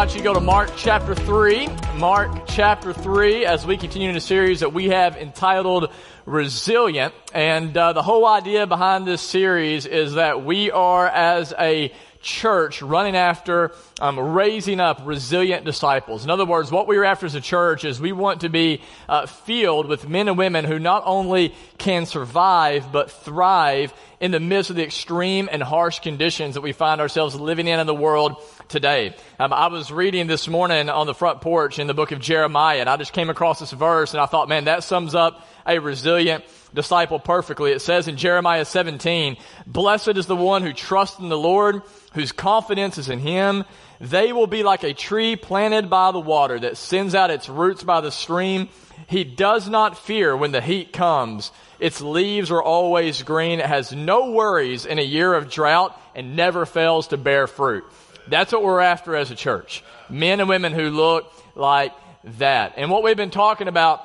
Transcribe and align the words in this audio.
invite 0.00 0.14
you 0.14 0.20
to 0.20 0.28
go 0.28 0.34
to 0.34 0.40
Mark 0.40 0.70
chapter 0.76 1.12
3. 1.12 1.68
Mark 1.96 2.46
chapter 2.46 2.92
3 2.92 3.44
as 3.44 3.66
we 3.66 3.76
continue 3.76 4.08
in 4.08 4.14
a 4.14 4.20
series 4.20 4.60
that 4.60 4.72
we 4.72 4.90
have 4.90 5.16
entitled 5.16 5.90
Resilient. 6.24 7.12
And 7.34 7.76
uh, 7.76 7.94
the 7.94 8.02
whole 8.02 8.24
idea 8.24 8.68
behind 8.68 9.08
this 9.08 9.20
series 9.20 9.86
is 9.86 10.14
that 10.14 10.44
we 10.44 10.70
are, 10.70 11.08
as 11.08 11.52
a 11.58 11.92
church, 12.28 12.82
running 12.82 13.16
after 13.16 13.72
um, 14.00 14.18
raising 14.18 14.80
up 14.80 15.00
resilient 15.04 15.64
disciples. 15.64 16.24
In 16.24 16.30
other 16.30 16.44
words, 16.44 16.70
what 16.70 16.86
we're 16.86 17.04
after 17.04 17.26
as 17.26 17.34
a 17.34 17.40
church 17.40 17.84
is 17.84 18.00
we 18.00 18.12
want 18.12 18.42
to 18.42 18.48
be 18.48 18.82
uh, 19.08 19.26
filled 19.26 19.86
with 19.86 20.08
men 20.08 20.28
and 20.28 20.38
women 20.38 20.64
who 20.64 20.78
not 20.78 21.02
only 21.06 21.54
can 21.78 22.06
survive, 22.06 22.92
but 22.92 23.10
thrive 23.10 23.92
in 24.20 24.30
the 24.30 24.40
midst 24.40 24.70
of 24.70 24.76
the 24.76 24.82
extreme 24.82 25.48
and 25.50 25.62
harsh 25.62 26.00
conditions 26.00 26.54
that 26.54 26.60
we 26.60 26.72
find 26.72 27.00
ourselves 27.00 27.34
living 27.34 27.66
in 27.66 27.80
in 27.80 27.86
the 27.86 27.94
world 27.94 28.36
today. 28.68 29.14
Um, 29.38 29.52
I 29.52 29.68
was 29.68 29.90
reading 29.90 30.26
this 30.26 30.48
morning 30.48 30.88
on 30.88 31.06
the 31.06 31.14
front 31.14 31.40
porch 31.40 31.78
in 31.78 31.86
the 31.86 31.94
book 31.94 32.12
of 32.12 32.20
Jeremiah, 32.20 32.80
and 32.80 32.88
I 32.88 32.96
just 32.96 33.12
came 33.12 33.30
across 33.30 33.60
this 33.60 33.70
verse, 33.70 34.12
and 34.12 34.20
I 34.20 34.26
thought, 34.26 34.48
man, 34.48 34.64
that 34.64 34.84
sums 34.84 35.14
up 35.14 35.46
a 35.66 35.78
resilient 35.78 36.44
disciple 36.74 37.18
perfectly. 37.18 37.72
It 37.72 37.80
says 37.80 38.08
in 38.08 38.16
Jeremiah 38.16 38.64
17, 38.64 39.36
Blessed 39.66 40.16
is 40.16 40.26
the 40.26 40.36
one 40.36 40.62
who 40.62 40.72
trusts 40.72 41.18
in 41.18 41.28
the 41.28 41.38
Lord, 41.38 41.82
whose 42.12 42.32
confidence 42.32 42.98
is 42.98 43.08
in 43.08 43.18
Him. 43.18 43.64
They 44.00 44.32
will 44.32 44.46
be 44.46 44.62
like 44.62 44.84
a 44.84 44.94
tree 44.94 45.36
planted 45.36 45.90
by 45.90 46.12
the 46.12 46.20
water 46.20 46.58
that 46.58 46.76
sends 46.76 47.14
out 47.14 47.30
its 47.30 47.48
roots 47.48 47.82
by 47.82 48.00
the 48.00 48.10
stream. 48.10 48.68
He 49.06 49.24
does 49.24 49.68
not 49.68 49.98
fear 49.98 50.36
when 50.36 50.52
the 50.52 50.60
heat 50.60 50.92
comes. 50.92 51.52
Its 51.78 52.00
leaves 52.00 52.50
are 52.50 52.62
always 52.62 53.22
green. 53.22 53.60
It 53.60 53.66
has 53.66 53.92
no 53.92 54.32
worries 54.32 54.86
in 54.86 54.98
a 54.98 55.02
year 55.02 55.32
of 55.34 55.50
drought 55.50 55.98
and 56.14 56.36
never 56.36 56.66
fails 56.66 57.08
to 57.08 57.16
bear 57.16 57.46
fruit. 57.46 57.84
That's 58.26 58.52
what 58.52 58.62
we're 58.62 58.80
after 58.80 59.16
as 59.16 59.30
a 59.30 59.34
church. 59.34 59.82
Men 60.10 60.40
and 60.40 60.48
women 60.48 60.72
who 60.72 60.90
look 60.90 61.32
like 61.54 61.92
that. 62.38 62.74
And 62.76 62.90
what 62.90 63.02
we've 63.02 63.16
been 63.16 63.30
talking 63.30 63.68
about 63.68 64.02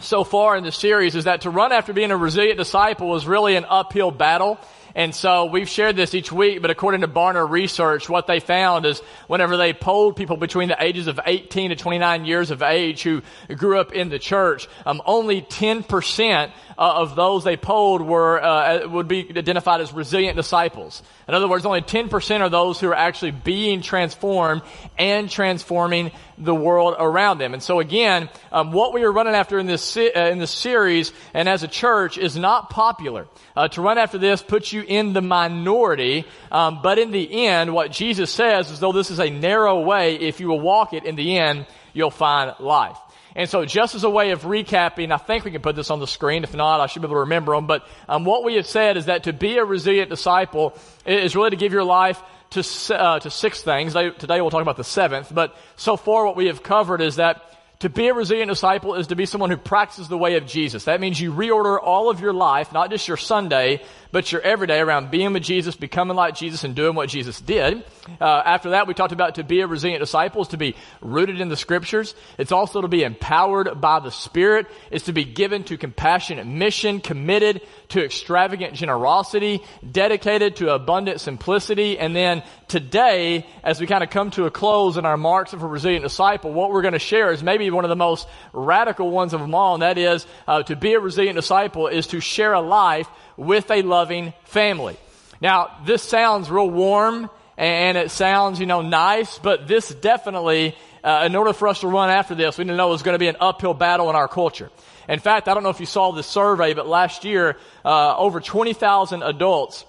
so 0.00 0.24
far 0.24 0.56
in 0.56 0.64
the 0.64 0.72
series 0.72 1.14
is 1.14 1.24
that 1.24 1.42
to 1.42 1.50
run 1.50 1.72
after 1.72 1.92
being 1.92 2.10
a 2.10 2.16
resilient 2.16 2.58
disciple 2.58 3.16
is 3.16 3.26
really 3.26 3.56
an 3.56 3.64
uphill 3.68 4.10
battle. 4.10 4.58
And 4.96 5.14
so 5.14 5.44
we've 5.44 5.68
shared 5.68 5.94
this 5.94 6.14
each 6.14 6.32
week, 6.32 6.62
but 6.62 6.70
according 6.70 7.02
to 7.02 7.08
Barna 7.08 7.46
Research, 7.46 8.08
what 8.08 8.26
they 8.26 8.40
found 8.40 8.86
is 8.86 9.00
whenever 9.26 9.58
they 9.58 9.74
polled 9.74 10.16
people 10.16 10.38
between 10.38 10.68
the 10.68 10.82
ages 10.82 11.06
of 11.06 11.20
18 11.26 11.68
to 11.68 11.76
29 11.76 12.24
years 12.24 12.50
of 12.50 12.62
age 12.62 13.02
who 13.02 13.20
grew 13.54 13.78
up 13.78 13.92
in 13.92 14.08
the 14.08 14.18
church, 14.18 14.66
um, 14.86 15.02
only 15.04 15.42
10% 15.42 16.44
uh, 16.46 16.50
of 16.78 17.14
those 17.14 17.44
they 17.44 17.58
polled 17.58 18.00
were 18.00 18.42
uh, 18.42 18.88
would 18.88 19.06
be 19.06 19.28
identified 19.28 19.82
as 19.82 19.92
resilient 19.92 20.34
disciples. 20.34 21.02
In 21.28 21.34
other 21.34 21.46
words, 21.46 21.66
only 21.66 21.82
10% 21.82 22.40
are 22.40 22.48
those 22.48 22.80
who 22.80 22.88
are 22.88 22.94
actually 22.94 23.32
being 23.32 23.82
transformed 23.82 24.62
and 24.98 25.28
transforming 25.28 26.10
the 26.38 26.54
world 26.54 26.96
around 26.98 27.38
them. 27.38 27.54
And 27.54 27.62
so 27.62 27.80
again, 27.80 28.28
um, 28.52 28.72
what 28.72 28.92
we 28.92 29.04
are 29.04 29.12
running 29.12 29.34
after 29.34 29.58
in 29.58 29.66
this 29.66 29.96
uh, 29.96 30.00
in 30.14 30.38
this 30.38 30.50
series 30.50 31.12
and 31.34 31.48
as 31.48 31.62
a 31.62 31.68
church 31.68 32.18
is 32.18 32.36
not 32.36 32.70
popular. 32.70 33.26
Uh, 33.54 33.68
to 33.68 33.80
run 33.80 33.98
after 33.98 34.18
this 34.18 34.42
puts 34.42 34.72
you 34.72 34.82
in 34.82 35.12
the 35.12 35.22
minority, 35.22 36.24
um, 36.52 36.80
but 36.82 36.98
in 36.98 37.10
the 37.10 37.46
end, 37.46 37.72
what 37.72 37.90
Jesus 37.90 38.30
says 38.30 38.70
is 38.70 38.80
though 38.80 38.92
this 38.92 39.10
is 39.10 39.18
a 39.18 39.30
narrow 39.30 39.80
way, 39.80 40.16
if 40.16 40.40
you 40.40 40.48
will 40.48 40.60
walk 40.60 40.92
it, 40.92 41.04
in 41.04 41.16
the 41.16 41.38
end, 41.38 41.66
you'll 41.92 42.10
find 42.10 42.54
life. 42.60 42.98
And 43.36 43.50
so 43.50 43.66
just 43.66 43.94
as 43.94 44.02
a 44.02 44.08
way 44.08 44.30
of 44.30 44.42
recapping, 44.42 45.12
I 45.12 45.18
think 45.18 45.44
we 45.44 45.50
can 45.50 45.60
put 45.60 45.76
this 45.76 45.90
on 45.90 46.00
the 46.00 46.06
screen. 46.06 46.42
If 46.42 46.54
not, 46.54 46.80
I 46.80 46.86
should 46.86 47.02
be 47.02 47.06
able 47.06 47.16
to 47.16 47.20
remember 47.20 47.54
them. 47.54 47.66
But 47.66 47.86
um, 48.08 48.24
what 48.24 48.44
we 48.44 48.54
have 48.54 48.66
said 48.66 48.96
is 48.96 49.06
that 49.06 49.24
to 49.24 49.34
be 49.34 49.58
a 49.58 49.64
resilient 49.64 50.08
disciple 50.08 50.74
is 51.04 51.36
really 51.36 51.50
to 51.50 51.56
give 51.56 51.70
your 51.70 51.84
life 51.84 52.20
to, 52.62 52.98
uh, 52.98 53.18
to 53.20 53.30
six 53.30 53.62
things. 53.62 53.92
Today 53.92 54.40
we'll 54.40 54.50
talk 54.50 54.62
about 54.62 54.76
the 54.76 54.84
seventh. 54.84 55.34
But 55.34 55.56
so 55.76 55.96
far 55.96 56.26
what 56.26 56.36
we 56.36 56.46
have 56.46 56.62
covered 56.62 57.00
is 57.00 57.16
that 57.16 57.42
to 57.80 57.90
be 57.90 58.08
a 58.08 58.14
resilient 58.14 58.50
disciple 58.50 58.94
is 58.94 59.08
to 59.08 59.16
be 59.16 59.26
someone 59.26 59.50
who 59.50 59.58
practices 59.58 60.08
the 60.08 60.16
way 60.16 60.36
of 60.36 60.46
Jesus. 60.46 60.84
That 60.84 61.00
means 61.00 61.20
you 61.20 61.32
reorder 61.32 61.78
all 61.82 62.08
of 62.08 62.20
your 62.20 62.32
life, 62.32 62.72
not 62.72 62.90
just 62.90 63.06
your 63.06 63.18
Sunday, 63.18 63.82
but 64.12 64.32
your 64.32 64.40
everyday 64.40 64.80
around 64.80 65.10
being 65.10 65.34
with 65.34 65.42
Jesus, 65.42 65.76
becoming 65.76 66.16
like 66.16 66.34
Jesus, 66.34 66.64
and 66.64 66.74
doing 66.74 66.94
what 66.94 67.10
Jesus 67.10 67.38
did. 67.38 67.84
Uh, 68.18 68.24
after 68.24 68.70
that, 68.70 68.86
we 68.86 68.94
talked 68.94 69.12
about 69.12 69.34
to 69.34 69.44
be 69.44 69.60
a 69.60 69.66
resilient 69.66 70.00
disciple 70.00 70.40
is 70.40 70.48
to 70.48 70.56
be 70.56 70.74
rooted 71.02 71.38
in 71.38 71.50
the 71.50 71.56
scriptures. 71.56 72.14
It's 72.38 72.52
also 72.52 72.80
to 72.80 72.88
be 72.88 73.02
empowered 73.02 73.78
by 73.78 74.00
the 74.00 74.10
Spirit. 74.10 74.68
It's 74.90 75.04
to 75.04 75.12
be 75.12 75.24
given 75.24 75.64
to 75.64 75.76
compassionate 75.76 76.46
mission, 76.46 77.00
committed 77.00 77.60
to 77.88 78.02
extravagant 78.02 78.72
generosity, 78.72 79.62
dedicated 79.88 80.56
to 80.56 80.72
abundant 80.72 81.20
simplicity. 81.20 81.98
And 81.98 82.16
then 82.16 82.42
today, 82.68 83.46
as 83.62 83.80
we 83.80 83.86
kind 83.86 84.02
of 84.02 84.10
come 84.10 84.30
to 84.32 84.46
a 84.46 84.50
close 84.50 84.96
in 84.96 85.06
our 85.06 85.16
marks 85.16 85.52
of 85.52 85.62
a 85.62 85.66
resilient 85.66 86.02
disciple, 86.02 86.52
what 86.52 86.70
we're 86.70 86.82
going 86.82 86.92
to 86.92 86.98
share 86.98 87.32
is 87.32 87.42
maybe 87.42 87.70
one 87.70 87.84
of 87.84 87.88
the 87.88 87.96
most 87.96 88.26
radical 88.52 89.10
ones 89.10 89.32
of 89.32 89.40
them 89.40 89.54
all, 89.54 89.74
and 89.74 89.82
that 89.82 89.98
is 89.98 90.26
uh, 90.46 90.62
to 90.64 90.76
be 90.76 90.94
a 90.94 91.00
resilient 91.00 91.36
disciple 91.36 91.86
is 91.86 92.08
to 92.08 92.20
share 92.20 92.52
a 92.52 92.60
life 92.60 93.08
with 93.36 93.70
a 93.70 93.82
loving 93.82 94.32
family. 94.44 94.96
Now, 95.40 95.78
this 95.84 96.02
sounds 96.02 96.50
real 96.50 96.70
warm 96.70 97.30
and 97.58 97.96
it 97.96 98.10
sounds, 98.10 98.60
you 98.60 98.66
know, 98.66 98.82
nice, 98.82 99.38
but 99.38 99.66
this 99.66 99.88
definitely, 99.88 100.76
uh, 101.02 101.24
in 101.26 101.34
order 101.34 101.52
for 101.52 101.68
us 101.68 101.80
to 101.80 101.88
run 101.88 102.10
after 102.10 102.34
this, 102.34 102.58
we 102.58 102.64
need 102.64 102.70
to 102.70 102.76
know 102.76 102.92
it's 102.92 103.02
going 103.02 103.14
to 103.14 103.18
be 103.18 103.28
an 103.28 103.36
uphill 103.40 103.74
battle 103.74 104.10
in 104.10 104.16
our 104.16 104.28
culture. 104.28 104.70
In 105.08 105.20
fact, 105.20 105.48
I 105.48 105.54
don't 105.54 105.62
know 105.62 105.70
if 105.70 105.80
you 105.80 105.86
saw 105.86 106.12
this 106.12 106.26
survey, 106.26 106.74
but 106.74 106.86
last 106.86 107.24
year, 107.24 107.56
uh, 107.84 108.16
over 108.16 108.40
20,000 108.40 109.22
adults 109.22 109.84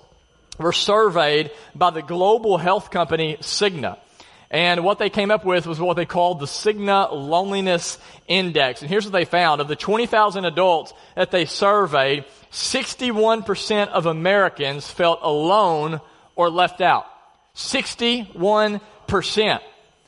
were 0.57 0.73
surveyed 0.73 1.51
by 1.75 1.89
the 1.89 2.01
global 2.01 2.57
health 2.57 2.91
company 2.91 3.37
Cigna. 3.41 3.97
And 4.49 4.85
what 4.85 4.97
they 4.97 5.09
came 5.09 5.29
up 5.29 5.43
with 5.43 5.67
was 5.67 5.79
what 5.79 5.97
they 5.97 6.05
called 6.05 6.39
the 6.39 6.45
Cigna 6.45 7.11
Loneliness 7.11 7.97
Index. 8.27 8.81
And 8.81 8.89
here's 8.89 9.03
what 9.03 9.11
they 9.11 9.25
found. 9.25 9.59
Of 9.59 9.67
the 9.67 9.75
20,000 9.75 10.45
adults 10.45 10.93
that 11.15 11.31
they 11.31 11.45
surveyed, 11.45 12.25
61% 12.51 13.89
of 13.89 14.05
Americans 14.05 14.89
felt 14.89 15.19
alone 15.21 15.99
or 16.35 16.49
left 16.49 16.79
out. 16.79 17.05
61%. 17.55 19.59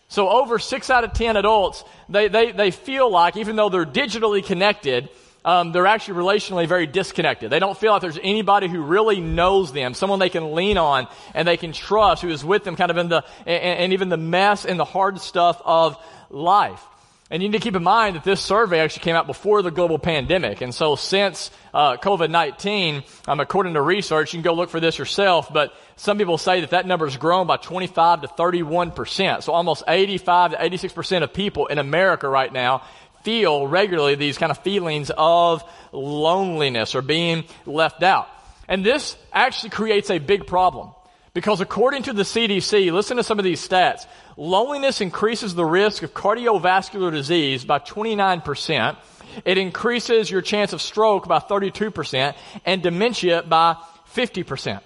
So 0.07 0.29
over 0.29 0.57
six 0.57 0.89
out 0.89 1.03
of 1.03 1.13
10 1.13 1.35
adults, 1.35 1.83
they, 2.07 2.29
they, 2.29 2.51
they 2.51 2.71
feel 2.71 3.11
like, 3.11 3.38
even 3.38 3.57
though 3.57 3.69
they're 3.69 3.85
digitally 3.85 4.43
connected, 4.43 5.09
um, 5.45 5.72
they're 5.72 5.88
actually 5.88 6.19
relationally 6.19 6.67
very 6.67 6.85
disconnected. 6.85 7.50
They 7.50 7.59
don't 7.59 7.77
feel 7.77 7.91
like 7.94 8.01
there's 8.01 8.19
anybody 8.22 8.67
who 8.67 8.81
really 8.81 9.22
knows 9.22 9.72
them, 9.72 9.94
someone 9.94 10.19
they 10.19 10.29
can 10.29 10.53
lean 10.53 10.77
on 10.77 11.07
and 11.33 11.47
they 11.47 11.57
can 11.57 11.72
trust, 11.72 12.22
who 12.22 12.29
is 12.29 12.44
with 12.44 12.63
them 12.63 12.75
kind 12.75 12.91
of 12.91 12.97
in 12.97 13.09
the, 13.09 13.23
and, 13.45 13.79
and 13.79 13.94
even 13.94 14.09
the 14.09 14.17
mess 14.17 14.66
and 14.66 14.79
the 14.79 14.85
hard 14.85 15.19
stuff 15.19 15.61
of 15.63 15.97
life. 16.29 16.83
And 17.31 17.44
you 17.44 17.50
need 17.50 17.59
to 17.59 17.63
keep 17.63 17.75
in 17.75 17.83
mind 17.83 18.16
that 18.16 18.23
this 18.23 18.41
survey 18.41 18.79
actually 18.79 19.03
came 19.03 19.16
out 19.16 19.27
before 19.27 19.61
the 19.61 19.69
global 19.69 20.00
pandemic. 20.00 20.61
And 20.61 20.73
so 20.73 20.95
since 20.95 21.51
uh, 21.75 21.97
COVID-19, 21.97 23.03
um, 23.27 23.39
according 23.39 23.75
to 23.75 23.81
research, 23.81 24.33
you 24.33 24.39
can 24.39 24.44
go 24.44 24.53
look 24.53 24.71
for 24.71 24.79
this 24.79 24.97
yourself, 24.97 25.53
but 25.53 25.71
some 25.95 26.17
people 26.17 26.39
say 26.39 26.61
that 26.61 26.71
that 26.71 26.88
number 26.88 27.06
has 27.06 27.17
grown 27.17 27.45
by 27.45 27.57
25 27.57 28.21
to 28.21 28.27
31%. 28.29 29.44
So 29.44 29.53
almost 29.53 29.83
85 29.88 30.51
to 30.51 30.57
86% 30.57 31.21
of 31.21 31.31
people 31.31 31.68
in 31.68 31.77
America 31.77 32.27
right 32.27 32.51
now 32.51 32.81
feel 33.24 33.68
regularly 33.68 34.16
these 34.16 34.38
kind 34.38 34.51
of 34.51 34.57
feelings 34.60 35.12
of 35.18 35.63
loneliness 35.92 36.95
or 36.95 37.01
being 37.01 37.45
left 37.66 38.04
out. 38.04 38.27
And 38.68 38.86
this 38.86 39.18
actually 39.33 39.71
creates 39.71 40.10
a 40.10 40.19
big 40.19 40.48
problem. 40.48 40.92
Because 41.33 41.62
according 41.62 42.04
to 42.04 42.13
the 42.13 42.24
CDC, 42.24 42.92
listen 42.92 43.18
to 43.18 43.24
some 43.24 43.39
of 43.39 43.45
these 43.45 43.66
stats. 43.68 44.06
Loneliness 44.36 45.01
increases 45.01 45.54
the 45.54 45.66
risk 45.66 46.04
of 46.04 46.13
cardiovascular 46.13 47.12
disease 47.12 47.66
by 47.66 47.80
29%. 47.80 48.98
It 49.45 49.57
increases 49.57 50.30
your 50.30 50.42
chance 50.42 50.74
of 50.74 50.81
stroke 50.81 51.27
by 51.27 51.39
32% 51.39 52.36
and 52.65 52.81
dementia 52.81 53.44
by 53.44 53.75
50%. 54.15 54.81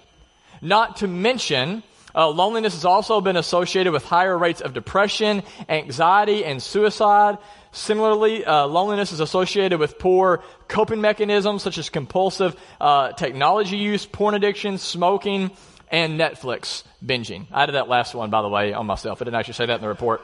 Not 0.60 0.96
to 0.96 1.08
mention, 1.08 1.82
uh, 2.14 2.28
loneliness 2.28 2.74
has 2.74 2.84
also 2.84 3.20
been 3.20 3.36
associated 3.36 3.92
with 3.92 4.04
higher 4.04 4.36
rates 4.36 4.60
of 4.60 4.72
depression, 4.72 5.42
anxiety, 5.68 6.44
and 6.44 6.62
suicide. 6.62 7.38
Similarly, 7.74 8.44
uh, 8.44 8.66
loneliness 8.66 9.10
is 9.10 9.18
associated 9.18 9.80
with 9.80 9.98
poor 9.98 10.44
coping 10.68 11.00
mechanisms 11.00 11.64
such 11.64 11.76
as 11.76 11.90
compulsive 11.90 12.54
uh, 12.80 13.10
technology 13.12 13.78
use, 13.78 14.06
porn 14.06 14.36
addiction, 14.36 14.78
smoking, 14.78 15.50
and 15.90 16.18
Netflix 16.18 16.84
binging. 17.04 17.48
I 17.52 17.66
did 17.66 17.74
that 17.74 17.88
last 17.88 18.14
one, 18.14 18.30
by 18.30 18.42
the 18.42 18.48
way, 18.48 18.72
on 18.72 18.86
myself. 18.86 19.20
I 19.20 19.24
didn't 19.24 19.34
actually 19.34 19.54
say 19.54 19.66
that 19.66 19.74
in 19.74 19.80
the 19.80 19.88
report. 19.88 20.22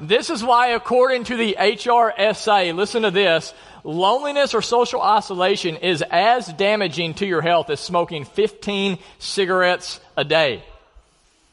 This 0.00 0.30
is 0.30 0.42
why, 0.42 0.68
according 0.68 1.24
to 1.24 1.36
the 1.36 1.54
HRSA, 1.60 2.74
listen 2.74 3.02
to 3.02 3.10
this, 3.10 3.52
loneliness 3.84 4.54
or 4.54 4.62
social 4.62 5.02
isolation 5.02 5.76
is 5.76 6.02
as 6.10 6.50
damaging 6.54 7.12
to 7.14 7.26
your 7.26 7.42
health 7.42 7.68
as 7.68 7.78
smoking 7.78 8.24
15 8.24 8.98
cigarettes 9.18 10.00
a 10.16 10.24
day. 10.24 10.64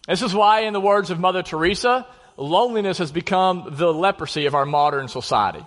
This 0.07 0.21
is 0.21 0.33
why, 0.33 0.61
in 0.61 0.71
the 0.71 0.79
words 0.79 1.11
of 1.11 1.19
Mother 1.19 1.43
Teresa, 1.43 2.07
loneliness 2.39 2.97
has 2.99 3.11
become 3.11 3.67
the 3.71 3.93
leprosy 3.93 4.45
of 4.45 4.55
our 4.55 4.65
modern 4.65 5.07
society. 5.07 5.65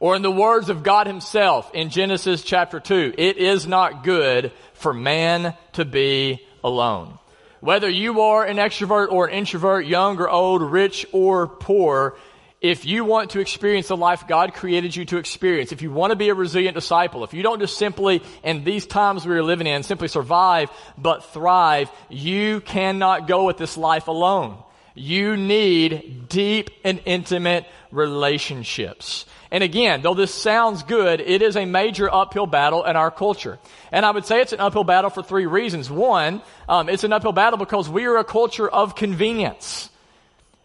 Or 0.00 0.16
in 0.16 0.22
the 0.22 0.32
words 0.32 0.68
of 0.68 0.82
God 0.82 1.06
himself 1.06 1.70
in 1.74 1.90
Genesis 1.90 2.42
chapter 2.42 2.80
2, 2.80 3.14
it 3.16 3.36
is 3.36 3.66
not 3.68 4.02
good 4.02 4.50
for 4.74 4.92
man 4.92 5.54
to 5.74 5.84
be 5.84 6.44
alone. 6.64 7.18
Whether 7.60 7.88
you 7.88 8.22
are 8.22 8.44
an 8.44 8.56
extrovert 8.56 9.12
or 9.12 9.28
an 9.28 9.34
introvert, 9.34 9.86
young 9.86 10.18
or 10.18 10.28
old, 10.28 10.60
rich 10.60 11.06
or 11.12 11.46
poor, 11.46 12.16
if 12.60 12.84
you 12.84 13.04
want 13.04 13.30
to 13.30 13.40
experience 13.40 13.86
the 13.86 13.96
life 13.96 14.26
God 14.26 14.54
created 14.54 14.96
you 14.96 15.04
to 15.04 15.18
experience, 15.18 15.70
if 15.70 15.82
you 15.82 15.92
want 15.92 16.10
to 16.10 16.16
be 16.16 16.28
a 16.30 16.34
resilient 16.34 16.74
disciple, 16.74 17.22
if 17.22 17.32
you 17.34 17.44
don't 17.44 17.60
just 17.60 17.78
simply, 17.78 18.22
in 18.42 18.64
these 18.64 18.86
times 18.86 19.24
we 19.24 19.34
are 19.34 19.42
living 19.44 19.68
in, 19.68 19.84
simply 19.84 20.08
survive, 20.08 20.70
but 20.98 21.32
thrive, 21.32 21.90
you 22.08 22.60
cannot 22.60 23.28
go 23.28 23.44
with 23.44 23.58
this 23.58 23.76
life 23.76 24.08
alone. 24.08 24.58
You 24.94 25.36
need 25.36 26.28
deep 26.28 26.70
and 26.84 27.00
intimate 27.04 27.66
relationships. 27.90 29.26
And 29.50 29.62
again, 29.62 30.02
though 30.02 30.14
this 30.14 30.32
sounds 30.32 30.82
good, 30.82 31.20
it 31.20 31.42
is 31.42 31.56
a 31.56 31.66
major 31.66 32.12
uphill 32.12 32.46
battle 32.46 32.84
in 32.84 32.96
our 32.96 33.10
culture. 33.10 33.58
And 33.90 34.04
I 34.04 34.10
would 34.10 34.24
say 34.24 34.40
it's 34.40 34.52
an 34.52 34.60
uphill 34.60 34.84
battle 34.84 35.10
for 35.10 35.22
three 35.22 35.46
reasons. 35.46 35.90
One, 35.90 36.42
um, 36.68 36.88
it's 36.88 37.04
an 37.04 37.12
uphill 37.12 37.32
battle 37.32 37.58
because 37.58 37.88
we 37.88 38.06
are 38.06 38.16
a 38.16 38.24
culture 38.24 38.68
of 38.68 38.94
convenience. 38.94 39.90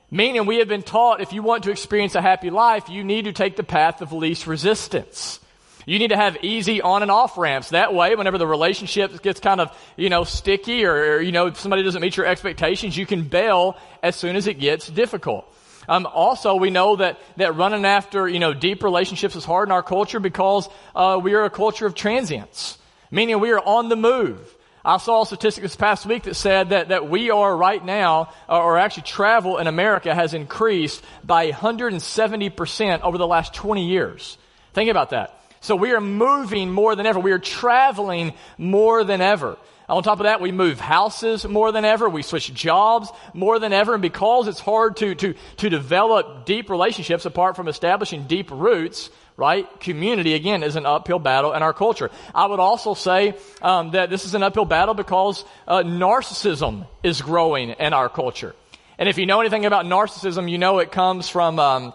Meaning 0.09 0.45
we 0.45 0.59
have 0.59 0.69
been 0.69 0.83
taught 0.83 1.19
if 1.19 1.33
you 1.33 1.43
want 1.43 1.65
to 1.65 1.71
experience 1.71 2.15
a 2.15 2.21
happy 2.21 2.49
life, 2.49 2.87
you 2.87 3.03
need 3.03 3.25
to 3.25 3.33
take 3.33 3.57
the 3.57 3.63
path 3.63 4.01
of 4.01 4.13
least 4.13 4.47
resistance. 4.47 5.41
You 5.87 5.99
need 5.99 6.09
to 6.09 6.17
have 6.17 6.43
easy 6.43 6.81
on 6.81 7.01
and 7.01 7.09
off 7.09 7.37
ramps. 7.37 7.69
That 7.69 7.93
way, 7.93 8.13
whenever 8.13 8.37
the 8.37 8.45
relationship 8.45 9.21
gets 9.21 9.39
kind 9.39 9.61
of, 9.61 9.71
you 9.95 10.09
know, 10.09 10.25
sticky 10.25 10.83
or, 10.83 10.93
or 10.93 11.21
you 11.21 11.31
know, 11.31 11.53
somebody 11.53 11.81
doesn't 11.81 12.01
meet 12.01 12.17
your 12.17 12.25
expectations, 12.25 12.97
you 12.97 13.05
can 13.05 13.23
bail 13.23 13.77
as 14.03 14.17
soon 14.17 14.35
as 14.35 14.47
it 14.47 14.55
gets 14.55 14.89
difficult. 14.89 15.49
Um, 15.87 16.05
also, 16.05 16.55
we 16.55 16.71
know 16.71 16.97
that, 16.97 17.21
that 17.37 17.55
running 17.55 17.85
after, 17.85 18.27
you 18.27 18.39
know, 18.39 18.53
deep 18.53 18.83
relationships 18.83 19.37
is 19.37 19.45
hard 19.45 19.69
in 19.69 19.71
our 19.71 19.81
culture 19.81 20.19
because 20.19 20.67
uh, 20.93 21.21
we 21.23 21.35
are 21.35 21.45
a 21.45 21.49
culture 21.49 21.85
of 21.85 21.95
transients, 21.95 22.77
meaning 23.09 23.39
we 23.39 23.51
are 23.51 23.61
on 23.61 23.87
the 23.87 23.95
move. 23.95 24.53
I 24.83 24.97
saw 24.97 25.21
a 25.21 25.25
statistic 25.25 25.61
this 25.61 25.77
past 25.77 26.05
week 26.05 26.23
that 26.23 26.35
said 26.35 26.71
that, 26.71 26.89
that 26.89 27.09
we 27.09 27.29
are 27.29 27.55
right 27.55 27.83
now, 27.83 28.33
or 28.49 28.77
actually 28.77 29.03
travel 29.03 29.57
in 29.57 29.67
America 29.67 30.13
has 30.13 30.33
increased 30.33 31.01
by 31.23 31.49
170% 31.49 33.01
over 33.01 33.17
the 33.17 33.27
last 33.27 33.53
20 33.53 33.87
years. 33.87 34.37
Think 34.73 34.89
about 34.89 35.11
that. 35.11 35.33
So 35.67 35.75
we 35.75 35.91
are 35.91 35.99
moving 35.99 36.71
more 36.71 36.95
than 36.95 37.05
ever. 37.05 37.19
We 37.19 37.33
are 37.33 37.39
traveling 37.39 38.31
more 38.57 39.03
than 39.03 39.19
ever. 39.19 39.57
On 39.89 40.01
top 40.01 40.21
of 40.21 40.23
that, 40.23 40.39
we 40.39 40.53
move 40.53 40.79
houses 40.79 41.45
more 41.45 41.73
than 41.73 41.83
ever. 41.83 42.07
We 42.07 42.21
switch 42.21 42.53
jobs 42.53 43.09
more 43.33 43.59
than 43.59 43.73
ever. 43.73 43.91
And 43.93 44.01
because 44.01 44.47
it's 44.47 44.61
hard 44.61 44.95
to, 44.97 45.13
to, 45.15 45.33
to 45.57 45.69
develop 45.69 46.45
deep 46.45 46.69
relationships 46.69 47.25
apart 47.25 47.57
from 47.57 47.67
establishing 47.67 48.27
deep 48.27 48.49
roots, 48.49 49.09
right? 49.35 49.67
Community, 49.81 50.35
again, 50.35 50.63
is 50.63 50.77
an 50.77 50.85
uphill 50.85 51.19
battle 51.19 51.51
in 51.51 51.61
our 51.61 51.73
culture. 51.73 52.11
I 52.33 52.45
would 52.45 52.61
also 52.61 52.93
say 52.93 53.35
um, 53.61 53.91
that 53.91 54.09
this 54.09 54.23
is 54.23 54.35
an 54.35 54.43
uphill 54.43 54.63
battle 54.63 54.93
because 54.93 55.43
uh, 55.67 55.83
narcissism 55.83 56.87
is 57.03 57.21
growing 57.21 57.71
in 57.71 57.91
our 57.91 58.07
culture. 58.07 58.55
And 58.97 59.09
if 59.09 59.17
you 59.17 59.25
know 59.25 59.41
anything 59.41 59.65
about 59.65 59.85
narcissism, 59.85 60.49
you 60.49 60.59
know 60.59 60.79
it 60.79 60.93
comes 60.93 61.27
from, 61.27 61.59
um, 61.59 61.93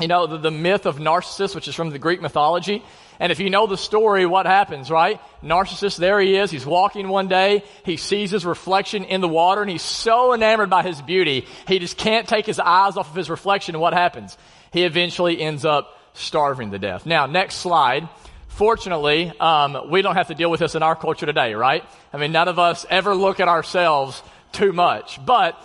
you 0.00 0.08
know, 0.08 0.26
the, 0.26 0.38
the 0.38 0.50
myth 0.50 0.86
of 0.86 0.98
Narcissus, 0.98 1.54
which 1.54 1.68
is 1.68 1.74
from 1.74 1.90
the 1.90 1.98
Greek 1.98 2.22
mythology. 2.22 2.82
And 3.18 3.30
if 3.30 3.38
you 3.38 3.50
know 3.50 3.66
the 3.66 3.76
story, 3.76 4.24
what 4.24 4.46
happens, 4.46 4.90
right? 4.90 5.20
Narcissus, 5.42 5.96
there 5.96 6.20
he 6.20 6.36
is. 6.36 6.50
He's 6.50 6.64
walking 6.64 7.08
one 7.08 7.28
day. 7.28 7.64
He 7.84 7.98
sees 7.98 8.30
his 8.30 8.46
reflection 8.46 9.04
in 9.04 9.20
the 9.20 9.28
water 9.28 9.60
and 9.60 9.70
he's 9.70 9.82
so 9.82 10.32
enamored 10.32 10.70
by 10.70 10.82
his 10.82 11.00
beauty, 11.02 11.46
he 11.68 11.78
just 11.78 11.98
can't 11.98 12.26
take 12.26 12.46
his 12.46 12.58
eyes 12.58 12.96
off 12.96 13.10
of 13.10 13.16
his 13.16 13.28
reflection. 13.28 13.74
And 13.74 13.82
what 13.82 13.92
happens? 13.92 14.38
He 14.72 14.84
eventually 14.84 15.40
ends 15.40 15.64
up 15.64 15.98
starving 16.14 16.70
to 16.70 16.78
death. 16.78 17.04
Now, 17.04 17.26
next 17.26 17.56
slide. 17.56 18.08
Fortunately, 18.48 19.32
um, 19.38 19.90
we 19.90 20.02
don't 20.02 20.16
have 20.16 20.28
to 20.28 20.34
deal 20.34 20.50
with 20.50 20.60
this 20.60 20.74
in 20.74 20.82
our 20.82 20.96
culture 20.96 21.24
today, 21.24 21.54
right? 21.54 21.84
I 22.12 22.16
mean, 22.16 22.32
none 22.32 22.48
of 22.48 22.58
us 22.58 22.84
ever 22.90 23.14
look 23.14 23.40
at 23.40 23.48
ourselves 23.48 24.22
too 24.52 24.72
much. 24.72 25.24
But 25.24 25.62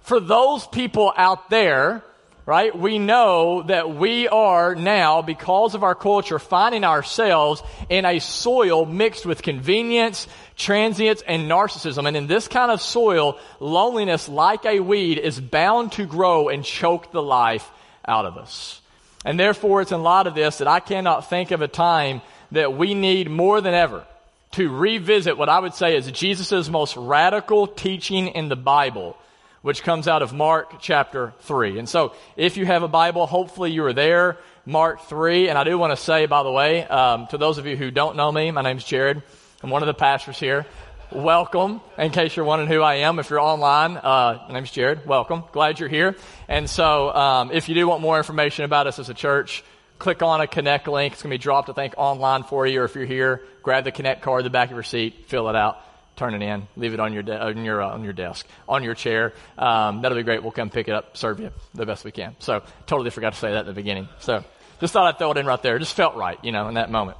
for 0.00 0.20
those 0.20 0.66
people 0.66 1.12
out 1.16 1.50
there 1.50 2.02
right? 2.48 2.74
We 2.74 2.98
know 2.98 3.60
that 3.64 3.94
we 3.94 4.26
are 4.26 4.74
now, 4.74 5.20
because 5.20 5.74
of 5.74 5.82
our 5.82 5.94
culture, 5.94 6.38
finding 6.38 6.82
ourselves 6.82 7.62
in 7.90 8.06
a 8.06 8.20
soil 8.20 8.86
mixed 8.86 9.26
with 9.26 9.42
convenience, 9.42 10.26
transience, 10.56 11.22
and 11.26 11.42
narcissism. 11.42 12.08
And 12.08 12.16
in 12.16 12.26
this 12.26 12.48
kind 12.48 12.72
of 12.72 12.80
soil, 12.80 13.38
loneliness, 13.60 14.30
like 14.30 14.64
a 14.64 14.80
weed, 14.80 15.18
is 15.18 15.38
bound 15.38 15.92
to 15.92 16.06
grow 16.06 16.48
and 16.48 16.64
choke 16.64 17.12
the 17.12 17.20
life 17.20 17.70
out 18.06 18.24
of 18.24 18.38
us. 18.38 18.80
And 19.26 19.38
therefore, 19.38 19.82
it's 19.82 19.92
in 19.92 20.02
light 20.02 20.26
of 20.26 20.34
this 20.34 20.56
that 20.56 20.68
I 20.68 20.80
cannot 20.80 21.28
think 21.28 21.50
of 21.50 21.60
a 21.60 21.68
time 21.68 22.22
that 22.52 22.72
we 22.74 22.94
need 22.94 23.28
more 23.28 23.60
than 23.60 23.74
ever 23.74 24.06
to 24.52 24.70
revisit 24.70 25.36
what 25.36 25.50
I 25.50 25.58
would 25.58 25.74
say 25.74 25.98
is 25.98 26.10
Jesus' 26.12 26.70
most 26.70 26.96
radical 26.96 27.66
teaching 27.66 28.28
in 28.28 28.48
the 28.48 28.56
Bible 28.56 29.18
which 29.62 29.82
comes 29.82 30.06
out 30.06 30.22
of 30.22 30.32
Mark 30.32 30.80
chapter 30.80 31.32
3. 31.40 31.78
And 31.78 31.88
so, 31.88 32.14
if 32.36 32.56
you 32.56 32.66
have 32.66 32.82
a 32.82 32.88
Bible, 32.88 33.26
hopefully 33.26 33.72
you 33.72 33.84
are 33.84 33.92
there, 33.92 34.38
Mark 34.64 35.02
3. 35.02 35.48
And 35.48 35.58
I 35.58 35.64
do 35.64 35.76
want 35.78 35.92
to 35.92 35.96
say, 35.96 36.26
by 36.26 36.42
the 36.42 36.50
way, 36.50 36.84
um, 36.84 37.26
to 37.28 37.38
those 37.38 37.58
of 37.58 37.66
you 37.66 37.76
who 37.76 37.90
don't 37.90 38.16
know 38.16 38.30
me, 38.30 38.50
my 38.50 38.62
name's 38.62 38.84
Jared. 38.84 39.22
I'm 39.62 39.70
one 39.70 39.82
of 39.82 39.86
the 39.86 39.94
pastors 39.94 40.38
here. 40.38 40.66
Welcome, 41.10 41.80
in 41.96 42.10
case 42.10 42.36
you're 42.36 42.44
wondering 42.44 42.70
who 42.70 42.82
I 42.82 42.96
am. 42.96 43.18
If 43.18 43.30
you're 43.30 43.40
online, 43.40 43.96
uh, 43.96 44.44
my 44.46 44.54
name's 44.54 44.70
Jared. 44.70 45.06
Welcome. 45.06 45.44
Glad 45.52 45.80
you're 45.80 45.88
here. 45.88 46.16
And 46.48 46.68
so, 46.68 47.12
um, 47.14 47.50
if 47.50 47.68
you 47.68 47.74
do 47.74 47.88
want 47.88 48.02
more 48.02 48.18
information 48.18 48.64
about 48.64 48.86
us 48.86 48.98
as 48.98 49.08
a 49.08 49.14
church, 49.14 49.64
click 49.98 50.22
on 50.22 50.40
a 50.40 50.46
connect 50.46 50.86
link. 50.86 51.14
It's 51.14 51.22
going 51.22 51.30
to 51.30 51.34
be 51.34 51.42
dropped, 51.42 51.70
I 51.70 51.72
think, 51.72 51.94
online 51.96 52.42
for 52.44 52.66
you. 52.66 52.82
Or 52.82 52.84
if 52.84 52.94
you're 52.94 53.06
here, 53.06 53.42
grab 53.62 53.84
the 53.84 53.92
connect 53.92 54.22
card, 54.22 54.44
the 54.44 54.50
back 54.50 54.68
of 54.68 54.76
your 54.76 54.82
seat, 54.82 55.24
fill 55.26 55.48
it 55.48 55.56
out 55.56 55.82
turn 56.18 56.34
it 56.34 56.42
in, 56.42 56.66
leave 56.76 56.94
it 56.94 57.00
on 57.00 57.12
your 57.12 57.22
de- 57.22 57.40
on 57.40 57.64
your 57.64 57.80
uh, 57.80 57.94
on 57.94 58.04
your 58.04 58.12
desk, 58.12 58.46
on 58.68 58.82
your 58.82 58.94
chair. 58.94 59.32
Um, 59.56 60.02
that'll 60.02 60.16
be 60.16 60.24
great. 60.24 60.42
We'll 60.42 60.52
come 60.52 60.70
pick 60.70 60.88
it 60.88 60.94
up, 60.94 61.16
serve 61.16 61.40
you 61.40 61.50
the 61.74 61.86
best 61.86 62.04
we 62.04 62.12
can. 62.12 62.36
So 62.40 62.62
totally 62.86 63.10
forgot 63.10 63.32
to 63.34 63.38
say 63.38 63.52
that 63.52 63.60
at 63.60 63.66
the 63.66 63.72
beginning. 63.72 64.08
So 64.18 64.44
just 64.80 64.92
thought 64.92 65.06
I'd 65.06 65.18
throw 65.18 65.30
it 65.30 65.38
in 65.38 65.46
right 65.46 65.62
there. 65.62 65.76
It 65.76 65.80
just 65.80 65.94
felt 65.94 66.16
right, 66.16 66.38
you 66.44 66.52
know, 66.52 66.68
in 66.68 66.74
that 66.74 66.90
moment. 66.90 67.16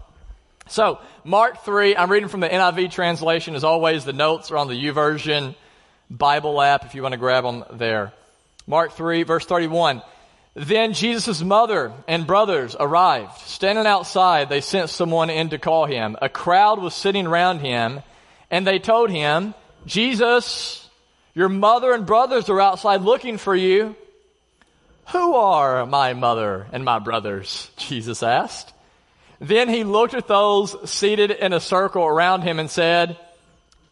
So 0.68 0.98
Mark 1.24 1.64
three, 1.64 1.96
I'm 1.96 2.10
reading 2.10 2.28
from 2.28 2.40
the 2.40 2.48
NIV 2.48 2.90
translation. 2.90 3.54
As 3.54 3.64
always, 3.64 4.04
the 4.04 4.12
notes 4.12 4.50
are 4.50 4.58
on 4.58 4.68
the 4.68 4.74
YouVersion 4.74 5.54
Bible 6.10 6.60
app 6.60 6.84
if 6.84 6.94
you 6.94 7.02
want 7.02 7.12
to 7.12 7.18
grab 7.18 7.44
them 7.44 7.64
there. 7.72 8.12
Mark 8.66 8.92
three, 8.92 9.22
verse 9.22 9.46
thirty-one. 9.46 10.02
Then 10.54 10.92
Jesus' 10.92 11.40
mother 11.40 11.92
and 12.08 12.26
brothers 12.26 12.74
arrived. 12.78 13.38
Standing 13.42 13.86
outside, 13.86 14.48
they 14.48 14.60
sent 14.60 14.90
someone 14.90 15.30
in 15.30 15.50
to 15.50 15.58
call 15.58 15.86
him. 15.86 16.16
A 16.20 16.28
crowd 16.28 16.80
was 16.80 16.94
sitting 16.94 17.28
around 17.28 17.60
him 17.60 18.02
and 18.50 18.66
they 18.66 18.78
told 18.78 19.10
him, 19.10 19.54
Jesus, 19.86 20.88
your 21.34 21.48
mother 21.48 21.92
and 21.92 22.06
brothers 22.06 22.48
are 22.48 22.60
outside 22.60 23.02
looking 23.02 23.38
for 23.38 23.54
you. 23.54 23.94
Who 25.08 25.34
are 25.34 25.86
my 25.86 26.12
mother 26.12 26.66
and 26.72 26.84
my 26.84 26.98
brothers? 26.98 27.70
Jesus 27.76 28.22
asked. 28.22 28.72
Then 29.40 29.68
he 29.68 29.84
looked 29.84 30.14
at 30.14 30.26
those 30.26 30.90
seated 30.90 31.30
in 31.30 31.52
a 31.52 31.60
circle 31.60 32.04
around 32.04 32.42
him 32.42 32.58
and 32.58 32.68
said, 32.68 33.16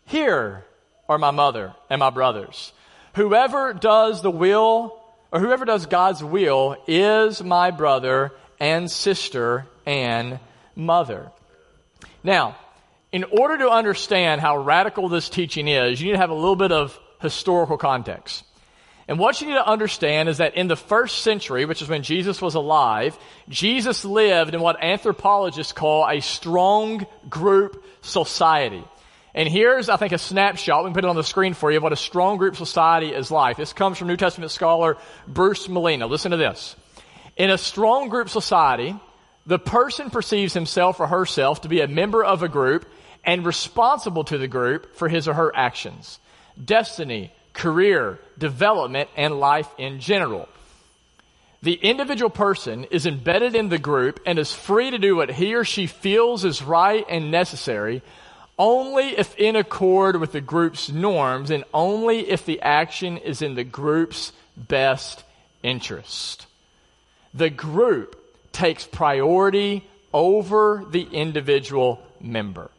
Here 0.07 0.65
are 1.09 1.19
my 1.19 1.31
mother 1.31 1.75
and 1.89 2.01
my 2.01 2.11
brothers. 2.11 2.73
Whoever 3.15 3.73
does 3.73 4.23
the 4.23 4.31
will, 4.31 4.99
or 5.31 5.41
whoever 5.41 5.65
does 5.65 5.87
God's 5.87 6.23
will, 6.23 6.77
is 6.87 7.43
my 7.43 7.71
brother 7.71 8.33
and 8.59 8.91
sister 8.91 9.67
and 9.87 10.41
mother. 10.75 11.31
Now, 12.25 12.57
in 13.17 13.25
order 13.25 13.57
to 13.57 13.71
understand 13.71 14.43
how 14.43 14.59
radical 14.59 15.09
this 15.09 15.31
teaching 15.31 15.69
is, 15.69 15.99
you 15.99 16.09
need 16.09 16.13
to 16.13 16.19
have 16.19 16.29
a 16.29 16.35
little 16.35 16.55
bit 16.55 16.71
of 16.71 17.01
historical 17.23 17.79
context. 17.79 18.45
And 19.09 19.19
what 19.19 19.41
you 19.41 19.47
need 19.47 19.55
to 19.55 19.67
understand 19.67 20.29
is 20.29 20.37
that 20.37 20.55
in 20.55 20.69
the 20.69 20.77
first 20.77 21.21
century, 21.21 21.65
which 21.65 21.81
is 21.81 21.89
when 21.89 22.03
Jesus 22.03 22.43
was 22.43 22.57
alive, 22.57 23.17
Jesus 23.49 24.05
lived 24.05 24.53
in 24.53 24.61
what 24.61 24.85
anthropologists 24.85 25.73
call 25.73 26.07
a 26.07 26.21
strong 26.21 27.07
group 27.27 27.83
society. 28.03 28.85
And 29.35 29.49
here's, 29.49 29.89
I 29.89 29.97
think, 29.97 30.13
a 30.13 30.19
snapshot. 30.19 30.85
We 30.85 30.89
can 30.89 30.95
put 30.95 31.05
it 31.05 31.09
on 31.09 31.17
the 31.17 31.25
screen 31.25 31.55
for 31.55 31.71
you 31.71 31.79
of 31.79 31.83
what 31.85 31.95
a 31.95 31.97
strong 31.97 32.37
group 32.37 32.55
society 32.57 33.15
is 33.15 33.31
like. 33.31 33.57
This 33.57 33.73
comes 33.73 33.97
from 33.97 34.09
New 34.09 34.19
Testament 34.19 34.53
scholar 34.53 34.99
Bruce 35.27 35.69
Malina. 35.69 36.07
Listen 36.07 36.33
to 36.33 36.37
this. 36.37 36.77
In 37.39 37.49
a 37.49 37.57
strong 37.57 38.11
group 38.11 38.29
society, 38.29 38.95
the 39.47 39.59
person 39.59 40.11
perceives 40.11 40.53
himself 40.53 41.01
or 41.01 41.07
herself 41.07 41.63
to 41.63 41.69
be 41.69 41.81
a 41.81 41.89
member 41.89 42.23
of 42.23 42.43
a 42.43 42.49
group 42.49 42.85
and 43.27 43.45
responsible 43.45 44.25
to 44.25 44.39
the 44.39 44.49
group 44.49 44.95
for 44.97 45.09
his 45.09 45.29
or 45.29 45.35
her 45.35 45.55
actions, 45.55 46.19
destiny, 46.63 47.33
career, 47.53 48.19
development, 48.39 49.11
and 49.17 49.39
life 49.41 49.69
in 49.77 50.01
general. 50.01 50.49
The 51.63 51.75
individual 51.75 52.31
person 52.31 52.85
is 52.85 53.07
embedded 53.07 53.57
in 53.57 53.69
the 53.69 53.79
group 53.79 54.21
and 54.25 54.39
is 54.39 54.55
free 54.55 54.91
to 54.91 54.99
do 54.99 55.17
what 55.17 55.33
he 55.33 55.55
or 55.55 55.65
she 55.65 55.87
feels 55.87 56.45
is 56.45 56.63
right 56.63 57.05
and 57.09 57.31
necessary 57.31 58.03
only 58.59 59.17
if 59.17 59.37
in 59.37 59.57
accord 59.57 60.17
with 60.17 60.33
the 60.33 60.41
group's 60.41 60.91
norms 60.91 61.51
and 61.51 61.65
only 61.75 62.29
if 62.31 62.47
the 62.47 62.61
action 62.63 63.19
is 63.19 63.43
in 63.43 63.55
the 63.55 63.65
group's 63.65 64.33
best 64.57 65.25
interest. 65.63 66.47
The 67.35 67.51
group 67.51 68.17
takes 68.53 68.87
priority 68.87 69.87
over 70.13 70.85
the 70.91 71.03
individual 71.03 72.01
member. 72.21 72.71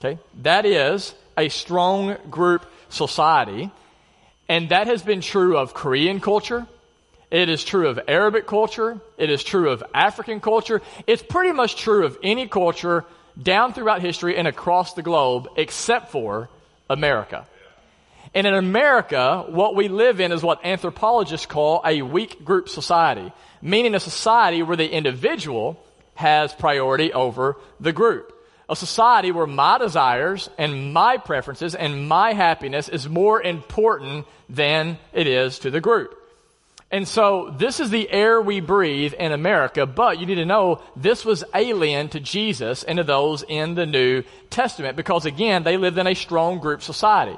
Okay? 0.00 0.18
That 0.42 0.64
is 0.66 1.14
a 1.36 1.48
strong 1.48 2.16
group 2.30 2.66
society. 2.88 3.70
And 4.48 4.68
that 4.68 4.86
has 4.86 5.02
been 5.02 5.20
true 5.20 5.56
of 5.56 5.74
Korean 5.74 6.20
culture. 6.20 6.66
It 7.30 7.48
is 7.48 7.64
true 7.64 7.88
of 7.88 7.98
Arabic 8.06 8.46
culture. 8.46 9.00
It 9.18 9.30
is 9.30 9.42
true 9.42 9.70
of 9.70 9.82
African 9.92 10.40
culture. 10.40 10.80
It's 11.06 11.22
pretty 11.22 11.52
much 11.52 11.76
true 11.76 12.06
of 12.06 12.16
any 12.22 12.46
culture 12.46 13.04
down 13.40 13.72
throughout 13.72 14.00
history 14.00 14.36
and 14.36 14.46
across 14.46 14.94
the 14.94 15.02
globe 15.02 15.48
except 15.56 16.12
for 16.12 16.48
America. 16.88 17.46
And 18.34 18.46
in 18.46 18.54
America, 18.54 19.44
what 19.48 19.74
we 19.74 19.88
live 19.88 20.20
in 20.20 20.30
is 20.30 20.42
what 20.42 20.64
anthropologists 20.64 21.46
call 21.46 21.82
a 21.84 22.02
weak 22.02 22.44
group 22.44 22.68
society, 22.68 23.32
meaning 23.62 23.94
a 23.94 24.00
society 24.00 24.62
where 24.62 24.76
the 24.76 24.90
individual 24.90 25.82
has 26.14 26.52
priority 26.52 27.12
over 27.12 27.56
the 27.80 27.92
group. 27.92 28.35
A 28.68 28.76
society 28.76 29.30
where 29.30 29.46
my 29.46 29.78
desires 29.78 30.50
and 30.58 30.92
my 30.92 31.18
preferences 31.18 31.74
and 31.74 32.08
my 32.08 32.32
happiness 32.32 32.88
is 32.88 33.08
more 33.08 33.40
important 33.40 34.26
than 34.48 34.98
it 35.12 35.26
is 35.26 35.60
to 35.60 35.70
the 35.70 35.80
group. 35.80 36.14
And 36.90 37.06
so 37.06 37.54
this 37.58 37.80
is 37.80 37.90
the 37.90 38.08
air 38.10 38.40
we 38.40 38.60
breathe 38.60 39.12
in 39.14 39.32
America, 39.32 39.86
but 39.86 40.20
you 40.20 40.26
need 40.26 40.36
to 40.36 40.44
know 40.44 40.82
this 40.94 41.24
was 41.24 41.42
alien 41.52 42.08
to 42.10 42.20
Jesus 42.20 42.84
and 42.84 42.98
to 42.98 43.04
those 43.04 43.44
in 43.48 43.74
the 43.74 43.86
New 43.86 44.22
Testament 44.50 44.96
because 44.96 45.26
again, 45.26 45.64
they 45.64 45.76
lived 45.76 45.98
in 45.98 46.06
a 46.06 46.14
strong 46.14 46.60
group 46.60 46.82
society. 46.82 47.36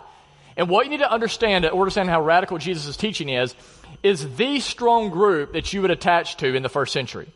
And 0.56 0.68
what 0.68 0.85
you 0.85 0.90
need 0.90 0.99
to 0.99 1.11
understand 1.11 1.62
to 1.62 1.73
understand 1.73 2.11
how 2.11 2.23
radical 2.23 2.58
Jesus' 2.58 2.97
teaching 2.97 3.30
is, 3.30 3.54
is 4.02 4.37
the 4.37 4.61
strong 4.61 5.08
group 5.08 5.54
that 5.54 5.73
you 5.73 5.80
would 5.80 5.90
attach 5.90 6.37
to 6.38 6.54
in 6.54 6.62
the 6.62 6.68
first 6.68 6.92
century. 6.92 7.28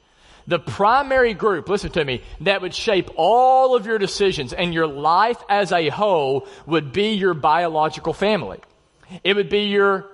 The 0.47 0.59
primary 0.59 1.35
group, 1.35 1.69
listen 1.69 1.91
to 1.93 2.05
me, 2.05 2.23
that 2.41 2.63
would 2.63 2.75
shape 2.75 3.11
all 3.17 3.77
of 3.77 3.87
your 3.87 3.99
decisions 3.99 4.53
and 4.53 4.75
your 4.75 4.87
life 4.87 5.43
as 5.49 5.73
a 5.73 5.89
whole 5.89 6.47
would 6.67 6.93
be 6.93 7.13
your 7.13 7.35
biological 7.35 8.13
family. 8.13 8.61
It 9.23 9.37
would 9.37 9.49
be 9.49 9.65
your 9.65 10.07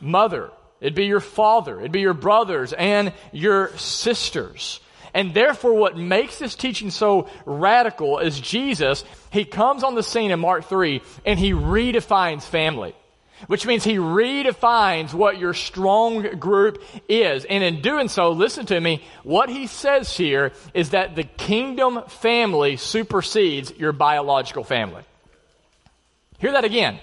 mother, 0.00 0.50
It'd 0.80 0.94
be 0.94 1.06
your 1.06 1.20
father. 1.20 1.78
It'd 1.78 1.92
be 1.92 2.00
your 2.00 2.14
brothers 2.14 2.72
and 2.72 3.12
your 3.32 3.76
sisters. 3.78 4.80
And 5.14 5.32
therefore, 5.32 5.72
what 5.72 5.96
makes 5.96 6.38
this 6.38 6.54
teaching 6.54 6.90
so 6.90 7.28
radical 7.46 8.18
is 8.18 8.38
Jesus, 8.38 9.04
he 9.32 9.46
comes 9.46 9.82
on 9.82 9.94
the 9.94 10.02
scene 10.02 10.30
in 10.30 10.40
Mark 10.40 10.66
3 10.66 11.00
and 11.24 11.38
he 11.38 11.52
redefines 11.52 12.42
family. 12.42 12.94
Which 13.48 13.66
means 13.66 13.84
he 13.84 13.96
redefines 13.96 15.12
what 15.12 15.38
your 15.38 15.52
strong 15.52 16.38
group 16.38 16.82
is. 17.08 17.44
And 17.44 17.62
in 17.62 17.82
doing 17.82 18.08
so, 18.08 18.30
listen 18.30 18.66
to 18.66 18.80
me, 18.80 19.04
what 19.24 19.48
he 19.50 19.66
says 19.66 20.16
here 20.16 20.52
is 20.72 20.90
that 20.90 21.16
the 21.16 21.24
kingdom 21.24 22.02
family 22.08 22.76
supersedes 22.76 23.72
your 23.76 23.92
biological 23.92 24.64
family. 24.64 25.02
Hear 26.38 26.52
that 26.52 26.64
again. 26.64 26.98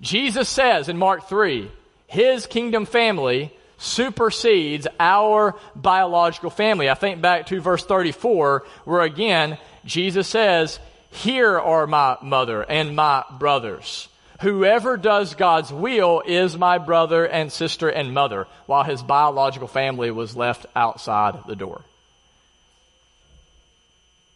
Jesus 0.00 0.48
says 0.48 0.88
in 0.88 0.96
Mark 0.98 1.28
3, 1.28 1.70
his 2.06 2.46
kingdom 2.46 2.84
family 2.84 3.52
supersedes 3.78 4.86
our 5.00 5.56
biological 5.74 6.50
family. 6.50 6.88
I 6.88 6.94
think 6.94 7.20
back 7.20 7.46
to 7.46 7.60
verse 7.60 7.84
34 7.84 8.64
where 8.84 9.02
again, 9.02 9.58
Jesus 9.84 10.28
says, 10.28 10.78
here 11.10 11.58
are 11.58 11.86
my 11.86 12.16
mother 12.22 12.62
and 12.62 12.94
my 12.94 13.24
brothers. 13.38 14.08
Whoever 14.42 14.96
does 14.96 15.34
God's 15.34 15.72
will 15.72 16.22
is 16.26 16.58
my 16.58 16.78
brother 16.78 17.24
and 17.24 17.50
sister 17.50 17.88
and 17.88 18.12
mother, 18.12 18.48
while 18.66 18.82
his 18.82 19.02
biological 19.02 19.68
family 19.68 20.10
was 20.10 20.36
left 20.36 20.66
outside 20.74 21.38
the 21.46 21.56
door. 21.56 21.82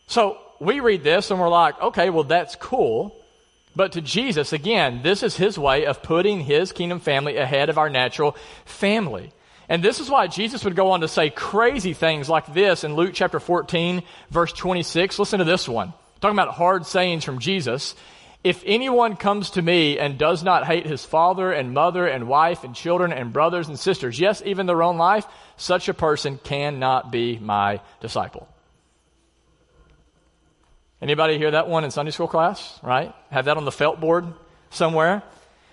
So 0.07 0.39
we 0.61 0.79
read 0.79 1.03
this 1.03 1.31
and 1.31 1.41
we're 1.41 1.49
like, 1.49 1.81
okay, 1.83 2.11
well, 2.11 2.25
that's 2.25 2.55
cool. 2.55 3.17
But 3.75 3.93
to 3.93 4.01
Jesus, 4.01 4.53
again, 4.53 5.01
this 5.03 5.23
is 5.23 5.37
his 5.37 5.59
way 5.59 5.87
of 5.87 6.03
putting 6.03 6.41
his 6.41 6.73
kingdom 6.73 7.01
family 7.01 7.37
ahead 7.37 7.69
of 7.69 7.77
our 7.77 7.91
natural 7.91 8.37
family. 8.65 9.33
And 9.69 9.83
this 9.83 9.99
is 9.99 10.09
why 10.09 10.29
Jesus 10.29 10.65
would 10.65 10.77
go 10.77 10.93
on 10.93 11.01
to 11.01 11.09
say 11.09 11.31
crazy 11.31 11.93
things 11.93 12.29
like 12.29 12.55
this 12.55 12.85
in 12.85 12.95
Luke 12.95 13.11
chapter 13.13 13.41
14, 13.41 14.03
verse 14.31 14.53
26. 14.53 15.19
Listen 15.19 15.41
to 15.41 15.45
this 15.45 15.69
one. 15.69 15.93
Talking 16.21 16.39
about 16.39 16.55
hard 16.55 16.87
sayings 16.87 17.25
from 17.25 17.41
Jesus. 17.41 17.97
If 18.47 18.63
anyone 18.65 19.17
comes 19.17 19.51
to 19.51 19.61
me 19.61 19.99
and 19.99 20.17
does 20.17 20.45
not 20.45 20.69
hate 20.69 20.87
his 20.87 21.05
father 21.05 21.51
and 21.51 21.75
mother 21.75 22.07
and 22.07 22.29
wife 22.29 22.63
and 22.63 22.77
children 22.77 23.13
and 23.13 23.33
brothers 23.33 23.67
and 23.67 23.77
sisters, 23.77 24.21
yes, 24.21 24.41
even 24.47 24.67
their 24.67 24.85
own 24.85 24.99
life, 24.99 25.27
such 25.57 25.89
a 25.89 25.95
person 25.95 26.39
cannot 26.45 27.11
be 27.11 27.41
my 27.41 27.81
disciple. 28.01 28.47
Anybody 31.03 31.39
hear 31.39 31.51
that 31.51 31.69
one 31.69 31.83
in 31.83 31.91
Sunday 31.91 32.13
school 32.13 32.29
class, 32.29 32.79
right? 32.85 33.13
Have 33.33 33.47
that 33.47 33.57
on 33.57 33.65
the 33.65 33.73
felt 33.73 33.99
board 33.99 34.33
somewhere? 34.71 35.25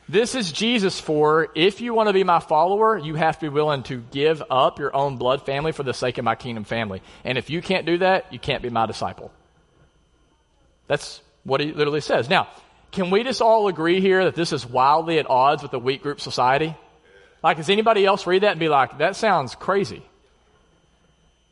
This 0.10 0.34
is 0.34 0.52
Jesus 0.52 1.00
for 1.00 1.50
if 1.54 1.80
you 1.80 1.94
want 1.94 2.10
to 2.10 2.14
be 2.14 2.24
my 2.24 2.40
follower, 2.40 2.98
you 2.98 3.14
have 3.14 3.38
to 3.38 3.46
be 3.46 3.50
willing 3.50 3.84
to 3.84 3.98
give 4.10 4.42
up 4.50 4.80
your 4.80 4.96
own 4.96 5.18
blood 5.18 5.46
family 5.46 5.74
for 5.74 5.84
the 5.84 5.94
sake 5.94 6.18
of 6.18 6.26
my 6.26 6.34
kingdom 6.34 6.64
family. 6.64 7.04
And 7.24 7.38
if 7.38 7.52
you 7.52 7.62
can't 7.62 7.86
do 7.86 8.00
that, 8.00 8.34
you 8.34 8.40
can't 8.40 8.64
be 8.64 8.72
my 8.72 8.88
disciple. 8.88 9.32
That's 10.88 11.22
what 11.44 11.62
he 11.62 11.72
literally 11.72 12.02
says. 12.02 12.30
Now, 12.30 12.48
can 12.94 13.10
we 13.10 13.24
just 13.24 13.42
all 13.42 13.68
agree 13.68 14.00
here 14.00 14.26
that 14.26 14.36
this 14.36 14.54
is 14.54 14.66
wildly 14.66 15.20
at 15.20 15.30
odds 15.30 15.62
with 15.62 15.72
the 15.72 15.80
weak 15.80 16.02
group 16.04 16.22
society? 16.22 16.76
Like, 17.44 17.58
does 17.58 17.70
anybody 17.70 18.06
else 18.06 18.26
read 18.26 18.44
that 18.44 18.52
and 18.52 18.60
be 18.60 18.70
like, 18.70 19.00
that 19.00 19.16
sounds 19.16 19.56
crazy? 19.56 20.04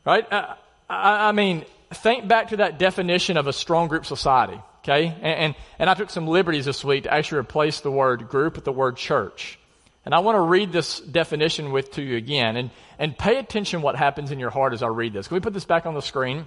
Right? 0.06 0.30
Uh, 0.32 0.54
I, 0.88 1.28
I 1.28 1.32
mean, 1.32 1.64
think 1.92 2.28
back 2.28 2.48
to 2.48 2.58
that 2.58 2.78
definition 2.78 3.36
of 3.36 3.46
a 3.46 3.52
strong 3.52 3.88
group 3.88 4.06
society, 4.06 4.58
okay? 4.82 5.06
And, 5.08 5.24
and, 5.24 5.54
and, 5.78 5.90
I 5.90 5.94
took 5.94 6.10
some 6.10 6.26
liberties 6.26 6.64
this 6.64 6.84
week 6.84 7.04
to 7.04 7.12
actually 7.12 7.40
replace 7.40 7.80
the 7.80 7.90
word 7.90 8.28
group 8.28 8.56
with 8.56 8.64
the 8.64 8.72
word 8.72 8.96
church. 8.96 9.58
And 10.04 10.14
I 10.14 10.20
want 10.20 10.36
to 10.36 10.40
read 10.40 10.72
this 10.72 10.98
definition 11.00 11.72
with 11.72 11.92
to 11.92 12.02
you 12.02 12.16
again 12.16 12.56
and, 12.56 12.70
and 12.98 13.16
pay 13.16 13.36
attention 13.38 13.82
what 13.82 13.96
happens 13.96 14.30
in 14.30 14.38
your 14.38 14.50
heart 14.50 14.72
as 14.72 14.82
I 14.82 14.88
read 14.88 15.12
this. 15.12 15.28
Can 15.28 15.34
we 15.34 15.40
put 15.40 15.52
this 15.52 15.64
back 15.64 15.86
on 15.86 15.94
the 15.94 16.02
screen? 16.02 16.46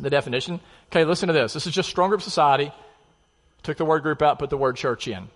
The 0.00 0.10
definition? 0.10 0.60
Okay, 0.90 1.04
listen 1.04 1.26
to 1.26 1.32
this. 1.32 1.52
This 1.52 1.66
is 1.66 1.74
just 1.74 1.88
strong 1.88 2.08
group 2.08 2.22
society. 2.22 2.72
Took 3.62 3.76
the 3.76 3.84
word 3.84 4.02
group 4.02 4.22
out, 4.22 4.38
put 4.38 4.50
the 4.50 4.56
word 4.56 4.76
church 4.76 5.06
in. 5.08 5.28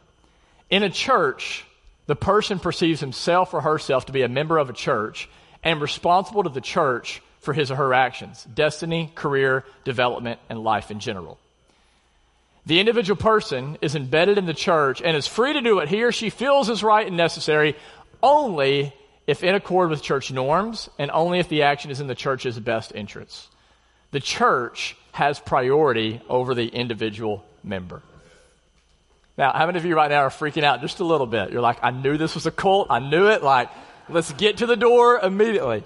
In 0.71 0.83
a 0.83 0.91
church, 0.91 1.65
the 2.07 2.17
person 2.17 2.59
perceives 2.59 3.01
himself 3.01 3.55
or 3.55 3.61
herself 3.61 4.07
to 4.07 4.13
be 4.13 4.23
a 4.23 4.29
member 4.29 4.59
of 4.59 4.71
a 4.71 4.75
church 4.75 5.29
and 5.63 5.81
responsible 5.81 6.43
to 6.43 6.51
the 6.51 6.61
church 6.61 7.23
for 7.41 7.53
his 7.53 7.71
or 7.71 7.77
her 7.77 7.95
actions 7.95 8.45
destiny, 8.55 9.13
career, 9.15 9.65
development, 9.85 10.41
and 10.49 10.63
life 10.63 10.91
in 10.91 11.01
general. 11.01 11.39
The 12.67 12.81
individual 12.81 13.17
person 13.17 13.77
is 13.83 13.95
embedded 13.95 14.39
in 14.39 14.47
the 14.47 14.55
church 14.55 15.03
and 15.03 15.17
is 15.17 15.27
free 15.27 15.53
to 15.53 15.61
do 15.61 15.77
what 15.77 15.89
he 15.89 16.03
or 16.03 16.13
she 16.13 16.31
feels 16.31 16.71
is 16.71 16.83
right 16.83 17.07
and 17.07 17.17
necessary 17.17 17.77
only 18.23 18.95
if 19.27 19.45
in 19.45 19.55
accord 19.55 19.91
with 19.91 20.03
church 20.03 20.33
norms 20.33 20.89
and 20.99 21.11
only 21.11 21.39
if 21.39 21.49
the 21.49 21.63
action 21.63 21.91
is 21.91 22.01
in 22.01 22.07
the 22.07 22.15
church's 22.15 22.59
best 22.59 22.93
interests. 22.95 23.49
The 24.13 24.21
church 24.21 24.97
has 25.13 25.39
priority 25.41 26.23
over 26.29 26.55
the 26.55 26.69
individual 26.69 27.45
member. 27.63 28.03
Now, 29.37 29.53
how 29.53 29.67
many 29.67 29.79
of 29.79 29.85
you 29.85 29.97
right 29.97 30.11
now 30.11 30.23
are 30.23 30.31
freaking 30.31 30.63
out 30.63 30.81
just 30.81 31.01
a 31.01 31.05
little 31.05 31.27
bit? 31.27 31.51
You're 31.51 31.61
like, 31.61 31.79
I 31.83 31.91
knew 31.91 32.17
this 32.17 32.35
was 32.35 32.47
a 32.47 32.53
cult. 32.53 32.89
I 32.91 33.01
knew 33.01 33.29
it. 33.29 33.43
Like, 33.43 33.69
let's 34.09 34.33
get 34.33 34.59
to 34.59 34.67
the 34.67 34.77
door 34.77 35.19
immediately. 35.19 35.83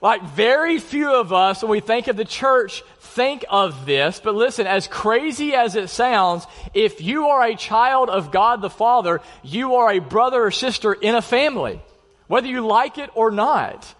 Like 0.00 0.22
very 0.22 0.78
few 0.78 1.14
of 1.14 1.32
us, 1.32 1.62
when 1.62 1.70
we 1.70 1.80
think 1.80 2.06
of 2.08 2.16
the 2.16 2.24
church, 2.24 2.82
think 3.00 3.44
of 3.48 3.86
this. 3.86 4.20
But 4.22 4.34
listen, 4.34 4.66
as 4.66 4.86
crazy 4.86 5.54
as 5.54 5.74
it 5.74 5.88
sounds, 5.88 6.46
if 6.74 7.00
you 7.00 7.28
are 7.28 7.42
a 7.42 7.56
child 7.56 8.10
of 8.10 8.30
God 8.30 8.60
the 8.60 8.70
Father, 8.70 9.20
you 9.42 9.76
are 9.76 9.92
a 9.92 9.98
brother 9.98 10.44
or 10.44 10.50
sister 10.50 10.92
in 10.92 11.14
a 11.14 11.22
family, 11.22 11.80
whether 12.26 12.46
you 12.46 12.66
like 12.66 12.98
it 12.98 13.10
or 13.14 13.30
not. 13.30 13.94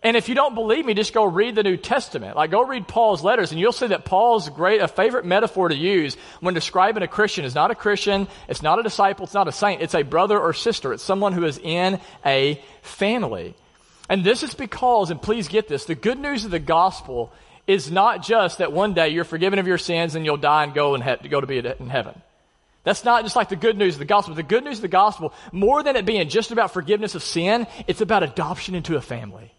And 0.00 0.16
if 0.16 0.28
you 0.28 0.36
don't 0.36 0.54
believe 0.54 0.86
me, 0.86 0.94
just 0.94 1.12
go 1.12 1.24
read 1.24 1.56
the 1.56 1.64
New 1.64 1.76
Testament. 1.76 2.36
Like 2.36 2.52
go 2.52 2.64
read 2.64 2.86
Paul's 2.86 3.24
letters 3.24 3.50
and 3.50 3.60
you'll 3.60 3.72
see 3.72 3.88
that 3.88 4.04
Paul's 4.04 4.48
great, 4.48 4.80
a 4.80 4.86
favorite 4.86 5.24
metaphor 5.24 5.68
to 5.68 5.74
use 5.74 6.16
when 6.40 6.54
describing 6.54 7.02
a 7.02 7.08
Christian 7.08 7.44
is 7.44 7.54
not 7.54 7.72
a 7.72 7.74
Christian, 7.74 8.28
it's 8.48 8.62
not 8.62 8.78
a 8.78 8.84
disciple, 8.84 9.24
it's 9.24 9.34
not 9.34 9.48
a 9.48 9.52
saint, 9.52 9.82
it's 9.82 9.96
a 9.96 10.02
brother 10.02 10.38
or 10.38 10.52
sister. 10.52 10.92
It's 10.92 11.02
someone 11.02 11.32
who 11.32 11.44
is 11.44 11.58
in 11.58 12.00
a 12.24 12.62
family. 12.82 13.54
And 14.08 14.22
this 14.22 14.44
is 14.44 14.54
because, 14.54 15.10
and 15.10 15.20
please 15.20 15.48
get 15.48 15.66
this, 15.66 15.84
the 15.84 15.96
good 15.96 16.18
news 16.18 16.44
of 16.44 16.52
the 16.52 16.60
gospel 16.60 17.32
is 17.66 17.90
not 17.90 18.22
just 18.22 18.58
that 18.58 18.72
one 18.72 18.94
day 18.94 19.08
you're 19.08 19.24
forgiven 19.24 19.58
of 19.58 19.66
your 19.66 19.78
sins 19.78 20.14
and 20.14 20.24
you'll 20.24 20.36
die 20.36 20.62
and 20.62 20.74
go 20.74 20.94
and 20.94 21.02
he- 21.02 21.28
go 21.28 21.40
to 21.40 21.46
be 21.46 21.58
in 21.58 21.90
heaven. 21.90 22.22
That's 22.84 23.04
not 23.04 23.24
just 23.24 23.36
like 23.36 23.48
the 23.48 23.56
good 23.56 23.76
news 23.76 23.96
of 23.96 23.98
the 23.98 24.06
gospel. 24.06 24.34
The 24.34 24.42
good 24.44 24.64
news 24.64 24.78
of 24.78 24.82
the 24.82 24.88
gospel, 24.88 25.34
more 25.52 25.82
than 25.82 25.96
it 25.96 26.06
being 26.06 26.26
just 26.28 26.52
about 26.52 26.72
forgiveness 26.72 27.16
of 27.16 27.22
sin, 27.22 27.66
it's 27.86 28.00
about 28.00 28.22
adoption 28.22 28.76
into 28.76 28.96
a 28.96 29.00
family. 29.00 29.52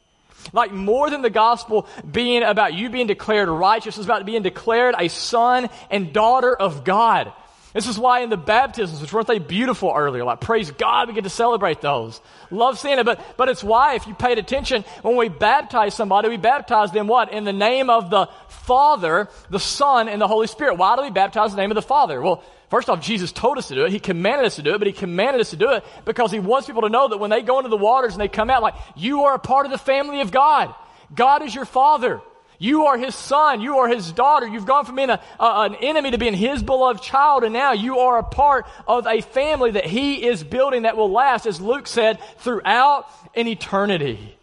Like 0.54 0.72
more 0.72 1.10
than 1.10 1.22
the 1.22 1.30
gospel 1.30 1.88
being 2.10 2.44
about 2.44 2.74
you 2.74 2.90
being 2.90 3.08
declared 3.08 3.50
righteous, 3.50 3.98
it's 3.98 4.06
about 4.06 4.26
being 4.26 4.44
declared 4.44 4.96
a 4.98 5.08
son 5.08 5.70
and 5.90 6.14
daughter 6.14 6.56
of 6.56 6.84
God. 6.84 7.34
This 7.74 7.88
is 7.88 8.00
why 8.00 8.22
in 8.22 8.32
the 8.32 8.38
baptisms, 8.38 9.00
which 9.00 9.14
weren't 9.14 9.28
they 9.28 9.38
beautiful 9.38 9.94
earlier? 9.96 10.24
Like, 10.24 10.42
praise 10.42 10.72
God, 10.72 11.08
we 11.08 11.14
get 11.14 11.26
to 11.26 11.30
celebrate 11.30 11.82
those. 11.82 12.20
Love 12.50 12.80
seeing 12.80 12.98
it, 12.98 13.06
but, 13.06 13.20
but 13.38 13.48
it's 13.48 13.64
why, 13.64 13.94
if 13.94 14.08
you 14.08 14.16
paid 14.16 14.40
attention, 14.40 14.84
when 15.04 15.16
we 15.16 15.30
baptize 15.30 15.94
somebody, 15.94 16.30
we 16.30 16.38
baptize 16.38 16.92
them 16.92 17.06
what? 17.08 17.32
In 17.32 17.44
the 17.44 17.54
name 17.54 17.92
of 17.92 18.10
the 18.10 18.28
Father, 18.48 19.30
the 19.52 19.60
Son, 19.60 20.10
and 20.10 20.20
the 20.20 20.28
Holy 20.28 20.48
Spirit. 20.48 20.78
Why 20.78 20.96
do 20.96 21.04
we 21.04 21.12
baptize 21.12 21.52
in 21.52 21.58
the 21.58 21.62
name 21.62 21.70
of 21.70 21.76
the 21.76 21.84
Father? 21.84 22.20
Well, 22.20 22.44
first 22.72 22.90
off, 22.90 23.02
Jesus 23.02 23.32
told 23.32 23.60
us 23.60 23.68
to 23.68 23.76
do 23.76 23.86
it. 23.86 23.92
He 23.92 24.00
commanded 24.00 24.48
us 24.48 24.56
to 24.56 24.64
do 24.64 24.74
it, 24.74 24.80
but 24.80 24.88
He 24.88 24.94
commanded 24.94 25.40
us 25.40 25.52
to 25.52 25.58
do 25.58 25.72
it 25.72 25.84
because 26.06 26.32
He 26.32 26.40
wants 26.40 26.66
people 26.66 26.82
to 26.82 26.90
know 26.90 27.08
that 27.08 27.18
when 27.18 27.30
they 27.30 27.44
go 27.44 27.60
into 27.60 27.70
the 27.70 27.78
waters 27.78 28.14
and 28.14 28.22
they 28.22 28.28
come 28.28 28.50
out, 28.50 28.64
like, 28.64 28.76
you 28.96 29.26
are 29.26 29.36
a 29.36 29.40
part 29.40 29.68
of 29.68 29.72
the 29.72 29.78
family 29.78 30.22
of 30.22 30.32
God. 30.32 30.74
God 31.14 31.44
is 31.44 31.54
your 31.54 31.66
Father. 31.66 32.22
You 32.62 32.88
are 32.88 32.98
his 32.98 33.16
son. 33.16 33.62
You 33.62 33.78
are 33.78 33.88
his 33.88 34.12
daughter. 34.12 34.46
You've 34.46 34.66
gone 34.66 34.86
from 34.86 34.98
being 34.98 35.10
a, 35.10 35.22
a, 35.40 35.62
an 35.62 35.76
enemy 35.76 36.12
to 36.12 36.18
being 36.18 36.34
his 36.34 36.62
beloved 36.62 37.02
child, 37.02 37.46
and 37.46 37.54
now 37.54 37.72
you 37.72 38.00
are 38.00 38.20
a 38.20 38.24
part 38.24 38.68
of 38.86 39.08
a 39.08 39.22
family 39.22 39.72
that 39.72 39.86
he 39.86 40.26
is 40.28 40.44
building 40.44 40.82
that 40.82 40.98
will 40.98 41.10
last, 41.10 41.46
as 41.46 41.62
Luke 41.62 41.88
said, 41.88 42.20
throughout 42.40 43.08
an 43.34 43.48
eternity. 43.48 44.36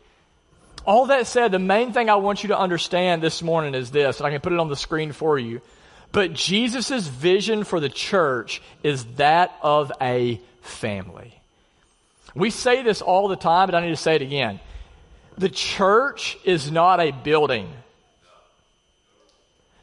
All 0.87 1.07
that 1.07 1.27
said, 1.27 1.53
the 1.53 1.59
main 1.59 1.93
thing 1.93 2.09
I 2.09 2.15
want 2.15 2.43
you 2.43 2.49
to 2.49 2.59
understand 2.59 3.23
this 3.23 3.43
morning 3.43 3.75
is 3.75 3.91
this, 3.91 4.19
and 4.19 4.27
I 4.27 4.31
can 4.31 4.41
put 4.41 4.55
it 4.55 4.59
on 4.59 4.69
the 4.69 4.77
screen 4.77 5.13
for 5.13 5.39
you. 5.39 5.61
But 6.11 6.33
Jesus' 6.33 7.07
vision 7.07 7.65
for 7.65 7.81
the 7.81 7.91
church 7.91 8.63
is 8.83 9.05
that 9.17 9.55
of 9.61 9.93
a 10.01 10.41
family. 10.63 11.39
We 12.35 12.49
say 12.49 12.83
this 12.83 13.03
all 13.03 13.29
the 13.29 13.37
time, 13.37 13.69
but 13.69 13.75
I 13.75 13.81
need 13.81 13.91
to 13.91 13.97
say 13.97 14.15
it 14.15 14.23
again. 14.23 14.61
The 15.37 15.51
church 15.51 16.39
is 16.45 16.71
not 16.71 17.01
a 17.01 17.11
building. 17.11 17.69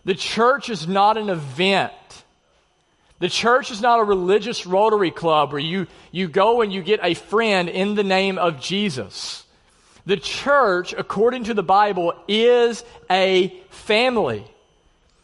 The 0.05 0.15
church 0.15 0.69
is 0.69 0.87
not 0.87 1.17
an 1.17 1.29
event. 1.29 1.93
The 3.19 3.29
church 3.29 3.71
is 3.71 3.81
not 3.81 3.99
a 3.99 4.03
religious 4.03 4.65
rotary 4.65 5.11
club 5.11 5.51
where 5.53 5.61
you, 5.61 5.87
you 6.11 6.27
go 6.27 6.61
and 6.61 6.73
you 6.73 6.81
get 6.81 6.99
a 7.01 7.13
friend 7.13 7.69
in 7.69 7.95
the 7.95 8.03
name 8.03 8.37
of 8.37 8.59
Jesus. 8.59 9.45
The 10.05 10.17
church, 10.17 10.93
according 10.93 11.45
to 11.45 11.53
the 11.53 11.63
Bible, 11.63 12.13
is 12.27 12.83
a 13.09 13.49
family. 13.69 14.45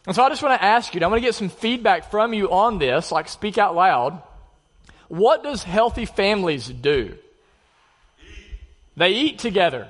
And 0.06 0.16
so 0.16 0.22
I 0.22 0.30
just 0.30 0.42
want 0.42 0.58
to 0.58 0.64
ask 0.64 0.94
you, 0.94 1.00
I'm 1.02 1.10
going 1.10 1.20
to 1.20 1.26
get 1.26 1.34
some 1.34 1.50
feedback 1.50 2.10
from 2.10 2.32
you 2.32 2.50
on 2.50 2.78
this, 2.78 3.12
like 3.12 3.28
speak 3.28 3.58
out 3.58 3.74
loud. 3.74 4.22
What 5.08 5.42
does 5.42 5.62
healthy 5.62 6.06
families 6.06 6.68
do? 6.68 7.18
They 8.96 9.10
eat 9.10 9.38
together. 9.38 9.88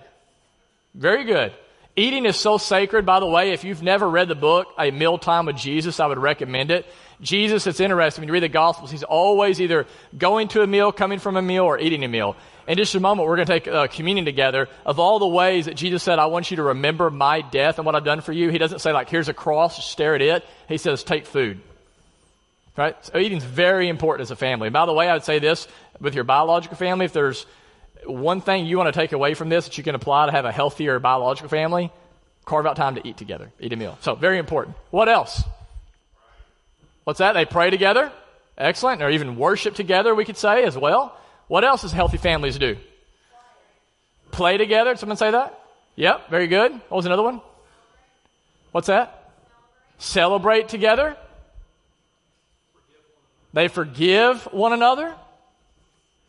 Very 0.95 1.25
good. 1.25 1.53
Eating 2.01 2.25
is 2.25 2.37
so 2.37 2.57
sacred, 2.57 3.05
by 3.05 3.21
the 3.21 3.27
way. 3.27 3.53
If 3.53 3.63
you've 3.63 3.83
never 3.83 4.09
read 4.09 4.29
the 4.29 4.35
book, 4.35 4.69
A 4.79 4.91
Mealtime 4.91 5.45
with 5.45 5.57
Jesus, 5.57 6.01
I 6.01 6.07
would 6.07 6.17
recommend 6.17 6.71
it. 6.71 6.87
Jesus, 7.21 7.67
it's 7.67 7.79
interesting. 7.79 8.23
When 8.23 8.29
you 8.29 8.33
read 8.33 8.43
the 8.43 8.49
Gospels, 8.49 8.91
he's 8.91 9.03
always 9.03 9.61
either 9.61 9.87
going 10.17 10.49
to 10.49 10.63
a 10.63 10.67
meal, 10.67 10.93
coming 10.93 11.19
from 11.19 11.37
a 11.37 11.43
meal, 11.43 11.65
or 11.65 11.79
eating 11.79 12.03
a 12.03 12.09
meal. 12.09 12.37
In 12.67 12.79
just 12.79 12.95
a 12.95 13.01
moment, 13.01 13.29
we're 13.29 13.37
going 13.37 13.49
to 13.49 13.53
take 13.53 13.69
uh, 13.69 13.87
communion 13.89 14.25
together. 14.25 14.71
Of 14.87 14.99
all 14.99 15.19
the 15.19 15.27
ways 15.27 15.67
that 15.67 15.77
Jesus 15.77 16.03
said, 16.03 16.19
I 16.19 16.25
want 16.25 16.51
you 16.51 16.57
to 16.57 16.63
remember 16.63 17.11
my 17.11 17.43
death 17.43 17.77
and 17.77 17.85
what 17.85 17.95
I've 17.95 18.03
done 18.03 18.23
for 18.23 18.33
you, 18.33 18.49
he 18.49 18.57
doesn't 18.57 18.79
say, 18.79 18.93
like, 18.95 19.11
here's 19.11 19.29
a 19.29 19.35
cross, 19.35 19.85
stare 19.85 20.15
at 20.15 20.23
it. 20.23 20.47
He 20.69 20.79
says, 20.79 21.05
take 21.05 21.27
food. 21.27 21.61
Right? 22.79 22.97
So 23.05 23.19
eating's 23.19 23.45
very 23.45 23.89
important 23.89 24.23
as 24.23 24.31
a 24.31 24.37
family. 24.37 24.71
By 24.71 24.87
the 24.87 24.95
way, 24.95 25.07
I 25.07 25.13
would 25.13 25.25
say 25.25 25.39
this 25.39 25.69
with 26.01 26.15
your 26.15 26.25
biological 26.25 26.79
family, 26.79 27.05
if 27.05 27.13
there's 27.13 27.45
one 28.07 28.41
thing 28.41 28.67
you 28.67 28.77
want 28.77 28.93
to 28.93 28.99
take 28.99 29.13
away 29.13 29.35
from 29.35 29.49
this 29.49 29.67
that 29.67 29.79
you 29.79 29.85
can 29.85 29.95
apply 29.95 30.27
to 30.27 30.33
have 30.33 30.45
a 30.45 30.53
healthier 30.53 30.99
biological 30.99 31.49
family, 31.49 31.93
carve 32.45 32.67
out 32.67 32.77
time 32.77 32.95
to 32.95 33.07
eat 33.07 33.17
together, 33.17 33.51
eat 33.61 33.73
a 33.73 33.77
meal. 33.77 33.99
So, 34.01 34.15
very 34.15 34.39
important. 34.39 34.77
What 34.91 35.09
else? 35.09 35.43
What's 37.05 37.19
that? 37.19 37.33
They 37.33 37.45
pray 37.45 37.71
together. 37.71 38.13
Excellent. 38.57 39.03
Or 39.03 39.11
even 39.11 39.37
worship 39.37 39.75
together, 39.75 40.15
we 40.15 40.25
could 40.25 40.37
say 40.37 40.65
as 40.65 40.77
well. 40.77 41.17
What 41.49 41.65
else 41.65 41.83
does 41.83 41.93
healthy 41.93 42.19
families 42.19 42.59
do? 42.59 42.77
Play 44.31 44.59
together. 44.59 44.95
Someone 44.97 45.17
say 45.17 45.31
that? 45.31 45.59
Yep, 45.97 46.31
very 46.31 46.47
good. 46.47 46.73
What 46.73 46.93
was 46.97 47.07
another 47.07 47.23
one? 47.23 47.41
What's 48.73 48.87
that? 48.87 49.33
Celebrate 49.99 50.69
together. 50.69 51.17
They 53.53 53.69
forgive 53.69 54.45
one 54.53 54.73
another. 54.73 55.15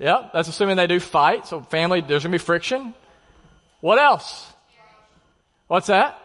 Yeah, 0.01 0.29
that's 0.33 0.49
assuming 0.49 0.77
they 0.77 0.87
do 0.87 0.99
fight. 0.99 1.45
So 1.45 1.61
family, 1.61 2.01
there's 2.01 2.23
going 2.23 2.31
to 2.31 2.39
be 2.39 2.43
friction. 2.43 2.95
What 3.81 3.99
else? 3.99 4.51
What's 5.67 5.87
that? 5.87 6.19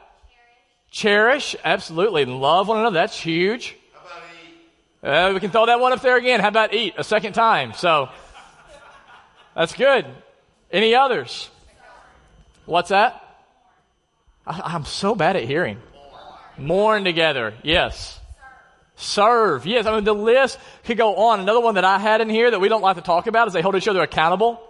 Cherish. 0.91 1.51
Cherish. 1.51 1.57
Absolutely. 1.63 2.25
Love 2.25 2.69
one 2.69 2.79
another. 2.79 2.95
That's 2.95 3.21
huge. 3.21 3.77
How 3.93 4.01
about 4.01 5.29
eat? 5.29 5.31
Uh, 5.31 5.35
we 5.35 5.41
can 5.41 5.51
throw 5.51 5.67
that 5.67 5.79
one 5.79 5.93
up 5.93 6.01
there 6.01 6.17
again. 6.17 6.41
How 6.41 6.49
about 6.49 6.73
eat 6.73 6.95
a 6.97 7.05
second 7.05 7.35
time? 7.35 7.75
So 7.75 8.09
that's 9.55 9.75
good. 9.75 10.07
Any 10.73 10.95
others? 10.95 11.51
What's 12.65 12.89
that? 12.89 13.23
I, 14.47 14.75
am 14.75 14.87
so 14.87 15.15
bad 15.15 15.37
at 15.37 15.45
hearing. 15.45 15.83
Mourn 16.57 17.05
together. 17.05 17.53
Yes. 17.63 18.19
Serve. 18.97 19.67
Yes, 19.67 19.87
I 19.87 19.95
mean, 19.95 20.05
the 20.05 20.15
list 20.15 20.59
could 20.85 20.97
go 20.97 21.17
on. 21.17 21.41
Another 21.41 21.61
one 21.61 21.75
that 21.75 21.85
I 21.85 21.99
had 21.99 22.21
in 22.21 22.31
here 22.31 22.51
that 22.51 22.61
we 22.61 22.69
don't 22.69 22.83
like 22.83 22.97
to 22.97 23.03
talk 23.03 23.27
about 23.27 23.47
is 23.47 23.53
they 23.53 23.61
hold 23.61 23.77
each 23.77 23.89
other 23.89 24.01
accountable. 24.01 24.61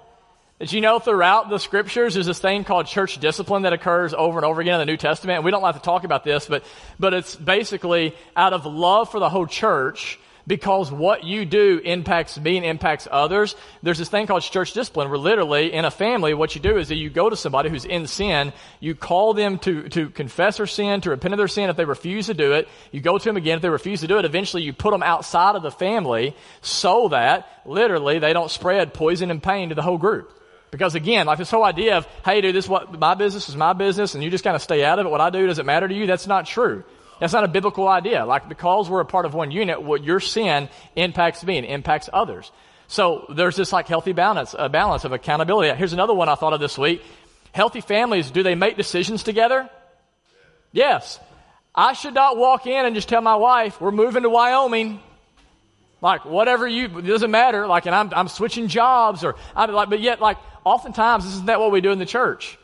Did 0.59 0.73
you 0.73 0.81
know 0.81 0.99
throughout 0.99 1.51
the 1.51 1.59
scriptures 1.59 2.15
there's 2.15 2.27
this 2.27 2.39
thing 2.39 2.65
called 2.65 2.87
church 2.87 3.21
discipline 3.21 3.63
that 3.63 3.73
occurs 3.73 4.15
over 4.15 4.39
and 4.39 4.45
over 4.45 4.61
again 4.61 4.81
in 4.81 4.87
the 4.87 4.91
New 4.91 4.97
Testament? 4.97 5.37
And 5.37 5.45
we 5.45 5.51
don't 5.51 5.63
like 5.63 5.77
to 5.77 5.83
talk 5.83 6.05
about 6.05 6.25
this, 6.25 6.47
but, 6.47 6.65
but 6.99 7.15
it's 7.15 7.37
basically 7.37 8.15
out 8.35 8.53
of 8.53 8.65
love 8.65 9.11
for 9.11 9.21
the 9.21 9.29
whole 9.29 9.47
church, 9.47 10.19
because 10.47 10.93
what 10.93 11.25
you 11.25 11.45
do 11.45 11.81
impacts 11.85 12.39
me 12.39 12.57
and 12.57 12.65
impacts 12.65 13.09
others. 13.11 13.57
There's 13.83 13.99
this 13.99 14.09
thing 14.09 14.27
called 14.27 14.43
church 14.43 14.73
discipline 14.73 15.09
where 15.09 15.19
literally 15.19 15.73
in 15.73 15.85
a 15.85 15.91
family, 15.91 16.35
what 16.35 16.55
you 16.55 16.61
do 16.61 16.77
is 16.77 16.89
that 16.89 16.97
you 16.97 17.11
go 17.11 17.29
to 17.29 17.37
somebody 17.37 17.69
who's 17.69 17.85
in 17.85 18.07
sin, 18.07 18.53
you 18.79 18.95
call 18.95 19.35
them 19.35 19.59
to, 19.61 19.89
to 19.91 20.11
confess 20.11 20.59
their 20.59 20.67
sin, 20.67 21.01
to 21.01 21.11
repent 21.11 21.35
of 21.35 21.39
their 21.39 21.49
sin. 21.49 21.69
If 21.69 21.77
they 21.77 21.85
refuse 21.85 22.27
to 22.27 22.35
do 22.35 22.53
it, 22.53 22.69
you 22.93 23.01
go 23.01 23.19
to 23.19 23.25
them 23.25 23.37
again. 23.37 23.57
If 23.57 23.63
they 23.63 23.69
refuse 23.69 24.01
to 24.01 24.07
do 24.07 24.19
it, 24.19 24.25
eventually 24.25 24.63
you 24.63 24.73
put 24.73 24.93
them 24.93 25.03
outside 25.03 25.57
of 25.57 25.63
the 25.63 25.73
family 25.73 26.37
so 26.61 27.09
that 27.09 27.49
literally 27.65 28.19
they 28.19 28.33
don't 28.33 28.51
spread 28.51 28.95
poison 28.95 29.31
and 29.31 29.43
pain 29.43 29.71
to 29.71 29.75
the 29.75 29.83
whole 29.83 29.99
group. 29.99 30.33
Because 30.71 30.95
again, 30.95 31.27
like 31.27 31.39
this 31.39 31.51
whole 31.51 31.65
idea 31.65 31.97
of, 31.97 32.07
hey 32.25 32.41
dude, 32.41 32.55
this 32.55 32.69
what 32.69 32.99
my 32.99 33.15
business 33.15 33.49
is 33.49 33.57
my 33.57 33.73
business 33.73 34.15
and 34.15 34.23
you 34.23 34.31
just 34.31 34.45
kind 34.45 34.57
of 34.57 34.63
stay 34.63 34.85
out 34.85 34.99
of 34.99 35.07
it. 35.07 35.09
What 35.09 35.21
I 35.21 35.31
do 35.31 35.47
doesn't 35.47 35.67
matter 35.67 35.89
to 35.89 35.95
you. 35.95 36.07
That's 36.07 36.27
not 36.27 36.47
true. 36.47 36.85
That's 37.21 37.33
not 37.33 37.45
a 37.45 37.49
biblical 37.49 37.89
idea. 37.89 38.25
Like 38.27 38.49
because 38.49 38.91
we're 38.91 39.01
a 39.01 39.07
part 39.07 39.27
of 39.27 39.35
one 39.35 39.51
unit, 39.51 39.83
what 39.83 40.05
your 40.05 40.21
sin 40.21 40.69
impacts 40.95 41.45
me 41.45 41.59
and 41.59 41.67
impacts 41.67 42.09
others. 42.13 42.51
So 42.89 43.27
there's 43.35 43.57
this 43.57 43.73
like 43.73 43.89
healthy 43.89 44.13
balance, 44.13 44.55
a 44.57 44.69
balance 44.69 45.05
of 45.05 45.13
accountability. 45.13 45.77
Here's 45.77 45.93
another 45.93 46.15
one 46.15 46.29
I 46.29 46.35
thought 46.35 46.53
of 46.53 46.61
this 46.61 46.79
week. 46.79 47.03
Healthy 47.53 47.81
families, 47.81 48.31
do 48.31 48.43
they 48.43 48.55
make 48.55 48.77
decisions 48.77 49.23
together? 49.23 49.69
Yes. 50.73 51.19
I 51.75 51.95
should 51.95 52.15
not 52.15 52.37
walk 52.37 52.67
in 52.67 52.87
and 52.87 52.95
just 52.95 53.09
tell 53.09 53.21
my 53.21 53.37
wife, 53.37 53.81
we're 53.81 53.91
moving 53.91 54.23
to 54.23 54.31
Wyoming. 54.31 55.01
Like 56.03 56.25
whatever 56.27 56.67
you, 56.67 56.85
it 56.99 57.07
doesn't 57.07 57.31
matter. 57.31 57.67
Like, 57.67 57.87
and 57.87 57.95
I'm, 57.95 58.13
I'm 58.15 58.29
switching 58.29 58.69
jobs 58.69 59.25
or 59.25 59.37
I'm 59.55 59.73
like, 59.73 59.89
but 59.91 60.01
yet 60.01 60.21
like 60.21 60.37
oftentimes 60.65 61.25
isn't 61.25 61.47
that 61.47 61.61
what 61.61 61.73
we 61.73 61.81
do 61.81 61.91
in 61.91 61.99
the 61.99 62.07
church? 62.07 62.59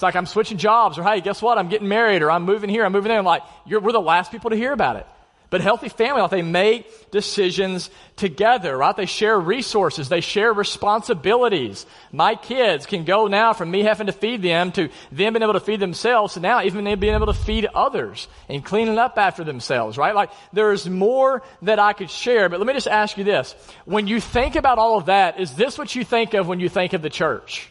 It's 0.00 0.02
like 0.02 0.16
I'm 0.16 0.24
switching 0.24 0.56
jobs, 0.56 0.96
or 0.96 1.02
hey, 1.02 1.20
guess 1.20 1.42
what? 1.42 1.58
I'm 1.58 1.68
getting 1.68 1.86
married, 1.86 2.22
or 2.22 2.30
I'm 2.30 2.44
moving 2.44 2.70
here, 2.70 2.86
I'm 2.86 2.92
moving 2.92 3.10
there. 3.10 3.18
I'm 3.18 3.24
like, 3.26 3.42
we're 3.66 3.92
the 3.92 4.00
last 4.00 4.32
people 4.32 4.48
to 4.48 4.56
hear 4.56 4.72
about 4.72 4.96
it. 4.96 5.06
But 5.50 5.60
healthy 5.60 5.90
family, 5.90 6.22
like 6.22 6.30
they 6.30 6.40
make 6.40 7.10
decisions 7.10 7.90
together, 8.16 8.78
right? 8.78 8.96
They 8.96 9.04
share 9.04 9.38
resources. 9.38 10.08
They 10.08 10.22
share 10.22 10.54
responsibilities. 10.54 11.84
My 12.12 12.34
kids 12.34 12.86
can 12.86 13.04
go 13.04 13.26
now 13.26 13.52
from 13.52 13.70
me 13.70 13.82
having 13.82 14.06
to 14.06 14.14
feed 14.14 14.40
them 14.40 14.72
to 14.72 14.88
them 15.12 15.34
being 15.34 15.42
able 15.42 15.52
to 15.52 15.60
feed 15.60 15.80
themselves 15.80 16.32
to 16.32 16.40
now 16.40 16.62
even 16.62 16.84
them 16.84 16.98
being 16.98 17.14
able 17.14 17.26
to 17.26 17.34
feed 17.34 17.66
others 17.66 18.26
and 18.48 18.64
cleaning 18.64 18.96
up 18.96 19.18
after 19.18 19.44
themselves, 19.44 19.98
right? 19.98 20.14
Like 20.14 20.30
there's 20.54 20.88
more 20.88 21.42
that 21.60 21.78
I 21.78 21.92
could 21.92 22.08
share, 22.10 22.48
but 22.48 22.58
let 22.58 22.66
me 22.66 22.72
just 22.72 22.88
ask 22.88 23.18
you 23.18 23.24
this. 23.24 23.54
When 23.84 24.06
you 24.06 24.18
think 24.18 24.56
about 24.56 24.78
all 24.78 24.96
of 24.96 25.06
that, 25.06 25.38
is 25.38 25.52
this 25.56 25.76
what 25.76 25.94
you 25.94 26.04
think 26.04 26.32
of 26.32 26.48
when 26.48 26.58
you 26.58 26.70
think 26.70 26.94
of 26.94 27.02
the 27.02 27.10
church? 27.10 27.70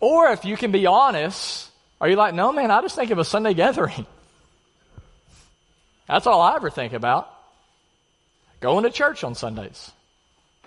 Or 0.00 0.30
if 0.32 0.44
you 0.44 0.56
can 0.56 0.72
be 0.72 0.86
honest, 0.86 1.70
are 2.00 2.08
you 2.08 2.16
like, 2.16 2.34
no, 2.34 2.52
man, 2.52 2.70
I 2.70 2.80
just 2.80 2.96
think 2.96 3.10
of 3.10 3.18
a 3.18 3.24
Sunday 3.24 3.54
gathering. 3.54 4.06
That's 6.08 6.26
all 6.26 6.40
I 6.40 6.56
ever 6.56 6.70
think 6.70 6.92
about. 6.92 7.32
Going 8.60 8.84
to 8.84 8.90
church 8.90 9.22
on 9.22 9.34
Sundays. 9.34 9.92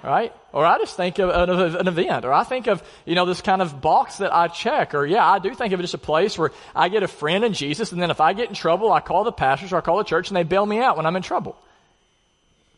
right? 0.03 0.33
Or 0.51 0.65
I 0.65 0.77
just 0.77 0.95
think 0.95 1.19
of 1.19 1.29
an, 1.29 1.49
an, 1.49 1.87
event, 1.87 2.25
or 2.25 2.33
I 2.33 2.43
think 2.43 2.67
of, 2.67 2.83
you 3.05 3.15
know, 3.15 3.25
this 3.25 3.41
kind 3.41 3.61
of 3.61 3.81
box 3.81 4.17
that 4.17 4.33
I 4.33 4.47
check, 4.47 4.93
or 4.93 5.05
yeah, 5.05 5.27
I 5.27 5.39
do 5.39 5.53
think 5.53 5.73
of 5.73 5.79
it 5.79 5.83
as 5.83 5.93
a 5.93 5.99
place 5.99 6.37
where 6.37 6.51
I 6.75 6.89
get 6.89 7.03
a 7.03 7.07
friend 7.07 7.43
in 7.43 7.53
Jesus, 7.53 7.91
and 7.91 8.01
then 8.01 8.11
if 8.11 8.21
I 8.21 8.33
get 8.33 8.49
in 8.49 8.55
trouble, 8.55 8.91
I 8.91 8.99
call 8.99 9.23
the 9.23 9.31
pastors 9.31 9.73
or 9.73 9.77
I 9.77 9.81
call 9.81 9.97
the 9.97 10.03
church 10.03 10.29
and 10.29 10.37
they 10.37 10.43
bail 10.43 10.65
me 10.65 10.79
out 10.79 10.97
when 10.97 11.05
I'm 11.05 11.15
in 11.15 11.23
trouble. 11.23 11.55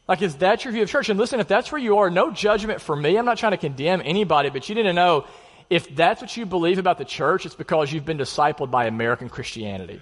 Like, 0.08 0.22
is 0.22 0.36
that 0.36 0.64
your 0.64 0.72
view 0.72 0.84
of 0.84 0.90
church? 0.90 1.10
And 1.10 1.20
listen, 1.20 1.40
if 1.40 1.48
that's 1.48 1.72
where 1.72 1.82
you 1.82 1.98
are, 1.98 2.12
no 2.12 2.32
judgment 2.32 2.80
for 2.80 2.96
me. 2.96 3.18
I'm 3.18 3.26
not 3.26 3.40
trying 3.40 3.54
to 3.54 3.58
condemn 3.58 4.02
anybody, 4.06 4.50
but 4.50 4.70
you 4.70 4.76
to 4.76 4.94
know 4.94 5.26
if 5.70 5.96
that's 5.96 6.22
what 6.22 6.36
you 6.38 6.46
believe 6.46 6.78
about 6.78 6.98
the 6.98 7.06
church, 7.06 7.46
it's 7.46 7.56
because 7.56 7.92
you've 7.92 8.06
been 8.06 8.18
discipled 8.18 8.72
by 8.72 8.86
American 8.86 9.30
Christianity. 9.30 10.02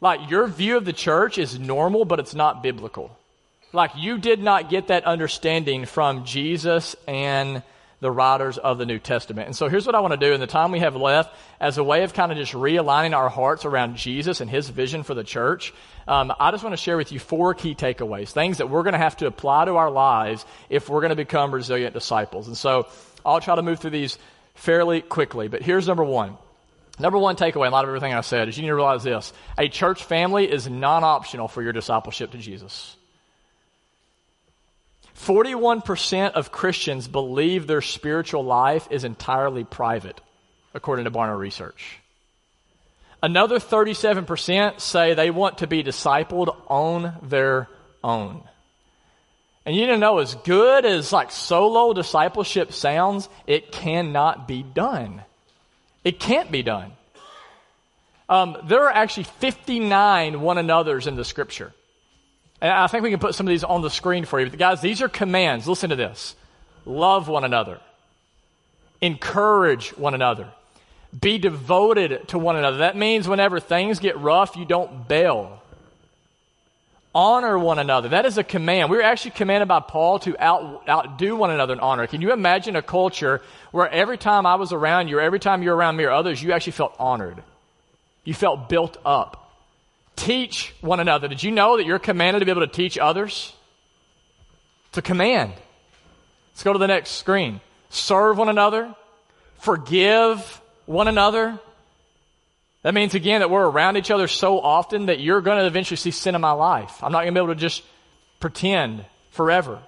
Like, 0.00 0.30
your 0.30 0.46
view 0.46 0.76
of 0.76 0.84
the 0.84 0.92
church 0.92 1.38
is 1.38 1.58
normal, 1.58 2.04
but 2.04 2.20
it's 2.20 2.34
not 2.34 2.62
biblical. 2.62 3.16
Like, 3.72 3.92
you 3.96 4.18
did 4.18 4.42
not 4.42 4.68
get 4.68 4.88
that 4.88 5.04
understanding 5.04 5.86
from 5.86 6.24
Jesus 6.24 6.94
and 7.08 7.62
the 8.00 8.10
writers 8.10 8.58
of 8.58 8.76
the 8.76 8.84
New 8.84 8.98
Testament. 8.98 9.46
And 9.46 9.56
so 9.56 9.68
here's 9.68 9.86
what 9.86 9.94
I 9.94 10.00
want 10.00 10.12
to 10.12 10.18
do 10.18 10.34
in 10.34 10.40
the 10.40 10.46
time 10.46 10.70
we 10.70 10.80
have 10.80 10.96
left 10.96 11.34
as 11.58 11.78
a 11.78 11.84
way 11.84 12.02
of 12.02 12.12
kind 12.12 12.30
of 12.30 12.36
just 12.36 12.52
realigning 12.52 13.16
our 13.16 13.30
hearts 13.30 13.64
around 13.64 13.96
Jesus 13.96 14.42
and 14.42 14.50
his 14.50 14.68
vision 14.68 15.02
for 15.02 15.14
the 15.14 15.24
church. 15.24 15.72
Um, 16.06 16.32
I 16.38 16.50
just 16.50 16.62
want 16.62 16.74
to 16.74 16.82
share 16.82 16.98
with 16.98 17.10
you 17.10 17.18
four 17.18 17.54
key 17.54 17.74
takeaways, 17.74 18.30
things 18.30 18.58
that 18.58 18.68
we're 18.68 18.82
going 18.82 18.92
to 18.92 18.98
have 18.98 19.16
to 19.18 19.26
apply 19.26 19.64
to 19.64 19.76
our 19.76 19.90
lives 19.90 20.44
if 20.68 20.90
we're 20.90 21.00
going 21.00 21.10
to 21.10 21.16
become 21.16 21.52
resilient 21.52 21.94
disciples. 21.94 22.48
And 22.48 22.56
so 22.56 22.86
I'll 23.26 23.40
try 23.40 23.56
to 23.56 23.62
move 23.62 23.80
through 23.80 23.90
these 23.90 24.18
fairly 24.54 25.02
quickly. 25.02 25.48
But 25.48 25.62
here's 25.62 25.86
number 25.86 26.04
one. 26.04 26.38
Number 26.98 27.18
one 27.18 27.36
takeaway 27.36 27.66
in 27.66 27.72
light 27.72 27.84
of 27.84 27.88
everything 27.88 28.14
I 28.14 28.22
said 28.22 28.48
is 28.48 28.56
you 28.56 28.62
need 28.62 28.68
to 28.68 28.74
realize 28.74 29.02
this. 29.02 29.32
A 29.58 29.68
church 29.68 30.04
family 30.04 30.50
is 30.50 30.68
non 30.68 31.04
optional 31.04 31.48
for 31.48 31.62
your 31.62 31.72
discipleship 31.72 32.30
to 32.30 32.38
Jesus. 32.38 32.96
41% 35.18 36.32
of 36.32 36.52
Christians 36.52 37.08
believe 37.08 37.66
their 37.66 37.82
spiritual 37.82 38.44
life 38.44 38.86
is 38.90 39.04
entirely 39.04 39.64
private, 39.64 40.20
according 40.74 41.06
to 41.06 41.10
Barna 41.10 41.36
Research. 41.36 41.98
Another 43.22 43.58
37% 43.58 44.80
say 44.80 45.14
they 45.14 45.30
want 45.30 45.58
to 45.58 45.66
be 45.66 45.82
discipled 45.82 46.54
on 46.68 47.14
their 47.22 47.68
own. 48.04 48.42
And 49.66 49.74
you 49.74 49.82
need 49.82 49.92
to 49.94 49.98
know, 49.98 50.18
as 50.18 50.36
good 50.36 50.86
as 50.86 51.12
like 51.12 51.32
solo 51.32 51.92
discipleship 51.92 52.72
sounds, 52.72 53.28
it 53.48 53.72
cannot 53.72 54.46
be 54.46 54.62
done. 54.62 55.22
It 56.04 56.20
can't 56.20 56.52
be 56.52 56.62
done. 56.62 56.92
Um, 58.28 58.56
there 58.64 58.84
are 58.84 58.92
actually 58.92 59.24
59 59.24 60.40
one 60.40 60.58
another's 60.58 61.08
in 61.08 61.16
the 61.16 61.24
scripture. 61.24 61.72
And 62.60 62.72
I 62.72 62.86
think 62.86 63.02
we 63.02 63.10
can 63.10 63.18
put 63.18 63.34
some 63.34 63.46
of 63.46 63.50
these 63.50 63.64
on 63.64 63.82
the 63.82 63.90
screen 63.90 64.24
for 64.24 64.40
you. 64.40 64.48
But 64.48 64.58
guys, 64.58 64.80
these 64.80 65.02
are 65.02 65.08
commands. 65.08 65.66
Listen 65.66 65.90
to 65.90 65.96
this. 65.96 66.36
Love 66.84 67.26
one 67.26 67.44
another. 67.44 67.80
Encourage 69.00 69.90
one 69.90 70.14
another. 70.14 70.48
Be 71.18 71.38
devoted 71.38 72.28
to 72.28 72.38
one 72.38 72.54
another. 72.54 72.78
That 72.78 72.96
means 72.96 73.28
whenever 73.28 73.58
things 73.58 73.98
get 73.98 74.16
rough, 74.18 74.56
you 74.56 74.64
don't 74.64 75.08
bail. 75.08 75.55
Honor 77.16 77.58
one 77.58 77.78
another. 77.78 78.10
That 78.10 78.26
is 78.26 78.36
a 78.36 78.44
command. 78.44 78.90
We 78.90 78.98
are 78.98 79.02
actually 79.02 79.30
commanded 79.30 79.68
by 79.68 79.80
Paul 79.80 80.18
to 80.18 80.36
out, 80.38 80.86
outdo 80.86 81.34
one 81.34 81.50
another 81.50 81.72
in 81.72 81.80
honor. 81.80 82.06
Can 82.06 82.20
you 82.20 82.30
imagine 82.30 82.76
a 82.76 82.82
culture 82.82 83.40
where 83.72 83.88
every 83.88 84.18
time 84.18 84.44
I 84.44 84.56
was 84.56 84.70
around 84.70 85.08
you, 85.08 85.16
or 85.16 85.22
every 85.22 85.40
time 85.40 85.62
you're 85.62 85.74
around 85.74 85.96
me 85.96 86.04
or 86.04 86.10
others, 86.10 86.42
you 86.42 86.52
actually 86.52 86.72
felt 86.72 86.94
honored? 86.98 87.42
You 88.24 88.34
felt 88.34 88.68
built 88.68 88.98
up 89.02 89.46
teach 90.16 90.74
one 90.80 91.00
another. 91.00 91.28
Did 91.28 91.42
you 91.42 91.52
know 91.52 91.76
that 91.76 91.86
you're 91.86 91.98
commanded 91.98 92.40
to 92.40 92.44
be 92.44 92.50
able 92.50 92.66
to 92.66 92.72
teach 92.72 92.98
others? 92.98 93.54
It's 94.88 94.98
a 94.98 95.02
command. 95.02 95.52
Let's 96.50 96.62
go 96.62 96.72
to 96.72 96.78
the 96.78 96.86
next 96.86 97.12
screen. 97.12 97.60
Serve 97.90 98.38
one 98.38 98.48
another, 98.48 98.94
forgive 99.60 100.60
one 100.86 101.08
another. 101.08 101.58
That 102.86 102.94
means, 102.94 103.16
again, 103.16 103.40
that 103.40 103.50
we're 103.50 103.68
around 103.68 103.96
each 103.96 104.12
other 104.12 104.28
so 104.28 104.60
often 104.60 105.06
that 105.06 105.18
you're 105.18 105.40
going 105.40 105.58
to 105.58 105.66
eventually 105.66 105.96
see 105.96 106.12
sin 106.12 106.36
in 106.36 106.40
my 106.40 106.52
life. 106.52 107.02
I'm 107.02 107.10
not 107.10 107.22
going 107.22 107.34
to 107.34 107.40
be 107.40 107.44
able 107.44 107.52
to 107.52 107.60
just 107.60 107.82
pretend 108.38 109.04
forever. 109.30 109.80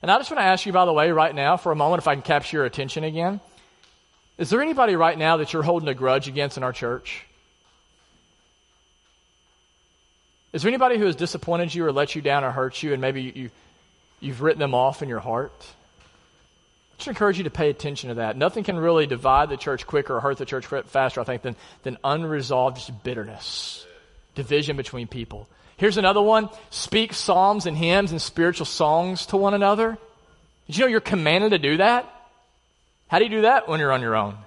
And 0.00 0.08
I 0.08 0.18
just 0.18 0.30
want 0.30 0.38
to 0.38 0.44
ask 0.44 0.64
you, 0.64 0.70
by 0.70 0.84
the 0.84 0.92
way, 0.92 1.10
right 1.10 1.34
now, 1.34 1.56
for 1.56 1.72
a 1.72 1.74
moment, 1.74 2.00
if 2.00 2.06
I 2.06 2.14
can 2.14 2.22
capture 2.22 2.58
your 2.58 2.66
attention 2.66 3.02
again. 3.02 3.40
Is 4.38 4.48
there 4.48 4.62
anybody 4.62 4.94
right 4.94 5.18
now 5.18 5.38
that 5.38 5.52
you're 5.52 5.64
holding 5.64 5.88
a 5.88 5.94
grudge 5.94 6.28
against 6.28 6.56
in 6.56 6.62
our 6.62 6.72
church? 6.72 7.26
Is 10.52 10.62
there 10.62 10.68
anybody 10.68 10.98
who 10.98 11.06
has 11.06 11.16
disappointed 11.16 11.74
you 11.74 11.84
or 11.84 11.90
let 11.90 12.14
you 12.14 12.22
down 12.22 12.44
or 12.44 12.52
hurt 12.52 12.80
you 12.80 12.92
and 12.92 13.02
maybe 13.02 13.22
you, 13.22 13.50
you've 14.20 14.40
written 14.40 14.60
them 14.60 14.72
off 14.72 15.02
in 15.02 15.08
your 15.08 15.18
heart? 15.18 15.66
Just 17.04 17.18
encourage 17.18 17.36
you 17.36 17.44
to 17.44 17.50
pay 17.50 17.68
attention 17.68 18.08
to 18.08 18.14
that. 18.14 18.34
Nothing 18.34 18.64
can 18.64 18.78
really 18.78 19.06
divide 19.06 19.50
the 19.50 19.58
church 19.58 19.86
quicker 19.86 20.16
or 20.16 20.20
hurt 20.20 20.38
the 20.38 20.46
church 20.46 20.64
faster, 20.64 21.20
I 21.20 21.24
think, 21.24 21.42
than, 21.42 21.54
than 21.82 21.98
unresolved 22.02 22.80
bitterness, 23.02 23.86
division 24.34 24.78
between 24.78 25.06
people. 25.06 25.46
Here's 25.76 25.98
another 25.98 26.22
one. 26.22 26.48
Speak 26.70 27.12
psalms 27.12 27.66
and 27.66 27.76
hymns 27.76 28.10
and 28.10 28.22
spiritual 28.22 28.64
songs 28.64 29.26
to 29.26 29.36
one 29.36 29.52
another. 29.52 29.98
Did 30.66 30.78
you 30.78 30.84
know 30.84 30.88
you're 30.88 31.00
commanded 31.00 31.50
to 31.50 31.58
do 31.58 31.76
that? 31.76 32.10
How 33.08 33.18
do 33.18 33.24
you 33.26 33.30
do 33.30 33.42
that 33.42 33.68
when 33.68 33.80
you're 33.80 33.92
on 33.92 34.00
your 34.00 34.16
own? 34.16 34.38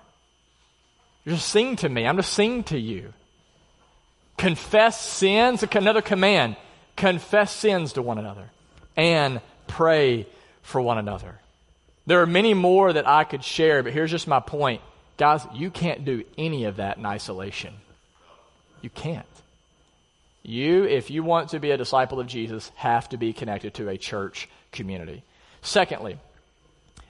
You 1.26 1.34
just 1.34 1.50
sing 1.50 1.76
to 1.76 1.88
me. 1.88 2.08
I'm 2.08 2.18
to 2.18 2.24
sing 2.24 2.64
to 2.64 2.80
you. 2.80 3.14
Confess 4.36 5.00
sins, 5.00 5.62
another 5.62 6.02
command. 6.02 6.56
Confess 6.96 7.52
sins 7.52 7.94
to 7.94 8.02
one 8.02 8.18
another 8.18 8.50
and 8.96 9.42
pray 9.68 10.26
for 10.64 10.82
one 10.82 10.98
another. 10.98 11.40
There 12.08 12.22
are 12.22 12.26
many 12.26 12.54
more 12.54 12.92
that 12.94 13.08
I 13.08 13.26
could 13.26 13.44
share, 13.44 13.84
but 13.84 13.92
here's 13.92 14.10
just 14.10 14.28
my 14.28 14.40
point. 14.40 14.82
Guys, 15.18 15.46
you 15.54 15.70
can't 15.70 16.06
do 16.06 16.24
any 16.38 16.64
of 16.64 16.78
that 16.78 16.98
in 16.98 17.06
isolation. 17.06 17.74
You 18.82 18.90
can't. 18.90 19.26
You, 20.42 20.86
if 20.86 21.12
you 21.12 21.22
want 21.22 21.50
to 21.50 21.60
be 21.60 21.72
a 21.72 21.78
disciple 21.78 22.22
of 22.22 22.28
Jesus, 22.28 22.72
have 22.76 23.10
to 23.10 23.18
be 23.18 23.34
connected 23.34 23.74
to 23.76 23.90
a 23.90 23.98
church 23.98 24.48
community. 24.72 25.24
Secondly, 25.62 26.18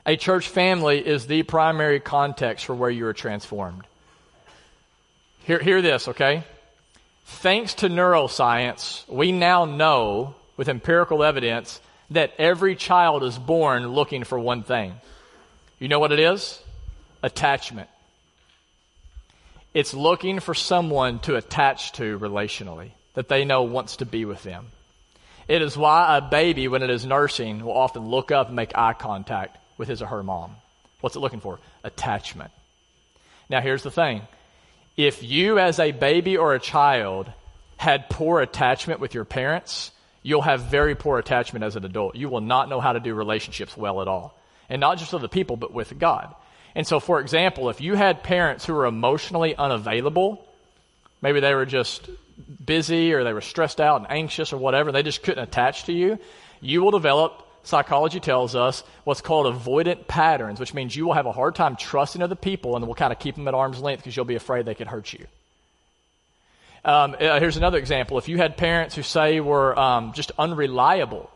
a 0.04 0.18
church 0.18 0.48
family 0.48 1.06
is 1.06 1.28
the 1.28 1.44
primary 1.44 2.00
context 2.00 2.66
for 2.66 2.74
where 2.74 2.90
you 2.90 3.06
are 3.06 3.14
transformed. 3.14 3.84
Hear, 5.44 5.60
hear 5.60 5.84
this, 5.84 6.08
okay? 6.08 6.44
Thanks 7.26 7.76
to 7.76 7.90
neuroscience, 7.90 9.08
we 9.08 9.32
now 9.32 9.66
know 9.66 10.34
with 10.56 10.70
empirical 10.70 11.24
evidence 11.24 11.82
that 12.12 12.34
every 12.38 12.76
child 12.76 13.24
is 13.24 13.38
born 13.38 13.88
looking 13.88 14.24
for 14.24 14.40
one 14.40 14.64
thing. 14.64 14.94
You 15.80 15.88
know 15.88 16.00
what 16.00 16.12
it 16.12 16.20
is? 16.20 16.62
Attachment. 17.22 17.90
It's 19.74 19.94
looking 19.94 20.40
for 20.40 20.54
someone 20.54 21.20
to 21.20 21.36
attach 21.36 21.92
to 21.94 22.18
relationally 22.20 22.92
that 23.14 23.28
they 23.28 23.46
know 23.46 23.64
wants 23.64 23.98
to 23.98 24.06
be 24.06 24.26
with 24.26 24.44
them. 24.44 24.68
It 25.48 25.62
is 25.62 25.78
why 25.78 26.18
a 26.18 26.22
baby, 26.22 26.68
when 26.68 26.84
it 26.84 26.90
is 26.90 27.06
nursing, 27.06 27.64
will 27.64 27.78
often 27.78 28.08
look 28.08 28.32
up 28.32 28.48
and 28.48 28.56
make 28.56 28.78
eye 28.78 28.94
contact 28.94 29.58
with 29.78 29.88
his 29.88 30.02
or 30.02 30.08
her 30.08 30.24
mom. 30.24 30.56
What's 31.02 31.16
it 31.16 31.20
looking 31.20 31.40
for? 31.40 31.60
Attachment. 31.84 32.52
Now, 33.50 33.62
here's 33.62 33.84
the 33.84 33.92
thing 33.92 34.24
if 34.98 35.22
you, 35.24 35.60
as 35.60 35.80
a 35.80 35.92
baby 35.92 36.38
or 36.38 36.54
a 36.54 36.60
child, 36.60 37.32
had 37.78 38.10
poor 38.10 38.42
attachment 38.42 39.00
with 39.00 39.14
your 39.14 39.26
parents, 39.26 39.92
you'll 40.28 40.42
have 40.42 40.60
very 40.64 40.94
poor 40.94 41.18
attachment 41.20 41.64
as 41.64 41.78
an 41.78 41.86
adult. 41.86 42.14
You 42.14 42.28
will 42.28 42.42
not 42.42 42.68
know 42.68 42.82
how 42.82 42.92
to 42.92 43.00
do 43.00 43.14
relationships 43.14 43.78
well 43.78 44.02
at 44.02 44.10
all. 44.10 44.38
And 44.68 44.82
not 44.82 44.98
just 44.98 45.14
with 45.14 45.22
the 45.22 45.30
people, 45.30 45.56
but 45.56 45.72
with 45.72 45.98
God. 45.98 46.36
And 46.76 46.86
so, 46.86 47.00
for 47.00 47.22
example, 47.22 47.70
if 47.70 47.80
you 47.80 47.96
had 47.96 48.24
parents 48.24 48.66
who 48.66 48.74
were 48.74 48.88
emotionally 48.88 49.56
unavailable, 49.56 50.46
maybe 51.22 51.40
they 51.40 51.56
were 51.56 51.66
just 51.66 52.10
busy 52.66 53.14
or 53.14 53.24
they 53.24 53.32
were 53.32 53.40
stressed 53.40 53.80
out 53.80 54.02
and 54.02 54.12
anxious 54.12 54.52
or 54.52 54.58
whatever, 54.58 54.92
they 54.92 55.02
just 55.02 55.24
couldn't 55.24 55.46
attach 55.46 55.86
to 55.86 55.94
you, 55.94 56.20
you 56.60 56.84
will 56.84 56.92
develop 56.92 57.48
psychology 57.64 58.20
tells 58.20 58.54
us 58.54 58.84
what's 59.06 59.22
called 59.22 59.46
avoidant 59.56 60.08
patterns, 60.10 60.60
which 60.60 60.74
means 60.74 60.94
you 60.94 61.06
will 61.06 61.14
have 61.14 61.26
a 61.26 61.32
hard 61.32 61.56
time 61.56 61.78
trusting 61.78 62.22
other 62.22 62.36
people 62.36 62.76
and 62.76 62.86
will 62.86 62.96
kind 62.96 63.14
of 63.14 63.20
keep 63.20 63.36
them 63.36 63.48
at 63.48 63.54
arm's 63.54 63.80
length 63.80 64.02
because 64.02 64.14
you'll 64.18 64.26
be 64.26 64.36
afraid 64.36 64.66
they 64.66 64.76
could 64.76 64.88
hurt 64.88 65.14
you. 65.14 65.26
Um, 66.86 67.16
uh, 67.20 67.40
here's 67.40 67.58
another 67.58 67.78
example. 67.78 68.18
If 68.18 68.30
you 68.30 68.38
had 68.38 68.58
parents 68.58 68.96
who 68.96 69.04
say 69.04 69.40
were 69.40 69.78
um, 69.78 70.14
just 70.14 70.32
unreliable, 70.38 71.30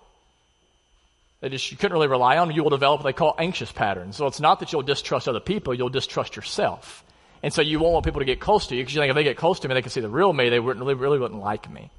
they 1.41 1.49
just 1.49 1.71
you 1.71 1.77
couldn't 1.77 1.93
really 1.93 2.07
rely 2.07 2.37
on 2.37 2.47
them, 2.47 2.55
you 2.55 2.63
will 2.63 2.69
develop 2.69 3.01
what 3.01 3.05
they 3.05 3.17
call 3.17 3.35
anxious 3.37 3.71
patterns. 3.71 4.15
So 4.15 4.27
it's 4.27 4.39
not 4.39 4.59
that 4.59 4.71
you'll 4.71 4.83
distrust 4.83 5.27
other 5.27 5.39
people, 5.39 5.73
you'll 5.73 5.89
distrust 5.89 6.35
yourself. 6.35 7.03
And 7.43 7.51
so 7.51 7.61
you 7.61 7.79
won't 7.79 7.93
want 7.93 8.05
people 8.05 8.19
to 8.19 8.25
get 8.25 8.39
close 8.39 8.67
to 8.67 8.75
you 8.75 8.81
because 8.81 8.93
you 8.93 9.01
think 9.01 9.09
if 9.09 9.15
they 9.15 9.23
get 9.23 9.37
close 9.37 9.59
to 9.61 9.67
me, 9.67 9.73
they 9.73 9.81
can 9.81 9.89
see 9.89 10.01
the 10.01 10.09
real 10.09 10.31
me, 10.31 10.49
they 10.49 10.59
wouldn't, 10.59 10.85
really, 10.85 10.93
really 10.93 11.17
wouldn't 11.17 11.39
like 11.39 11.69
me. 11.69 11.89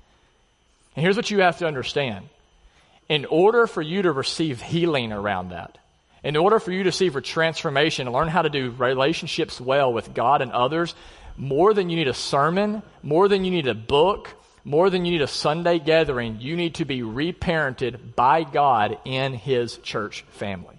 And 0.95 1.03
here's 1.03 1.17
what 1.17 1.31
you 1.31 1.41
have 1.41 1.59
to 1.59 1.67
understand 1.67 2.29
in 3.09 3.25
order 3.25 3.67
for 3.67 3.83
you 3.83 4.03
to 4.03 4.13
receive 4.13 4.63
healing 4.63 5.13
around 5.13 5.51
that, 5.51 5.79
in 6.23 6.37
order 6.37 6.61
for 6.61 6.71
you 6.71 6.85
to 6.85 6.93
see 6.93 7.11
for 7.11 7.21
transformation 7.21 8.07
and 8.07 8.15
learn 8.15 8.29
how 8.29 8.43
to 8.43 8.51
do 8.51 8.71
relationships 8.71 9.61
well 9.61 9.93
with 9.93 10.15
God 10.15 10.41
and 10.41 10.53
others, 10.53 10.95
more 11.37 11.75
than 11.75 11.91
you 11.91 11.97
need 11.97 12.09
a 12.09 12.15
sermon, 12.15 12.83
more 13.03 13.29
than 13.29 13.45
you 13.45 13.51
need 13.51 13.67
a 13.67 13.75
book, 13.75 14.35
more 14.65 14.91
than 14.91 15.05
you 15.05 15.13
need 15.13 15.23
a 15.23 15.27
Sunday 15.29 15.79
gathering, 15.79 16.41
you 16.41 16.57
need 16.57 16.77
to 16.77 16.85
be 16.85 17.01
reparented 17.01 18.15
by 18.15 18.45
God 18.45 18.99
in 19.05 19.35
His 19.35 19.79
church 19.79 20.23
family. 20.31 20.79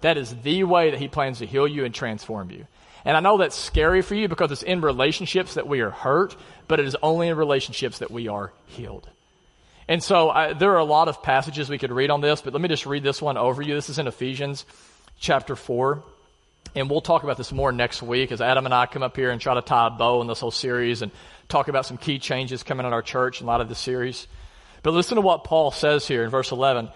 That 0.00 0.16
is 0.16 0.34
the 0.42 0.64
way 0.64 0.90
that 0.90 1.00
He 1.00 1.08
plans 1.08 1.38
to 1.38 1.46
heal 1.46 1.66
you 1.66 1.84
and 1.84 1.94
transform 1.94 2.50
you. 2.50 2.66
And 3.04 3.16
I 3.16 3.20
know 3.20 3.38
that's 3.38 3.56
scary 3.56 4.02
for 4.02 4.14
you 4.14 4.28
because 4.28 4.50
it's 4.50 4.62
in 4.62 4.80
relationships 4.80 5.54
that 5.54 5.68
we 5.68 5.80
are 5.80 5.90
hurt, 5.90 6.36
but 6.68 6.80
it 6.80 6.86
is 6.86 6.96
only 7.02 7.28
in 7.28 7.36
relationships 7.36 7.98
that 7.98 8.10
we 8.10 8.28
are 8.28 8.52
healed. 8.66 9.08
And 9.88 10.02
so 10.02 10.30
I, 10.30 10.52
there 10.52 10.72
are 10.72 10.78
a 10.78 10.84
lot 10.84 11.08
of 11.08 11.22
passages 11.22 11.68
we 11.68 11.78
could 11.78 11.92
read 11.92 12.10
on 12.10 12.20
this, 12.20 12.40
but 12.40 12.52
let 12.52 12.60
me 12.60 12.68
just 12.68 12.86
read 12.86 13.04
this 13.04 13.22
one 13.22 13.36
over 13.36 13.62
you. 13.62 13.74
This 13.74 13.88
is 13.88 14.00
in 14.00 14.08
Ephesians 14.08 14.66
chapter 15.18 15.54
4. 15.54 16.02
And 16.76 16.90
we'll 16.90 17.00
talk 17.00 17.24
about 17.24 17.38
this 17.38 17.52
more 17.52 17.72
next 17.72 18.02
week 18.02 18.30
as 18.30 18.40
Adam 18.40 18.66
and 18.66 18.74
I 18.74 18.86
come 18.86 19.02
up 19.02 19.16
here 19.16 19.30
and 19.30 19.40
try 19.40 19.54
to 19.54 19.62
tie 19.62 19.88
a 19.88 19.90
bow 19.90 20.20
in 20.20 20.28
this 20.28 20.40
whole 20.40 20.50
series 20.50 21.02
and 21.02 21.10
talk 21.48 21.68
about 21.68 21.86
some 21.86 21.96
key 21.96 22.18
changes 22.18 22.62
coming 22.62 22.86
in 22.86 22.92
our 22.92 23.02
church 23.02 23.40
in 23.40 23.46
a 23.46 23.50
lot 23.50 23.60
of 23.60 23.68
this 23.68 23.78
series. 23.78 24.28
But 24.82 24.92
listen 24.92 25.16
to 25.16 25.22
what 25.22 25.42
Paul 25.42 25.70
says 25.70 26.06
here 26.06 26.22
in 26.22 26.30
verse 26.30 26.52
11. 26.52 26.90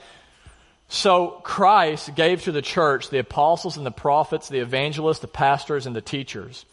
So 0.89 1.41
Christ 1.43 2.15
gave 2.15 2.43
to 2.43 2.53
the 2.53 2.63
church 2.63 3.11
the 3.11 3.19
apostles 3.19 3.77
and 3.77 3.87
the 3.87 3.91
prophets, 3.91 4.49
the 4.49 4.59
evangelists, 4.61 5.21
the 5.21 5.29
pastors, 5.29 5.87
and 5.87 5.97
the 5.97 6.01
teachers 6.01 6.67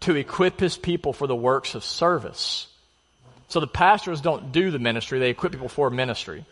to 0.00 0.14
equip 0.14 0.60
his 0.60 0.76
people 0.76 1.12
for 1.12 1.26
the 1.26 1.36
works 1.36 1.74
of 1.74 1.82
service 1.82 2.66
so 3.50 3.58
the 3.58 3.66
pastors 3.66 4.20
don't 4.20 4.52
do 4.52 4.70
the 4.70 4.78
ministry, 4.78 5.18
they 5.18 5.30
equip 5.30 5.50
people 5.50 5.68
for 5.68 5.90
ministry. 5.90 6.44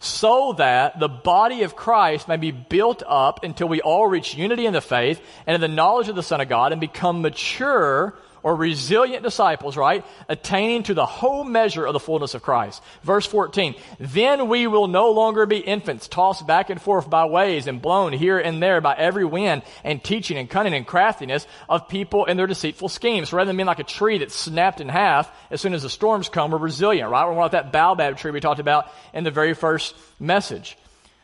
So 0.00 0.52
that 0.58 1.00
the 1.00 1.08
body 1.08 1.62
of 1.62 1.74
Christ 1.74 2.28
may 2.28 2.36
be 2.36 2.52
built 2.52 3.02
up 3.06 3.42
until 3.42 3.68
we 3.68 3.80
all 3.80 4.06
reach 4.06 4.34
unity 4.34 4.64
in 4.64 4.72
the 4.72 4.80
faith 4.80 5.20
and 5.46 5.56
in 5.56 5.60
the 5.60 5.68
knowledge 5.68 6.08
of 6.08 6.14
the 6.14 6.22
Son 6.22 6.40
of 6.40 6.48
God 6.48 6.70
and 6.70 6.80
become 6.80 7.20
mature 7.20 8.16
or 8.48 8.56
resilient 8.56 9.22
disciples, 9.22 9.76
right? 9.76 10.06
Attaining 10.26 10.82
to 10.84 10.94
the 10.94 11.04
whole 11.04 11.44
measure 11.44 11.84
of 11.84 11.92
the 11.92 12.00
fullness 12.00 12.32
of 12.32 12.40
Christ. 12.40 12.82
Verse 13.02 13.26
14. 13.26 13.74
Then 14.00 14.48
we 14.48 14.66
will 14.66 14.88
no 14.88 15.10
longer 15.10 15.44
be 15.44 15.58
infants, 15.58 16.08
tossed 16.08 16.46
back 16.46 16.70
and 16.70 16.80
forth 16.80 17.10
by 17.10 17.26
waves 17.26 17.66
and 17.66 17.82
blown 17.82 18.14
here 18.14 18.38
and 18.38 18.62
there 18.62 18.80
by 18.80 18.94
every 18.94 19.26
wind 19.26 19.64
and 19.84 20.02
teaching 20.02 20.38
and 20.38 20.48
cunning 20.48 20.72
and 20.72 20.86
craftiness 20.86 21.46
of 21.68 21.88
people 21.88 22.24
and 22.24 22.38
their 22.38 22.46
deceitful 22.46 22.88
schemes. 22.88 23.34
Rather 23.34 23.48
than 23.48 23.56
being 23.58 23.66
like 23.66 23.80
a 23.80 23.84
tree 23.84 24.16
that's 24.16 24.34
snapped 24.34 24.80
in 24.80 24.88
half 24.88 25.30
as 25.50 25.60
soon 25.60 25.74
as 25.74 25.82
the 25.82 25.90
storms 25.90 26.30
come, 26.30 26.50
we're 26.50 26.56
resilient, 26.56 27.10
right? 27.10 27.26
We're 27.26 27.34
like 27.34 27.50
that 27.50 27.70
baobab 27.70 28.16
tree 28.16 28.30
we 28.30 28.40
talked 28.40 28.60
about 28.60 28.90
in 29.12 29.24
the 29.24 29.30
very 29.30 29.52
first 29.52 29.94
message. 30.18 30.78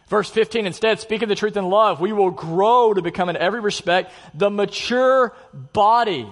Verse 0.08 0.28
15, 0.28 0.66
instead, 0.66 1.00
speaking 1.00 1.30
the 1.30 1.36
truth 1.36 1.56
in 1.56 1.64
love, 1.64 2.02
we 2.02 2.12
will 2.12 2.30
grow 2.30 2.92
to 2.92 3.00
become 3.00 3.30
in 3.30 3.38
every 3.38 3.60
respect 3.60 4.12
the 4.34 4.50
mature 4.50 5.34
body 5.72 6.28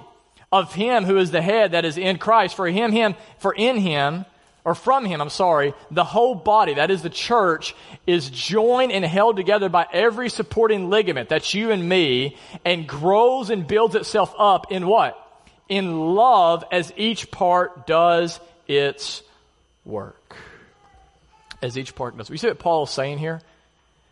of 0.53 0.75
him 0.75 1.05
who 1.05 1.17
is 1.17 1.31
the 1.31 1.43
head 1.43 1.73
that 1.73 1.85
is 1.85 1.97
in 1.97 2.19
Christ. 2.19 2.55
For 2.55 2.67
him, 2.69 2.93
him, 2.93 3.15
for 3.39 3.55
in 3.55 3.79
him, 3.79 4.27
or 4.65 4.75
from 4.75 5.05
him, 5.05 5.21
I'm 5.21 5.31
sorry, 5.31 5.75
the 5.91 6.05
whole 6.05 6.35
body, 6.35 6.75
that 6.75 6.91
is 6.91 7.03
the 7.03 7.11
church, 7.11 7.75
is 8.07 8.31
joined 8.31 8.93
and 8.93 9.05
held 9.05 9.37
together 9.37 9.69
by 9.69 9.87
every 9.93 10.29
supporting 10.29 10.89
ligament, 10.89 11.29
that's 11.29 11.53
you 11.53 11.73
and 11.73 11.89
me, 11.89 12.37
and 12.65 12.87
grows 12.87 13.51
and 13.51 13.67
builds 13.67 13.97
itself 13.97 14.33
up 14.39 14.71
in 14.71 14.87
what? 14.87 15.19
In 15.69 16.15
love 16.15 16.65
as 16.71 16.93
each 16.97 17.31
part 17.31 17.87
does 17.87 18.39
its 18.69 19.23
work. 19.85 20.37
As 21.61 21.77
each 21.77 21.95
part 21.95 22.17
does. 22.17 22.31
We 22.31 22.37
see 22.37 22.49
what 22.49 22.59
Paul 22.59 22.85
is 22.85 22.91
saying 22.91 23.19
here? 23.19 23.41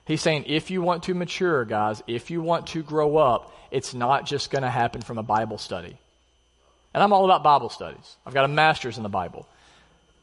He's 0.05 0.23
saying 0.23 0.45
if 0.49 0.73
you 0.73 0.83
want 0.83 1.05
to 1.05 1.15
mature, 1.15 1.65
guys, 1.65 2.03
if 2.09 2.33
you 2.33 2.43
want 2.43 2.69
to 2.69 2.83
grow 2.83 3.19
up, 3.19 3.55
it's 3.71 3.95
not 3.95 4.27
just 4.27 4.51
going 4.51 4.63
to 4.63 4.71
happen 4.71 5.03
from 5.03 5.19
a 5.19 5.23
Bible 5.23 5.59
study. 5.59 5.97
And 6.93 7.03
I'm 7.03 7.13
all 7.13 7.25
about 7.25 7.43
Bible 7.43 7.69
studies. 7.69 8.17
I've 8.27 8.35
got 8.35 8.45
a 8.45 8.49
master's 8.49 8.97
in 8.97 9.03
the 9.03 9.09
Bible. 9.09 9.47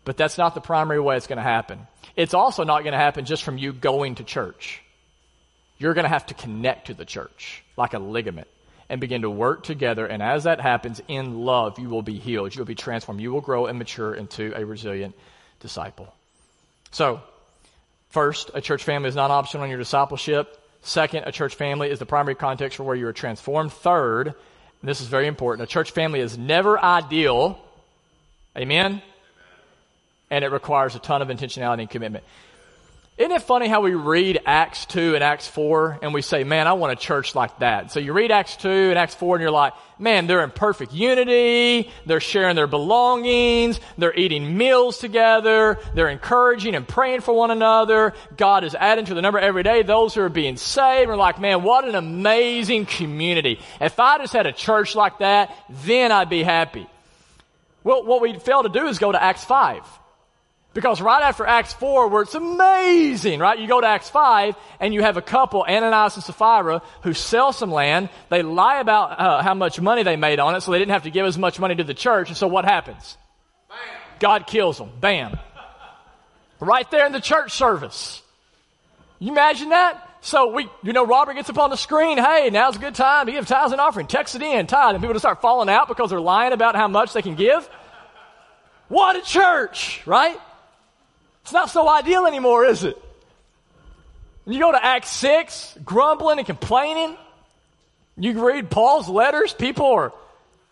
But 0.04 0.18
that's 0.18 0.38
not 0.38 0.56
the 0.56 0.62
primary 0.62 1.00
way 1.00 1.18
it's 1.18 1.28
going 1.28 1.38
to 1.38 1.44
happen. 1.44 1.88
It's 2.16 2.34
also 2.34 2.64
not 2.64 2.84
going 2.84 2.94
to 2.94 2.98
happen 2.98 3.26
just 3.26 3.44
from 3.44 3.58
you 3.58 3.74
going 3.74 4.16
to 4.16 4.24
church. 4.24 4.82
You're 5.78 5.94
going 5.94 6.06
to 6.06 6.10
have 6.10 6.26
to 6.28 6.34
connect 6.34 6.88
to 6.88 6.94
the 6.94 7.06
church 7.06 7.64
like 7.76 7.94
a 7.94 8.00
ligament 8.00 8.48
and 8.90 9.02
begin 9.02 9.22
to 9.24 9.30
work 9.30 9.64
together. 9.64 10.06
And 10.06 10.24
as 10.24 10.46
that 10.46 10.62
happens 10.62 11.02
in 11.08 11.40
love, 11.40 11.78
you 11.78 11.90
will 11.90 12.02
be 12.02 12.18
healed. 12.18 12.56
You 12.56 12.60
will 12.60 12.66
be 12.66 12.76
transformed. 12.76 13.22
You 13.22 13.32
will 13.32 13.42
grow 13.42 13.66
and 13.66 13.78
mature 13.78 14.14
into 14.14 14.54
a 14.56 14.66
resilient 14.66 15.16
disciple. 15.60 16.14
So, 16.92 17.22
first, 18.10 18.52
a 18.54 18.62
church 18.62 18.84
family 18.84 19.10
is 19.10 19.16
not 19.16 19.30
optional 19.30 19.64
in 19.66 19.70
your 19.70 19.80
discipleship. 19.80 20.58
Second, 20.82 21.26
a 21.26 21.32
church 21.32 21.56
family 21.56 21.90
is 21.90 22.00
the 22.00 22.06
primary 22.06 22.36
context 22.36 22.78
for 22.78 22.84
where 22.84 22.96
you 22.96 23.08
are 23.08 23.14
transformed. 23.14 23.74
Third, 23.74 24.36
this 24.84 25.02
is 25.02 25.08
very 25.08 25.28
important. 25.28 25.68
A 25.68 25.72
church 25.72 25.92
family 25.92 26.20
is 26.20 26.38
never 26.38 26.80
ideal. 26.80 27.60
Amen? 28.56 29.02
And 30.30 30.44
it 30.44 30.52
requires 30.52 30.96
a 30.96 31.00
ton 31.00 31.22
of 31.22 31.30
intentionality 31.30 31.82
and 31.82 31.90
commitment. 31.90 32.24
Isn't 33.18 33.32
it 33.32 33.42
funny 33.42 33.68
how 33.68 33.82
we 33.82 33.96
read 33.96 34.42
Acts 34.46 34.86
2 34.86 35.16
and 35.16 35.24
Acts 35.24 35.48
4 35.48 36.02
and 36.04 36.14
we 36.14 36.22
say, 36.22 36.44
man, 36.44 36.68
I 36.68 36.74
want 36.74 36.94
a 36.94 36.96
church 36.96 37.34
like 37.34 37.58
that. 37.60 37.92
So 37.92 38.00
you 38.00 38.14
read 38.14 38.32
Acts 38.32 38.58
2 38.58 38.70
and 38.70 39.00
Acts 39.00 39.16
4 39.16 39.38
and 39.38 39.42
you're 39.42 39.50
like, 39.50 39.74
man, 39.98 40.28
they're 40.28 40.44
in 40.44 40.52
perfect 40.52 40.94
unity. 40.94 41.90
They're 42.06 42.20
sharing 42.20 42.56
their 42.56 42.68
belongings. 42.68 43.80
They're 43.98 44.14
eating 44.14 44.56
meals 44.56 45.00
together. 45.00 45.80
They're 45.96 46.10
encouraging 46.10 46.76
and 46.76 46.88
praying 46.88 47.22
for 47.22 47.34
one 47.34 47.50
another. 47.50 48.14
God 48.38 48.64
is 48.64 48.76
adding 48.76 49.06
to 49.06 49.16
the 49.16 49.24
number 49.24 49.40
every 49.40 49.64
day 49.64 49.82
those 49.82 50.14
who 50.14 50.22
are 50.22 50.30
being 50.30 50.56
saved. 50.56 51.10
We're 51.10 51.16
like, 51.16 51.40
man, 51.40 51.64
what 51.64 51.88
an 51.88 51.96
amazing 51.96 52.86
community. 52.86 53.60
If 53.82 54.00
I 54.00 54.20
just 54.20 54.34
had 54.34 54.46
a 54.46 54.54
church 54.54 54.94
like 54.94 55.18
that, 55.20 55.58
then 55.70 56.12
I'd 56.12 56.30
be 56.30 56.44
happy. 56.44 56.86
Well, 57.84 58.06
what 58.06 58.22
we 58.22 58.38
fail 58.38 58.62
to 58.62 58.70
do 58.70 58.86
is 58.86 59.00
go 59.00 59.12
to 59.12 59.22
Acts 59.22 59.44
5. 59.44 59.82
Because 60.78 61.02
right 61.02 61.24
after 61.24 61.44
Acts 61.44 61.74
4, 61.74 62.08
where 62.10 62.22
it's 62.22 62.36
amazing, 62.36 63.40
right? 63.40 63.58
You 63.58 63.68
go 63.68 63.82
to 63.82 63.88
Acts 63.88 64.12
5 64.12 64.56
and 64.80 64.94
you 64.94 65.02
have 65.02 65.18
a 65.18 65.24
couple, 65.24 65.64
Ananias 65.68 66.14
and 66.14 66.24
Sapphira, 66.24 66.84
who 67.02 67.14
sell 67.14 67.52
some 67.52 67.72
land. 67.72 68.10
They 68.30 68.44
lie 68.44 68.80
about 68.80 69.20
uh, 69.20 69.42
how 69.42 69.56
much 69.56 69.82
money 69.82 70.04
they 70.04 70.18
made 70.18 70.40
on 70.40 70.54
it, 70.54 70.62
so 70.62 70.70
they 70.70 70.78
didn't 70.78 70.92
have 70.92 71.02
to 71.02 71.10
give 71.10 71.26
as 71.26 71.36
much 71.36 71.60
money 71.60 71.74
to 71.74 71.84
the 71.84 71.96
church. 71.96 72.28
And 72.28 72.38
so 72.38 72.46
what 72.46 72.64
happens? 72.64 73.18
Bam. 73.68 73.78
God 74.20 74.46
kills 74.46 74.78
them. 74.78 74.92
Bam. 75.02 75.40
right 76.60 76.92
there 76.92 77.08
in 77.08 77.12
the 77.12 77.22
church 77.22 77.54
service. 77.54 78.22
You 79.18 79.32
imagine 79.32 79.70
that? 79.70 80.08
So 80.22 80.54
we, 80.54 80.70
you 80.84 80.94
know, 80.94 81.08
Robert 81.08 81.34
gets 81.34 81.50
up 81.50 81.58
on 81.58 81.72
the 81.72 81.76
screen. 81.76 82.20
Hey, 82.20 82.52
now's 82.52 82.76
a 82.76 82.80
good 82.80 82.94
time 82.94 83.26
to 83.26 83.32
give 83.32 83.48
tithes 83.48 83.72
and 83.72 83.82
offering. 83.82 84.06
Text 84.06 84.36
it 84.36 84.44
in, 84.44 84.68
tithe. 84.68 84.94
And 84.94 85.02
people 85.02 85.16
just 85.16 85.24
start 85.24 85.42
falling 85.42 85.70
out 85.70 85.88
because 85.88 86.12
they're 86.12 86.22
lying 86.22 86.54
about 86.54 86.76
how 86.76 86.88
much 86.88 87.14
they 87.14 87.24
can 87.24 87.34
give. 87.34 87.68
What 88.90 89.16
a 89.16 89.22
church, 89.22 90.04
right? 90.06 90.40
It's 91.48 91.54
not 91.54 91.70
so 91.70 91.88
ideal 91.88 92.26
anymore, 92.26 92.66
is 92.66 92.84
it? 92.84 93.02
You 94.46 94.60
go 94.60 94.74
to 94.74 94.86
Acts 94.86 95.12
6, 95.12 95.78
grumbling 95.82 96.40
and 96.40 96.46
complaining. 96.46 97.16
You 98.18 98.46
read 98.46 98.70
Paul's 98.70 99.08
letters, 99.08 99.54
people 99.54 99.86
are 99.86 100.14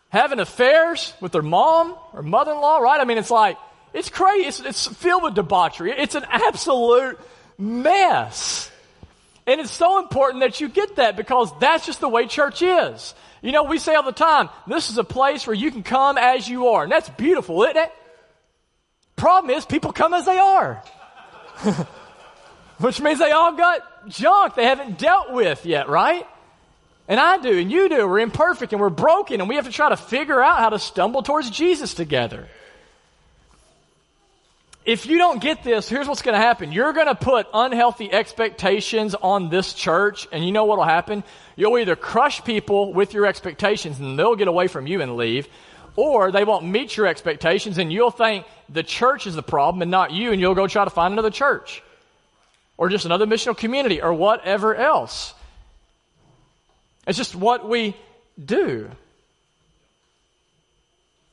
having 0.10 0.42
affairs 0.42 1.14
with 1.22 1.32
their 1.32 1.42
mom 1.42 1.96
or 2.12 2.22
mother 2.24 2.52
in 2.52 2.58
law, 2.58 2.80
right? 2.80 3.00
I 3.00 3.06
mean, 3.06 3.18
it's 3.18 3.32
like, 3.32 3.58
it's 3.94 4.10
crazy. 4.10 4.50
It's, 4.50 4.60
it's 4.60 4.86
filled 4.86 5.24
with 5.24 5.34
debauchery. 5.34 5.94
It's 5.94 6.16
an 6.16 6.26
absolute 6.30 7.22
mess. 7.58 8.70
And 9.48 9.62
it's 9.62 9.72
so 9.72 10.00
important 10.00 10.42
that 10.42 10.60
you 10.60 10.68
get 10.68 10.98
that 10.98 11.16
because 11.16 11.58
that's 11.60 11.86
just 11.86 12.02
the 12.02 12.10
way 12.10 12.28
church 12.28 12.62
is. 12.62 13.16
You 13.42 13.54
know, 13.54 13.64
we 13.64 13.80
say 13.80 13.96
all 13.96 14.04
the 14.04 14.12
time, 14.12 14.50
this 14.68 14.90
is 14.90 14.98
a 14.98 15.06
place 15.06 15.48
where 15.48 15.56
you 15.56 15.72
can 15.72 15.84
come 15.84 16.18
as 16.18 16.50
you 16.50 16.68
are. 16.68 16.84
And 16.84 16.92
that's 16.92 17.08
beautiful, 17.08 17.64
isn't 17.64 17.78
it? 17.78 17.94
Problem 19.16 19.56
is, 19.56 19.66
people 19.66 19.92
come 19.92 20.14
as 20.14 20.26
they 20.26 20.38
are. 20.38 20.84
Which 22.80 23.00
means 23.02 23.20
they 23.20 23.32
all 23.32 23.56
got 23.56 24.10
junk 24.10 24.56
they 24.56 24.66
haven't 24.66 24.98
dealt 24.98 25.32
with 25.32 25.66
yet, 25.66 25.88
right? 25.90 26.28
And 27.08 27.20
I 27.20 27.38
do, 27.38 27.58
and 27.58 27.72
you 27.72 27.88
do. 27.88 28.08
We're 28.08 28.20
imperfect 28.20 28.74
and 28.74 28.82
we're 28.82 28.90
broken, 28.90 29.40
and 29.40 29.48
we 29.48 29.56
have 29.56 29.66
to 29.66 29.72
try 29.72 29.90
to 29.90 29.98
figure 29.98 30.42
out 30.42 30.58
how 30.58 30.70
to 30.70 30.80
stumble 30.80 31.24
towards 31.24 31.50
Jesus 31.50 31.94
together. 31.94 32.48
If 34.86 35.08
you 35.08 35.18
don't 35.18 35.42
get 35.42 35.64
this, 35.64 35.90
here's 35.90 36.08
what's 36.08 36.22
going 36.22 36.36
to 36.36 36.42
happen. 36.42 36.72
You're 36.72 36.94
going 36.94 37.08
to 37.08 37.16
put 37.16 37.48
unhealthy 37.54 38.12
expectations 38.12 39.16
on 39.16 39.50
this 39.50 39.74
church, 39.74 40.28
and 40.32 40.46
you 40.46 40.52
know 40.52 40.66
what 40.66 40.78
will 40.78 40.86
happen? 40.86 41.24
You'll 41.56 41.80
either 41.80 41.96
crush 41.96 42.44
people 42.44 42.94
with 42.94 43.14
your 43.14 43.26
expectations 43.26 44.00
and 44.00 44.18
they'll 44.18 44.36
get 44.36 44.48
away 44.48 44.68
from 44.68 44.86
you 44.86 45.02
and 45.02 45.16
leave, 45.16 45.48
or 45.96 46.32
they 46.32 46.44
won't 46.44 46.66
meet 46.66 46.96
your 46.96 47.08
expectations 47.08 47.78
and 47.78 47.92
you'll 47.92 48.12
think 48.12 48.46
the 48.70 48.84
church 48.84 49.28
is 49.28 49.36
the 49.36 49.44
problem 49.44 49.82
and 49.82 49.92
not 49.92 50.12
you 50.12 50.32
and 50.32 50.42
you'll 50.42 50.56
go 50.56 50.68
try 50.68 50.84
to 50.84 50.90
find 50.90 51.14
another 51.14 51.30
church 51.30 51.82
or 52.78 52.90
just 52.90 53.06
another 53.06 53.26
missional 53.26 53.58
community 53.58 54.02
or 54.02 54.14
whatever 54.14 54.76
else. 54.76 55.34
It's 57.08 57.18
just 57.18 57.36
what 57.36 57.68
we 57.68 57.96
do. 58.44 58.90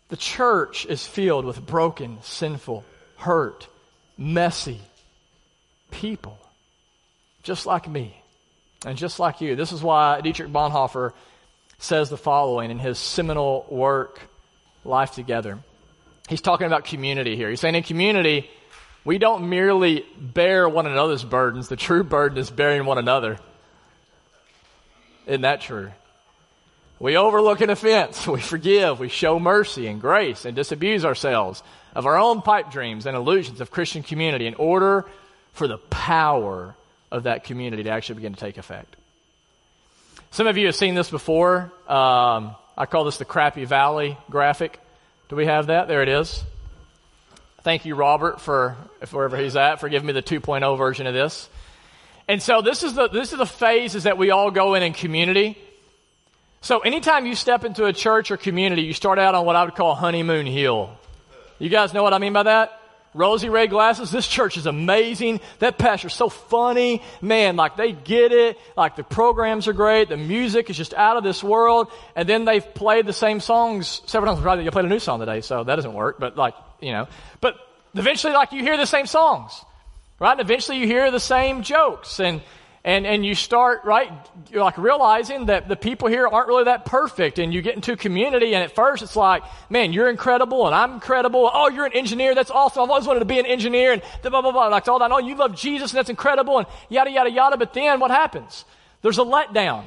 The 0.09 0.16
church 0.16 0.85
is 0.87 1.07
filled 1.07 1.46
with 1.46 1.64
broken, 1.64 2.18
sinful, 2.22 2.85
hurt, 3.16 3.66
messy 4.18 4.81
people, 5.90 6.38
just 7.42 7.64
like 7.64 7.88
me 7.88 8.22
and 8.85 8.98
just 8.98 9.18
like 9.18 9.40
you. 9.40 9.57
This 9.57 9.72
is 9.72 9.83
why 9.83 10.20
Dietrich 10.20 10.51
Bonhoeffer 10.51 11.12
says 11.79 12.11
the 12.11 12.16
following 12.16 12.70
in 12.70 12.79
his 12.79 12.98
seminal 12.98 13.66
work, 13.70 14.20
Life 14.84 15.12
Together. 15.12 15.58
he's 16.28 16.40
talking 16.40 16.66
about 16.66 16.84
community 16.84 17.36
here. 17.36 17.48
He's 17.50 17.60
saying 17.60 17.74
in 17.74 17.82
community, 17.82 18.50
we 19.04 19.18
don't 19.18 19.48
merely 19.48 20.04
bear 20.18 20.68
one 20.68 20.86
another's 20.86 21.24
burdens. 21.24 21.68
The 21.68 21.76
true 21.76 22.04
burden 22.04 22.38
is 22.38 22.50
bearing 22.50 22.84
one 22.84 22.98
another. 22.98 23.38
Isn't 25.26 25.42
that 25.42 25.60
true? 25.60 25.90
We 26.98 27.16
overlook 27.16 27.60
an 27.60 27.70
offense. 27.70 28.26
We 28.28 28.40
forgive. 28.40 29.00
We 29.00 29.08
show 29.08 29.38
mercy 29.38 29.86
and 29.88 30.00
grace 30.00 30.44
and 30.44 30.54
disabuse 30.54 31.04
ourselves 31.04 31.62
of 31.94 32.06
our 32.06 32.16
own 32.16 32.42
pipe 32.42 32.70
dreams 32.70 33.06
and 33.06 33.16
illusions 33.16 33.60
of 33.60 33.70
Christian 33.70 34.02
community 34.02 34.46
in 34.46 34.54
order 34.54 35.04
for 35.52 35.68
the 35.68 35.78
power 35.78 36.74
of 37.10 37.24
that 37.24 37.44
community 37.44 37.82
to 37.82 37.90
actually 37.90 38.16
begin 38.16 38.34
to 38.34 38.40
take 38.40 38.56
effect. 38.56 38.96
Some 40.30 40.46
of 40.46 40.56
you 40.56 40.66
have 40.66 40.74
seen 40.74 40.94
this 40.94 41.10
before. 41.10 41.70
Um, 41.86 42.54
I 42.76 42.87
call 42.87 43.04
this 43.04 43.18
the 43.18 43.24
Crappy 43.24 43.64
Valley 43.64 44.16
graphic. 44.30 44.80
Do 45.28 45.37
we 45.37 45.46
have 45.46 45.66
that? 45.66 45.88
There 45.88 46.02
it 46.02 46.08
is. 46.08 46.42
Thank 47.62 47.85
you, 47.85 47.94
Robert, 47.94 48.40
for 48.40 48.76
if 49.00 49.12
wherever 49.12 49.37
he's 49.37 49.56
at, 49.56 49.78
for 49.78 49.88
giving 49.88 50.06
me 50.06 50.12
the 50.12 50.22
2.0 50.22 50.76
version 50.76 51.06
of 51.06 51.14
this. 51.14 51.48
And 52.28 52.42
so 52.42 52.61
this 52.62 52.82
is 52.82 52.94
the 52.94 53.08
this 53.08 53.32
is 53.32 53.38
the 53.38 53.46
phases 53.46 54.04
that 54.04 54.18
we 54.18 54.30
all 54.30 54.50
go 54.50 54.74
in 54.74 54.82
in 54.82 54.92
community. 54.92 55.58
So 56.61 56.80
anytime 56.80 57.26
you 57.26 57.35
step 57.35 57.64
into 57.64 57.87
a 57.87 57.92
church 57.92 58.30
or 58.30 58.37
community, 58.37 58.82
you 58.82 58.92
start 58.92 59.18
out 59.18 59.35
on 59.35 59.44
what 59.44 59.56
I 59.56 59.64
would 59.64 59.74
call 59.74 59.94
honeymoon 59.94 60.46
hill. 60.46 60.90
You 61.58 61.68
guys 61.68 61.92
know 61.92 62.02
what 62.02 62.14
I 62.14 62.18
mean 62.18 62.32
by 62.32 62.44
that? 62.44 62.81
Rosy 63.14 63.51
red 63.51 63.70
glasses. 63.70 64.11
This 64.11 64.27
church 64.27 64.57
is 64.57 64.66
amazing. 64.66 65.40
That 65.59 65.77
pastor's 65.77 66.14
so 66.14 66.29
funny. 66.29 67.03
Man, 67.20 67.57
like 67.57 67.77
they 67.77 67.92
get 67.92 68.33
it. 68.33 68.59
Like 68.77 68.96
the 68.96 69.05
programs 69.05 69.68
are 69.68 69.75
great. 69.75 70.09
The 70.09 70.16
music 70.16 70.70
is 70.70 70.77
just 70.77 70.94
out 70.94 71.16
of 71.16 71.25
this 71.25 71.44
world. 71.44 71.90
And 72.16 72.29
then 72.29 72.44
they've 72.44 72.75
played 72.75 73.07
the 73.07 73.12
same 73.12 73.40
songs 73.40 74.01
several 74.07 74.33
times. 74.33 74.42
Probably 74.42 74.64
you 74.64 74.70
played 74.70 74.87
a 74.87 74.88
new 74.88 74.98
song 74.98 75.20
today, 75.20 75.42
so 75.42 75.62
that 75.62 75.77
doesn't 75.77 75.92
work. 75.94 76.18
But 76.18 76.37
like, 76.37 76.55
you 76.81 76.92
know, 76.92 77.07
but 77.40 77.57
eventually 77.94 78.33
like 78.33 78.53
you 78.53 78.62
hear 78.62 78.79
the 78.79 78.87
same 78.87 79.07
songs, 79.07 79.62
right? 80.18 80.33
And 80.33 80.40
eventually 80.40 80.79
you 80.79 80.87
hear 80.87 81.11
the 81.11 81.20
same 81.20 81.62
jokes 81.62 82.18
and, 82.18 82.40
and, 82.84 83.06
and 83.06 83.24
you 83.24 83.36
start, 83.36 83.84
right, 83.84 84.10
like 84.52 84.76
realizing 84.76 85.46
that 85.46 85.68
the 85.68 85.76
people 85.76 86.08
here 86.08 86.26
aren't 86.26 86.48
really 86.48 86.64
that 86.64 86.84
perfect 86.84 87.38
and 87.38 87.54
you 87.54 87.62
get 87.62 87.76
into 87.76 87.96
community 87.96 88.54
and 88.54 88.64
at 88.64 88.74
first 88.74 89.04
it's 89.04 89.14
like, 89.14 89.44
man, 89.70 89.92
you're 89.92 90.10
incredible 90.10 90.66
and 90.66 90.74
I'm 90.74 90.94
incredible. 90.94 91.48
Oh, 91.52 91.68
you're 91.68 91.86
an 91.86 91.92
engineer. 91.92 92.34
That's 92.34 92.50
awesome. 92.50 92.82
I've 92.82 92.90
always 92.90 93.06
wanted 93.06 93.20
to 93.20 93.26
be 93.26 93.38
an 93.38 93.46
engineer 93.46 93.92
and 93.92 94.02
blah, 94.22 94.42
blah, 94.42 94.50
blah. 94.50 94.66
Like 94.66 94.88
all 94.88 94.98
that. 94.98 95.12
Oh, 95.12 95.18
you 95.18 95.36
love 95.36 95.54
Jesus 95.54 95.92
and 95.92 95.98
that's 95.98 96.10
incredible 96.10 96.58
and 96.58 96.66
yada, 96.88 97.10
yada, 97.10 97.30
yada. 97.30 97.56
But 97.56 97.72
then 97.72 98.00
what 98.00 98.10
happens? 98.10 98.64
There's 99.02 99.18
a 99.18 99.24
letdown 99.24 99.84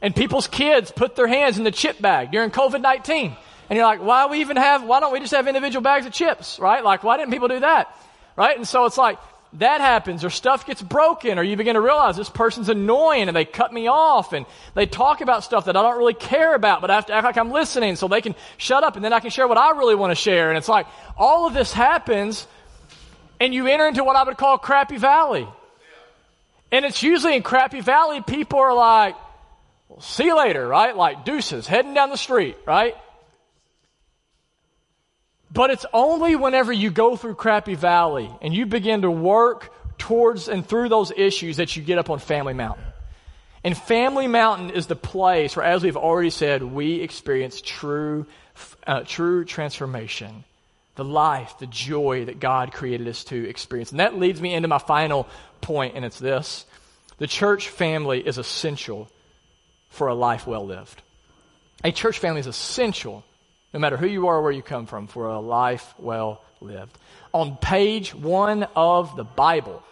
and 0.00 0.14
people's 0.14 0.46
kids 0.46 0.92
put 0.92 1.16
their 1.16 1.26
hands 1.26 1.58
in 1.58 1.64
the 1.64 1.72
chip 1.72 2.00
bag 2.00 2.30
during 2.30 2.50
COVID-19. 2.50 3.36
And 3.70 3.76
you're 3.76 3.86
like, 3.86 4.02
why 4.02 4.26
we 4.26 4.40
even 4.40 4.56
have, 4.56 4.84
why 4.84 5.00
don't 5.00 5.12
we 5.12 5.18
just 5.18 5.32
have 5.32 5.48
individual 5.48 5.82
bags 5.82 6.06
of 6.06 6.12
chips, 6.12 6.60
right? 6.60 6.84
Like, 6.84 7.02
why 7.02 7.16
didn't 7.16 7.32
people 7.32 7.48
do 7.48 7.60
that? 7.60 7.94
Right? 8.36 8.56
And 8.56 8.66
so 8.66 8.84
it's 8.84 8.98
like, 8.98 9.18
that 9.54 9.80
happens 9.80 10.24
or 10.24 10.30
stuff 10.30 10.64
gets 10.64 10.80
broken 10.80 11.38
or 11.38 11.42
you 11.42 11.56
begin 11.56 11.74
to 11.74 11.80
realize 11.80 12.16
this 12.16 12.30
person's 12.30 12.68
annoying 12.68 13.26
and 13.26 13.36
they 13.36 13.44
cut 13.44 13.72
me 13.72 13.88
off 13.88 14.32
and 14.32 14.46
they 14.74 14.86
talk 14.86 15.20
about 15.20 15.42
stuff 15.42 15.64
that 15.64 15.76
I 15.76 15.82
don't 15.82 15.98
really 15.98 16.14
care 16.14 16.54
about, 16.54 16.80
but 16.80 16.90
I 16.90 16.94
have 16.94 17.06
to 17.06 17.12
act 17.12 17.24
like 17.24 17.36
I'm 17.36 17.50
listening 17.50 17.96
so 17.96 18.06
they 18.06 18.20
can 18.20 18.36
shut 18.58 18.84
up 18.84 18.94
and 18.94 19.04
then 19.04 19.12
I 19.12 19.18
can 19.18 19.30
share 19.30 19.48
what 19.48 19.58
I 19.58 19.70
really 19.70 19.96
want 19.96 20.12
to 20.12 20.14
share. 20.14 20.50
And 20.50 20.58
it's 20.58 20.68
like 20.68 20.86
all 21.16 21.48
of 21.48 21.54
this 21.54 21.72
happens 21.72 22.46
and 23.40 23.52
you 23.52 23.66
enter 23.66 23.88
into 23.88 24.04
what 24.04 24.14
I 24.14 24.22
would 24.22 24.36
call 24.36 24.56
crappy 24.58 24.98
valley. 24.98 25.48
And 26.70 26.84
it's 26.84 27.02
usually 27.02 27.34
in 27.34 27.42
crappy 27.42 27.80
valley, 27.80 28.22
people 28.22 28.60
are 28.60 28.74
like, 28.74 29.16
well, 29.88 30.00
see 30.00 30.26
you 30.26 30.36
later, 30.36 30.68
right? 30.68 30.96
Like 30.96 31.24
deuces, 31.24 31.66
heading 31.66 31.94
down 31.94 32.10
the 32.10 32.16
street, 32.16 32.56
right? 32.64 32.94
But 35.52 35.70
it's 35.70 35.86
only 35.92 36.36
whenever 36.36 36.72
you 36.72 36.90
go 36.90 37.16
through 37.16 37.34
Crappy 37.34 37.74
Valley 37.74 38.30
and 38.40 38.54
you 38.54 38.66
begin 38.66 39.02
to 39.02 39.10
work 39.10 39.72
towards 39.98 40.48
and 40.48 40.66
through 40.66 40.88
those 40.88 41.12
issues 41.14 41.56
that 41.56 41.76
you 41.76 41.82
get 41.82 41.98
up 41.98 42.08
on 42.08 42.18
Family 42.18 42.54
Mountain. 42.54 42.84
And 43.62 43.76
Family 43.76 44.28
Mountain 44.28 44.70
is 44.70 44.86
the 44.86 44.96
place 44.96 45.54
where, 45.54 45.66
as 45.66 45.82
we've 45.82 45.96
already 45.96 46.30
said, 46.30 46.62
we 46.62 47.00
experience 47.00 47.60
true, 47.60 48.26
uh, 48.86 49.02
true 49.02 49.44
transformation. 49.44 50.44
The 50.94 51.04
life, 51.04 51.58
the 51.58 51.66
joy 51.66 52.26
that 52.26 52.40
God 52.40 52.72
created 52.72 53.06
us 53.08 53.24
to 53.24 53.48
experience. 53.48 53.90
And 53.90 54.00
that 54.00 54.18
leads 54.18 54.40
me 54.40 54.54
into 54.54 54.68
my 54.68 54.78
final 54.78 55.28
point, 55.60 55.94
and 55.94 56.04
it's 56.04 56.18
this. 56.18 56.64
The 57.18 57.26
church 57.26 57.68
family 57.68 58.26
is 58.26 58.38
essential 58.38 59.08
for 59.90 60.08
a 60.08 60.14
life 60.14 60.46
well 60.46 60.64
lived. 60.64 61.02
A 61.84 61.92
church 61.92 62.18
family 62.18 62.40
is 62.40 62.46
essential 62.46 63.24
no 63.72 63.80
matter 63.80 63.96
who 63.96 64.06
you 64.06 64.28
are 64.28 64.36
or 64.36 64.42
where 64.42 64.52
you 64.52 64.62
come 64.62 64.86
from, 64.86 65.06
for 65.06 65.26
a 65.26 65.40
life 65.40 65.94
well 65.98 66.42
lived. 66.60 66.96
On 67.32 67.56
page 67.56 68.14
one 68.14 68.64
of 68.74 69.16
the 69.16 69.24
Bible, 69.24 69.82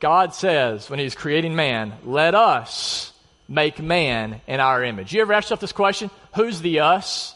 God 0.00 0.34
says 0.34 0.90
when 0.90 0.98
He's 0.98 1.14
creating 1.14 1.54
man, 1.54 1.92
let 2.04 2.34
us 2.34 3.12
make 3.48 3.80
man 3.80 4.40
in 4.46 4.60
our 4.60 4.84
image. 4.84 5.12
You 5.12 5.22
ever 5.22 5.32
ask 5.32 5.46
yourself 5.46 5.60
this 5.60 5.72
question? 5.72 6.10
Who's 6.34 6.60
the 6.60 6.80
us? 6.80 7.34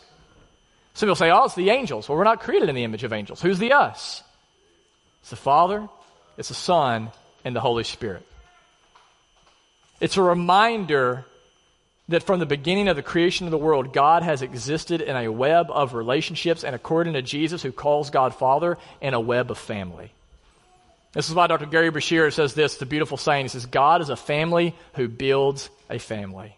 Some 0.95 1.07
people 1.07 1.17
say, 1.17 1.31
oh, 1.31 1.45
it's 1.45 1.55
the 1.55 1.71
angels. 1.71 2.09
Well, 2.09 2.19
we're 2.19 2.25
not 2.25 2.41
created 2.41 2.69
in 2.69 2.75
the 2.75 2.85
image 2.85 3.03
of 3.03 3.13
angels. 3.13 3.41
Who's 3.41 3.59
the 3.59 3.73
us? 3.73 4.23
It's 5.21 5.31
the 5.31 5.37
Father, 5.37 5.89
it's 6.37 6.49
the 6.49 6.55
Son, 6.55 7.11
and 7.45 7.57
the 7.57 7.61
Holy 7.61 7.85
Spirit. 7.85 8.27
It's 10.01 10.17
a 10.17 10.23
reminder 10.23 11.25
that 12.13 12.23
from 12.23 12.41
the 12.41 12.47
beginning 12.47 12.89
of 12.89 12.97
the 12.97 13.03
creation 13.03 13.47
of 13.47 13.51
the 13.51 13.59
world, 13.59 13.93
God 13.93 14.23
has 14.23 14.43
existed 14.43 15.01
in 15.01 15.17
a 15.17 15.31
web 15.31 15.67
of 15.71 15.95
relationships, 15.95 16.65
and 16.65 16.75
according 16.75 17.13
to 17.15 17.23
Jesus, 17.23 17.63
who 17.63 17.73
calls 17.73 18.11
God 18.11 18.35
Father, 18.35 18.79
in 19.01 19.15
a 19.15 19.21
web 19.21 19.51
of 19.51 19.59
family. 19.59 20.13
This 21.13 21.29
is 21.29 21.35
why 21.35 21.47
Dr. 21.47 21.67
Gerry 21.67 21.91
Breshears 21.91 22.35
says 22.35 22.55
this, 22.55 22.79
the 22.79 22.87
beautiful 22.87 23.19
saying. 23.19 23.45
He 23.45 23.49
says, 23.51 23.67
God 23.67 24.01
is 24.01 24.09
a 24.09 24.17
family 24.17 24.75
who 24.95 25.09
builds 25.09 25.69
a 25.91 25.99
family. 25.99 26.57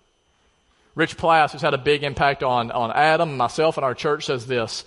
Rich 0.94 1.16
Plass, 1.16 1.52
who's 1.52 1.62
had 1.62 1.74
a 1.74 1.78
big 1.78 2.04
impact 2.04 2.44
on, 2.44 2.70
on 2.70 2.92
Adam, 2.92 3.36
myself, 3.36 3.76
and 3.76 3.84
our 3.84 3.94
church, 3.94 4.26
says 4.26 4.46
this 4.46 4.84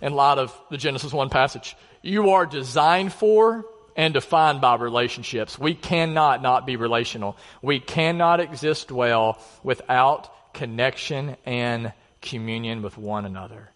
in 0.00 0.14
light 0.14 0.38
of 0.38 0.58
the 0.70 0.78
Genesis 0.78 1.12
1 1.12 1.28
passage. 1.28 1.76
You 2.00 2.30
are 2.30 2.46
designed 2.46 3.12
for 3.12 3.66
and 3.96 4.14
defined 4.14 4.60
by 4.60 4.76
relationships. 4.76 5.58
We 5.58 5.74
cannot 5.74 6.42
not 6.42 6.66
be 6.66 6.76
relational. 6.76 7.36
We 7.62 7.80
cannot 7.80 8.40
exist 8.40 8.90
well 8.90 9.38
without 9.62 10.54
connection 10.54 11.36
and 11.44 11.92
communion 12.20 12.82
with 12.82 12.98
one 12.98 13.24
another. 13.24 13.70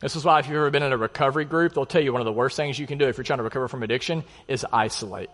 This 0.00 0.14
is 0.14 0.24
why 0.24 0.38
if 0.38 0.46
you've 0.46 0.56
ever 0.56 0.70
been 0.70 0.82
in 0.82 0.92
a 0.92 0.96
recovery 0.96 1.44
group, 1.44 1.74
they'll 1.74 1.86
tell 1.86 2.02
you 2.02 2.12
one 2.12 2.20
of 2.20 2.26
the 2.26 2.32
worst 2.32 2.56
things 2.56 2.78
you 2.78 2.86
can 2.86 2.98
do 2.98 3.08
if 3.08 3.16
you're 3.16 3.24
trying 3.24 3.38
to 3.38 3.42
recover 3.42 3.66
from 3.68 3.82
addiction 3.82 4.22
is 4.46 4.64
isolate. 4.72 5.30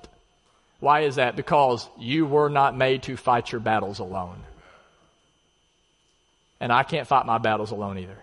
Why 0.81 1.01
is 1.01 1.17
that? 1.17 1.37
Because 1.37 1.89
you 1.99 2.27
were 2.27 2.49
not 2.49 2.77
made 2.77 3.03
to 3.05 3.17
fight 3.17 3.53
your 3.53 3.61
battles 3.61 3.99
alone. 3.99 4.43
And 6.61 6.73
I 6.73 6.83
can't 6.83 7.07
fight 7.07 7.27
my 7.27 7.39
battles 7.39 7.73
alone 7.73 7.99
either. 7.99 8.17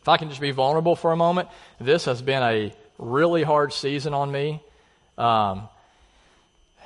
If 0.00 0.08
I 0.08 0.16
can 0.16 0.30
just 0.30 0.40
be 0.40 0.52
vulnerable 0.52 0.96
for 0.96 1.12
a 1.12 1.16
moment, 1.16 1.48
this 1.78 2.06
has 2.06 2.22
been 2.22 2.42
a 2.42 2.72
really 2.98 3.42
hard 3.42 3.72
season 3.72 4.14
on 4.14 4.32
me. 4.32 4.62
Um, 5.18 5.68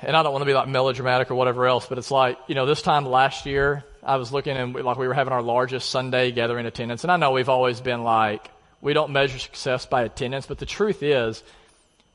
and 0.01 0.17
I 0.17 0.23
don't 0.23 0.33
want 0.33 0.41
to 0.41 0.45
be 0.45 0.53
like 0.53 0.67
melodramatic 0.67 1.31
or 1.31 1.35
whatever 1.35 1.65
else, 1.65 1.85
but 1.85 1.97
it's 1.97 2.11
like, 2.11 2.37
you 2.47 2.55
know, 2.55 2.65
this 2.65 2.81
time 2.81 3.05
last 3.05 3.45
year, 3.45 3.85
I 4.01 4.17
was 4.17 4.33
looking 4.33 4.57
and 4.57 4.75
like 4.75 4.97
we 4.97 5.07
were 5.07 5.13
having 5.13 5.31
our 5.31 5.41
largest 5.41 5.89
Sunday 5.89 6.31
gathering 6.31 6.65
attendance. 6.65 7.03
And 7.03 7.11
I 7.11 7.17
know 7.17 7.31
we've 7.31 7.47
always 7.47 7.79
been 7.79 8.03
like, 8.03 8.49
we 8.81 8.91
don't 8.93 9.11
measure 9.11 9.39
success 9.39 9.85
by 9.85 10.03
attendance, 10.03 10.45
but 10.45 10.57
the 10.57 10.65
truth 10.65 11.03
is, 11.03 11.41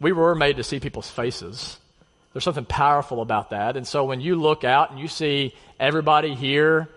we 0.01 0.13
were 0.13 0.35
made 0.35 0.57
to 0.57 0.65
see 0.65 0.81
people's 0.81 1.09
faces. 1.09 1.79
There's 2.33 2.45
something 2.45 2.67
powerful 2.67 3.23
about 3.23 3.51
that. 3.51 3.77
And 3.77 3.87
so 3.87 4.05
when 4.05 4.21
you 4.21 4.37
look 4.37 4.65
out 4.65 4.91
and 4.91 5.01
you 5.01 5.09
see 5.09 5.55
everybody 5.81 6.35
here 6.35 6.89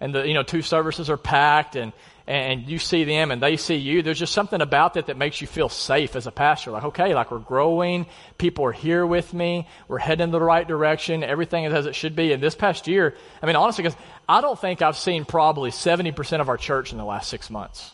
and 0.00 0.14
the, 0.14 0.26
you 0.26 0.34
know, 0.34 0.42
two 0.42 0.62
services 0.62 1.08
are 1.08 1.16
packed 1.16 1.76
and, 1.76 1.92
and 2.26 2.68
you 2.68 2.78
see 2.78 3.04
them 3.04 3.30
and 3.30 3.42
they 3.42 3.56
see 3.56 3.74
you, 3.74 4.02
there's 4.02 4.18
just 4.18 4.32
something 4.32 4.60
about 4.60 4.94
that 4.94 5.06
that 5.06 5.16
makes 5.16 5.40
you 5.40 5.46
feel 5.46 5.68
safe 5.68 6.14
as 6.14 6.26
a 6.26 6.30
pastor. 6.30 6.70
Like, 6.70 6.84
okay, 6.84 7.14
like 7.14 7.30
we're 7.30 7.38
growing. 7.38 8.06
People 8.38 8.64
are 8.66 8.72
here 8.72 9.04
with 9.04 9.34
me. 9.34 9.66
We're 9.88 9.98
heading 9.98 10.24
in 10.24 10.30
the 10.30 10.40
right 10.40 10.66
direction. 10.66 11.24
Everything 11.24 11.64
is 11.64 11.72
as 11.72 11.86
it 11.86 11.94
should 11.94 12.14
be. 12.14 12.32
And 12.32 12.42
this 12.42 12.54
past 12.54 12.86
year, 12.86 13.14
I 13.42 13.46
mean, 13.46 13.56
honestly, 13.56 13.82
because 13.82 13.98
I 14.28 14.40
don't 14.40 14.58
think 14.58 14.82
I've 14.82 14.96
seen 14.96 15.24
probably 15.24 15.70
70% 15.70 16.40
of 16.40 16.48
our 16.48 16.56
church 16.56 16.92
in 16.92 16.98
the 16.98 17.04
last 17.04 17.28
six 17.28 17.50
months. 17.50 17.92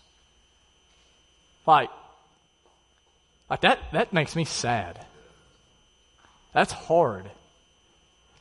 Like, 1.67 1.91
like 3.49 3.63
that, 3.63 3.79
that 3.93 4.13
makes 4.13 4.37
me 4.37 4.45
sad. 4.45 5.05
That's 6.53 6.73
hard. 6.73 7.31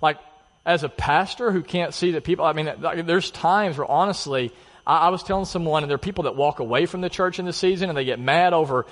Like, 0.02 0.18
as 0.66 0.84
a 0.84 0.90
pastor 0.90 1.52
who 1.52 1.64
can't 1.64 1.94
see 1.94 2.12
that 2.12 2.26
people, 2.26 2.46
I 2.46 2.52
mean, 2.52 2.70
there's 3.06 3.32
times 3.32 3.78
where 3.78 3.90
honestly, 3.90 4.52
I, 4.88 5.00
I 5.00 5.10
was 5.10 5.22
telling 5.22 5.46
someone, 5.46 5.84
and 5.84 5.90
there 5.90 5.96
are 5.96 6.00
people 6.00 6.24
that 6.24 6.36
walk 6.36 6.60
away 6.60 6.88
from 6.88 7.02
the 7.02 7.10
church 7.10 7.38
in 7.38 7.46
the 7.46 7.54
season 7.54 7.90
and 7.90 7.98
they 7.98 8.06
get 8.06 8.20
mad 8.20 8.54
over 8.54 8.88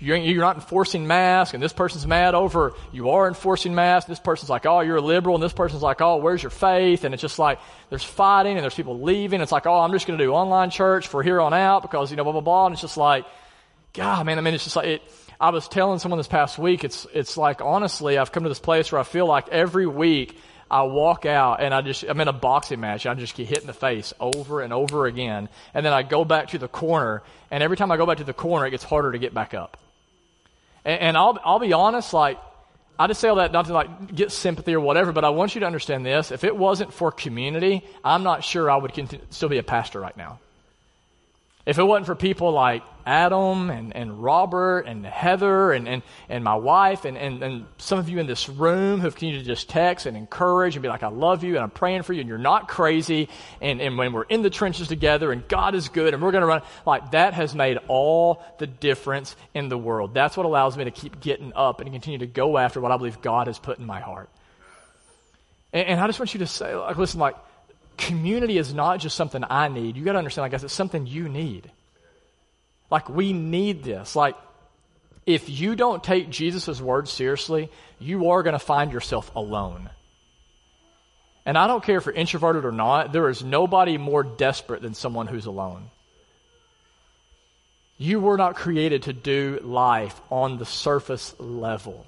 you're, 0.00 0.40
not 0.40 0.54
enforcing 0.54 1.08
mask, 1.08 1.54
and 1.54 1.62
this 1.62 1.72
person's 1.72 2.06
mad 2.06 2.36
over 2.36 2.74
you 2.92 3.10
are 3.10 3.26
enforcing 3.26 3.74
mask. 3.74 4.06
This 4.06 4.20
person's 4.20 4.48
like, 4.48 4.64
oh, 4.64 4.78
you're 4.78 4.98
a 4.98 5.00
liberal, 5.00 5.34
and 5.34 5.42
this 5.42 5.52
person's 5.52 5.82
like, 5.82 6.00
oh, 6.00 6.18
where's 6.18 6.40
your 6.40 6.50
faith? 6.50 7.02
And 7.02 7.12
it's 7.12 7.20
just 7.20 7.40
like 7.40 7.58
there's 7.90 8.04
fighting, 8.04 8.52
and 8.52 8.62
there's 8.62 8.76
people 8.76 9.00
leaving. 9.00 9.40
It's 9.40 9.50
like, 9.50 9.66
oh, 9.66 9.80
I'm 9.80 9.90
just 9.90 10.06
going 10.06 10.16
to 10.16 10.24
do 10.24 10.30
online 10.30 10.70
church 10.70 11.08
for 11.08 11.20
here 11.22 11.40
on 11.40 11.52
out 11.52 11.82
because 11.82 12.12
you 12.12 12.16
know 12.16 12.22
blah 12.22 12.32
blah 12.32 12.42
blah. 12.42 12.66
And 12.66 12.74
it's 12.74 12.82
just 12.82 12.96
like 12.96 13.26
God, 13.92 14.26
man, 14.26 14.38
I 14.38 14.40
mean, 14.40 14.54
it's 14.54 14.62
just 14.62 14.76
like 14.76 14.86
it. 14.86 15.02
I 15.40 15.50
was 15.50 15.68
telling 15.68 15.98
someone 15.98 16.18
this 16.18 16.28
past 16.28 16.58
week, 16.58 16.82
it's, 16.82 17.06
it's 17.14 17.36
like, 17.36 17.60
honestly, 17.60 18.18
I've 18.18 18.32
come 18.32 18.42
to 18.42 18.48
this 18.48 18.58
place 18.58 18.90
where 18.90 19.00
I 19.00 19.04
feel 19.04 19.26
like 19.26 19.48
every 19.50 19.86
week 19.86 20.36
I 20.70 20.82
walk 20.82 21.24
out 21.24 21.62
and 21.62 21.72
I 21.72 21.80
just, 21.80 22.02
I'm 22.04 22.20
in 22.20 22.28
a 22.28 22.32
boxing 22.32 22.80
match. 22.80 23.06
I 23.06 23.14
just 23.14 23.34
get 23.34 23.48
hit 23.48 23.58
in 23.58 23.66
the 23.66 23.72
face 23.72 24.12
over 24.20 24.60
and 24.60 24.72
over 24.72 25.06
again. 25.06 25.48
And 25.72 25.84
then 25.84 25.92
I 25.92 26.02
go 26.02 26.24
back 26.24 26.48
to 26.48 26.58
the 26.58 26.68
corner 26.68 27.22
and 27.50 27.62
every 27.62 27.76
time 27.76 27.90
I 27.90 27.96
go 27.96 28.06
back 28.06 28.18
to 28.18 28.24
the 28.24 28.34
corner, 28.34 28.66
it 28.66 28.70
gets 28.70 28.84
harder 28.84 29.12
to 29.12 29.18
get 29.18 29.32
back 29.32 29.54
up. 29.54 29.78
And, 30.84 31.00
and 31.00 31.16
I'll, 31.16 31.38
I'll 31.44 31.58
be 31.58 31.72
honest, 31.72 32.12
like, 32.12 32.38
I 32.98 33.06
just 33.06 33.20
say 33.20 33.28
all 33.28 33.36
that 33.36 33.52
not 33.52 33.66
to 33.66 33.72
like 33.72 34.14
get 34.14 34.32
sympathy 34.32 34.74
or 34.74 34.80
whatever, 34.80 35.12
but 35.12 35.24
I 35.24 35.30
want 35.30 35.54
you 35.54 35.60
to 35.60 35.66
understand 35.66 36.04
this. 36.04 36.32
If 36.32 36.42
it 36.44 36.56
wasn't 36.56 36.92
for 36.92 37.12
community, 37.12 37.84
I'm 38.04 38.24
not 38.24 38.42
sure 38.42 38.70
I 38.70 38.76
would 38.76 38.92
continue, 38.92 39.24
still 39.30 39.48
be 39.48 39.58
a 39.58 39.62
pastor 39.62 40.00
right 40.00 40.16
now. 40.16 40.40
If 41.64 41.78
it 41.78 41.84
wasn't 41.84 42.06
for 42.06 42.14
people 42.16 42.50
like 42.50 42.82
Adam 43.08 43.70
and, 43.70 43.96
and 43.96 44.22
Robert 44.22 44.80
and 44.80 45.04
Heather 45.06 45.72
and, 45.72 45.88
and, 45.88 46.02
and 46.28 46.44
my 46.44 46.56
wife 46.56 47.06
and, 47.06 47.16
and, 47.16 47.42
and 47.42 47.66
some 47.78 47.98
of 47.98 48.10
you 48.10 48.18
in 48.18 48.26
this 48.26 48.50
room 48.50 49.00
who've 49.00 49.14
continued 49.14 49.40
to 49.40 49.46
just 49.46 49.70
text 49.70 50.04
and 50.04 50.14
encourage 50.14 50.76
and 50.76 50.82
be 50.82 50.90
like, 50.90 51.02
I 51.02 51.08
love 51.08 51.42
you 51.42 51.54
and 51.54 51.64
I'm 51.64 51.70
praying 51.70 52.02
for 52.02 52.12
you 52.12 52.20
and 52.20 52.28
you're 52.28 52.36
not 52.36 52.68
crazy. 52.68 53.30
And, 53.62 53.80
and 53.80 53.96
when 53.96 54.12
we're 54.12 54.24
in 54.24 54.42
the 54.42 54.50
trenches 54.50 54.88
together 54.88 55.32
and 55.32 55.48
God 55.48 55.74
is 55.74 55.88
good 55.88 56.12
and 56.12 56.22
we're 56.22 56.32
going 56.32 56.42
to 56.42 56.46
run, 56.46 56.60
like 56.84 57.12
that 57.12 57.32
has 57.32 57.54
made 57.54 57.78
all 57.88 58.44
the 58.58 58.66
difference 58.66 59.34
in 59.54 59.70
the 59.70 59.78
world. 59.78 60.12
That's 60.12 60.36
what 60.36 60.44
allows 60.44 60.76
me 60.76 60.84
to 60.84 60.90
keep 60.90 61.18
getting 61.18 61.54
up 61.56 61.80
and 61.80 61.90
continue 61.90 62.18
to 62.18 62.26
go 62.26 62.58
after 62.58 62.78
what 62.78 62.92
I 62.92 62.98
believe 62.98 63.22
God 63.22 63.46
has 63.46 63.58
put 63.58 63.78
in 63.78 63.86
my 63.86 64.00
heart. 64.00 64.28
And, 65.72 65.88
and 65.88 66.00
I 66.00 66.06
just 66.06 66.18
want 66.18 66.34
you 66.34 66.40
to 66.40 66.46
say, 66.46 66.74
like, 66.76 66.98
listen, 66.98 67.20
like, 67.20 67.36
community 67.96 68.58
is 68.58 68.74
not 68.74 69.00
just 69.00 69.16
something 69.16 69.42
I 69.48 69.68
need. 69.68 69.96
You 69.96 70.04
got 70.04 70.12
to 70.12 70.18
understand, 70.18 70.44
like, 70.44 70.52
guess 70.52 70.62
it's 70.62 70.74
something 70.74 71.06
you 71.06 71.28
need. 71.28 71.70
Like, 72.90 73.08
we 73.08 73.32
need 73.32 73.84
this. 73.84 74.16
Like, 74.16 74.36
if 75.26 75.50
you 75.50 75.76
don't 75.76 76.02
take 76.02 76.30
Jesus' 76.30 76.80
words 76.80 77.10
seriously, 77.10 77.70
you 77.98 78.30
are 78.30 78.42
going 78.42 78.54
to 78.54 78.58
find 78.58 78.92
yourself 78.92 79.30
alone. 79.36 79.90
And 81.44 81.56
I 81.56 81.66
don't 81.66 81.84
care 81.84 81.98
if 81.98 82.06
you're 82.06 82.14
introverted 82.14 82.64
or 82.64 82.72
not, 82.72 83.12
there 83.12 83.28
is 83.28 83.44
nobody 83.44 83.98
more 83.98 84.22
desperate 84.22 84.82
than 84.82 84.94
someone 84.94 85.26
who's 85.26 85.46
alone. 85.46 85.90
You 87.98 88.20
were 88.20 88.36
not 88.36 88.54
created 88.54 89.04
to 89.04 89.12
do 89.12 89.58
life 89.62 90.18
on 90.30 90.58
the 90.58 90.66
surface 90.66 91.34
level. 91.38 92.06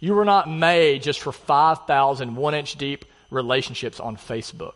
You 0.00 0.14
were 0.14 0.24
not 0.24 0.50
made 0.50 1.02
just 1.02 1.20
for 1.20 1.32
5,000 1.32 2.36
one 2.36 2.54
inch 2.54 2.74
deep 2.74 3.04
relationships 3.30 4.00
on 4.00 4.16
Facebook. 4.16 4.74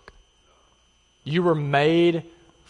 You 1.24 1.42
were 1.42 1.54
made 1.54 2.24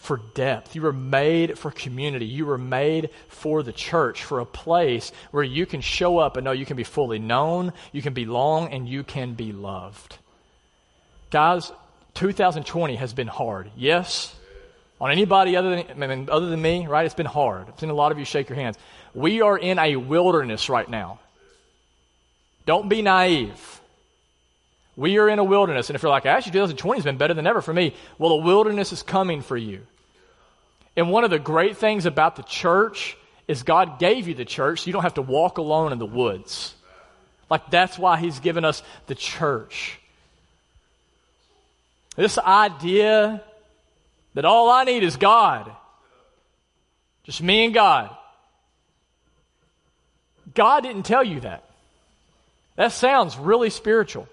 for 0.07 0.21
depth. 0.35 0.77
You 0.77 0.83
were 0.83 0.93
made 0.93 1.59
for 1.59 1.73
community. 1.73 2.27
You 2.27 2.47
were 2.47 2.59
made 2.59 3.11
for 3.29 3.65
the 3.65 3.73
church, 3.73 4.23
for 4.23 4.39
a 4.39 4.47
place 4.47 5.11
where 5.33 5.43
you 5.43 5.67
can 5.67 5.81
show 5.81 6.19
up 6.19 6.37
and 6.37 6.45
know 6.45 6.53
you 6.53 6.65
can 6.65 6.77
be 6.77 6.85
fully 6.85 7.19
known, 7.19 7.73
you 7.93 8.03
can 8.03 8.15
belong, 8.15 8.73
and 8.73 8.89
you 8.89 9.03
can 9.03 9.35
be 9.35 9.53
loved. 9.53 10.17
Guys, 11.31 11.73
2020 12.15 12.95
has 12.97 13.13
been 13.13 13.27
hard. 13.27 13.69
Yes? 13.77 14.35
On 15.01 15.11
anybody 15.11 15.57
other 15.57 15.71
than, 15.71 16.03
I 16.03 16.07
mean, 16.07 16.31
other 16.31 16.49
than 16.49 16.63
me, 16.63 16.87
right? 16.87 17.05
It's 17.05 17.15
been 17.15 17.27
hard. 17.27 17.67
I've 17.69 17.79
seen 17.81 17.91
a 17.91 17.95
lot 17.95 18.13
of 18.13 18.19
you 18.19 18.25
shake 18.25 18.49
your 18.49 18.57
hands. 18.57 18.79
We 19.13 19.43
are 19.43 19.59
in 19.59 19.79
a 19.79 19.97
wilderness 19.97 20.71
right 20.71 20.89
now. 20.89 21.19
Don't 22.65 22.89
be 22.89 23.03
naive. 23.03 23.81
We 24.97 25.19
are 25.19 25.29
in 25.29 25.41
a 25.41 25.45
wilderness. 25.45 25.91
And 25.91 25.97
if 25.97 26.03
you're 26.03 26.11
like, 26.11 26.27
actually, 26.27 26.53
2020 26.53 26.99
has 26.99 27.05
been 27.05 27.19
better 27.19 27.35
than 27.35 27.47
ever 27.47 27.61
for 27.61 27.75
me, 27.75 27.93
well, 28.19 28.39
the 28.39 28.45
wilderness 28.45 28.93
is 28.93 29.03
coming 29.03 29.43
for 29.43 29.57
you. 29.57 29.83
And 30.97 31.11
one 31.11 31.25
of 31.25 31.31
the 31.31 31.39
great 31.39 31.77
things 31.77 32.07
about 32.07 32.37
the 32.37 32.43
church 32.43 33.17
is 33.47 33.63
God 33.63 33.99
gave 33.99 34.27
you 34.27 34.35
the 34.35 34.45
church 34.45 34.81
so 34.81 34.87
you 34.87 34.93
don't 34.93 35.03
have 35.03 35.15
to 35.15 35.23
walk 35.23 35.59
alone 35.59 35.93
in 35.93 35.99
the 35.99 36.07
woods. 36.07 36.75
Like, 37.49 37.71
that's 37.71 37.99
why 37.99 38.19
He's 38.19 38.41
given 38.41 38.65
us 38.65 38.83
the 39.07 39.15
church. 39.15 40.01
This 42.17 42.39
idea 42.39 43.43
that 44.35 44.45
all 44.45 44.71
I 44.71 44.85
need 44.85 45.03
is 45.03 45.17
God, 45.17 45.71
just 47.25 47.43
me 47.43 47.67
and 47.67 47.75
God. 47.75 48.11
God 50.55 50.83
didn't 50.83 51.03
tell 51.05 51.23
you 51.23 51.41
that. 51.41 51.65
That 52.77 52.93
sounds 52.93 53.37
really 53.37 53.71
spiritual. 53.71 54.29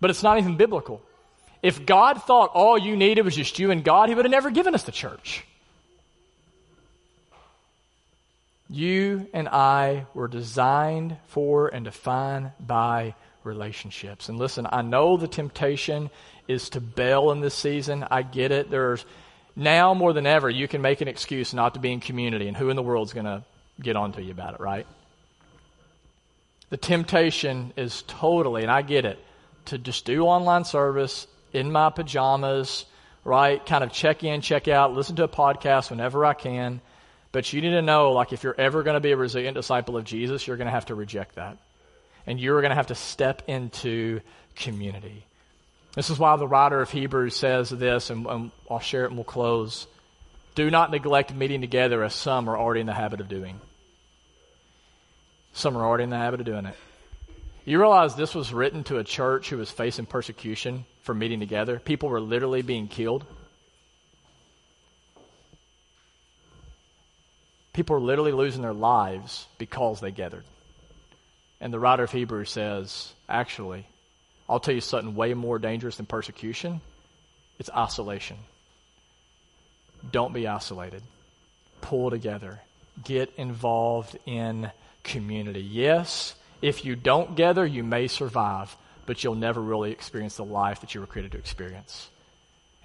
But 0.00 0.10
it's 0.10 0.22
not 0.22 0.38
even 0.38 0.56
biblical. 0.56 1.02
If 1.62 1.84
God 1.84 2.22
thought 2.22 2.50
all 2.54 2.78
you 2.78 2.96
needed 2.96 3.22
was 3.22 3.36
just 3.36 3.58
you 3.58 3.70
and 3.70 3.84
God, 3.84 4.08
He 4.08 4.14
would 4.14 4.24
have 4.24 4.30
never 4.30 4.50
given 4.50 4.74
us 4.74 4.84
the 4.84 4.92
church. 4.92 5.44
You 8.68 9.28
and 9.34 9.48
I 9.48 10.06
were 10.14 10.28
designed 10.28 11.16
for 11.26 11.68
and 11.68 11.84
defined 11.84 12.52
by 12.60 13.14
relationships. 13.42 14.28
And 14.28 14.38
listen, 14.38 14.66
I 14.70 14.82
know 14.82 15.16
the 15.16 15.26
temptation 15.26 16.10
is 16.46 16.70
to 16.70 16.80
bail 16.80 17.32
in 17.32 17.40
this 17.40 17.54
season. 17.54 18.06
I 18.10 18.22
get 18.22 18.52
it. 18.52 18.70
There's 18.70 19.04
now 19.56 19.92
more 19.94 20.12
than 20.12 20.26
ever, 20.26 20.48
you 20.48 20.68
can 20.68 20.80
make 20.80 21.00
an 21.00 21.08
excuse 21.08 21.52
not 21.52 21.74
to 21.74 21.80
be 21.80 21.92
in 21.92 22.00
community, 22.00 22.48
and 22.48 22.56
who 22.56 22.70
in 22.70 22.76
the 22.76 22.82
world's 22.82 23.12
going 23.12 23.26
to 23.26 23.42
get 23.80 23.96
on 23.96 24.12
to 24.12 24.22
you 24.22 24.30
about 24.30 24.54
it, 24.54 24.60
right? 24.60 24.86
The 26.70 26.76
temptation 26.76 27.72
is 27.76 28.02
totally, 28.06 28.62
and 28.62 28.70
I 28.70 28.82
get 28.82 29.04
it, 29.04 29.18
to 29.66 29.78
just 29.78 30.04
do 30.04 30.22
online 30.22 30.64
service 30.64 31.26
in 31.52 31.72
my 31.72 31.90
pajamas, 31.90 32.86
right? 33.24 33.64
Kind 33.64 33.84
of 33.84 33.92
check 33.92 34.24
in, 34.24 34.40
check 34.40 34.68
out, 34.68 34.94
listen 34.94 35.16
to 35.16 35.24
a 35.24 35.28
podcast 35.28 35.90
whenever 35.90 36.24
I 36.24 36.34
can. 36.34 36.80
But 37.32 37.52
you 37.52 37.60
need 37.60 37.70
to 37.70 37.82
know, 37.82 38.12
like, 38.12 38.32
if 38.32 38.42
you're 38.42 38.58
ever 38.58 38.82
going 38.82 38.94
to 38.94 39.00
be 39.00 39.12
a 39.12 39.16
resilient 39.16 39.54
disciple 39.54 39.96
of 39.96 40.04
Jesus, 40.04 40.46
you're 40.46 40.56
going 40.56 40.66
to 40.66 40.72
have 40.72 40.86
to 40.86 40.94
reject 40.94 41.36
that. 41.36 41.58
And 42.26 42.40
you're 42.40 42.60
going 42.60 42.70
to 42.70 42.76
have 42.76 42.88
to 42.88 42.94
step 42.94 43.42
into 43.46 44.20
community. 44.56 45.24
This 45.94 46.10
is 46.10 46.18
why 46.18 46.36
the 46.36 46.46
writer 46.46 46.80
of 46.80 46.90
Hebrews 46.90 47.34
says 47.36 47.70
this, 47.70 48.10
and, 48.10 48.26
and 48.26 48.50
I'll 48.70 48.80
share 48.80 49.04
it 49.04 49.08
and 49.08 49.16
we'll 49.16 49.24
close. 49.24 49.86
Do 50.54 50.70
not 50.70 50.90
neglect 50.90 51.34
meeting 51.34 51.60
together 51.60 52.02
as 52.04 52.14
some 52.14 52.48
are 52.48 52.58
already 52.58 52.80
in 52.80 52.86
the 52.86 52.92
habit 52.92 53.20
of 53.20 53.28
doing. 53.28 53.60
Some 55.52 55.76
are 55.76 55.84
already 55.84 56.04
in 56.04 56.10
the 56.10 56.16
habit 56.16 56.40
of 56.40 56.46
doing 56.46 56.66
it. 56.66 56.76
You 57.64 57.78
realize 57.78 58.14
this 58.14 58.34
was 58.34 58.52
written 58.52 58.84
to 58.84 58.98
a 58.98 59.04
church 59.04 59.50
who 59.50 59.58
was 59.58 59.70
facing 59.70 60.06
persecution 60.06 60.84
meeting 61.14 61.40
together? 61.40 61.78
People 61.78 62.08
were 62.08 62.20
literally 62.20 62.62
being 62.62 62.88
killed. 62.88 63.24
People 67.72 67.94
were 67.94 68.02
literally 68.02 68.32
losing 68.32 68.62
their 68.62 68.72
lives 68.72 69.46
because 69.58 70.00
they 70.00 70.10
gathered. 70.10 70.44
And 71.60 71.72
the 71.72 71.78
writer 71.78 72.04
of 72.04 72.10
Hebrews 72.10 72.50
says, 72.50 73.12
actually, 73.28 73.86
I'll 74.48 74.60
tell 74.60 74.74
you 74.74 74.80
something 74.80 75.14
way 75.14 75.34
more 75.34 75.58
dangerous 75.58 75.96
than 75.96 76.06
persecution 76.06 76.80
it's 77.60 77.70
isolation. 77.76 78.38
Don't 80.10 80.32
be 80.32 80.48
isolated. 80.48 81.02
Pull 81.82 82.08
together. 82.10 82.58
Get 83.04 83.34
involved 83.36 84.18
in 84.24 84.70
community. 85.04 85.60
Yes, 85.60 86.34
if 86.62 86.86
you 86.86 86.96
don't 86.96 87.36
gather, 87.36 87.66
you 87.66 87.84
may 87.84 88.08
survive, 88.08 88.74
but 89.10 89.24
you'll 89.24 89.34
never 89.34 89.60
really 89.60 89.90
experience 89.90 90.36
the 90.36 90.44
life 90.44 90.82
that 90.82 90.94
you 90.94 91.00
were 91.00 91.06
created 91.08 91.32
to 91.32 91.38
experience. 91.38 92.08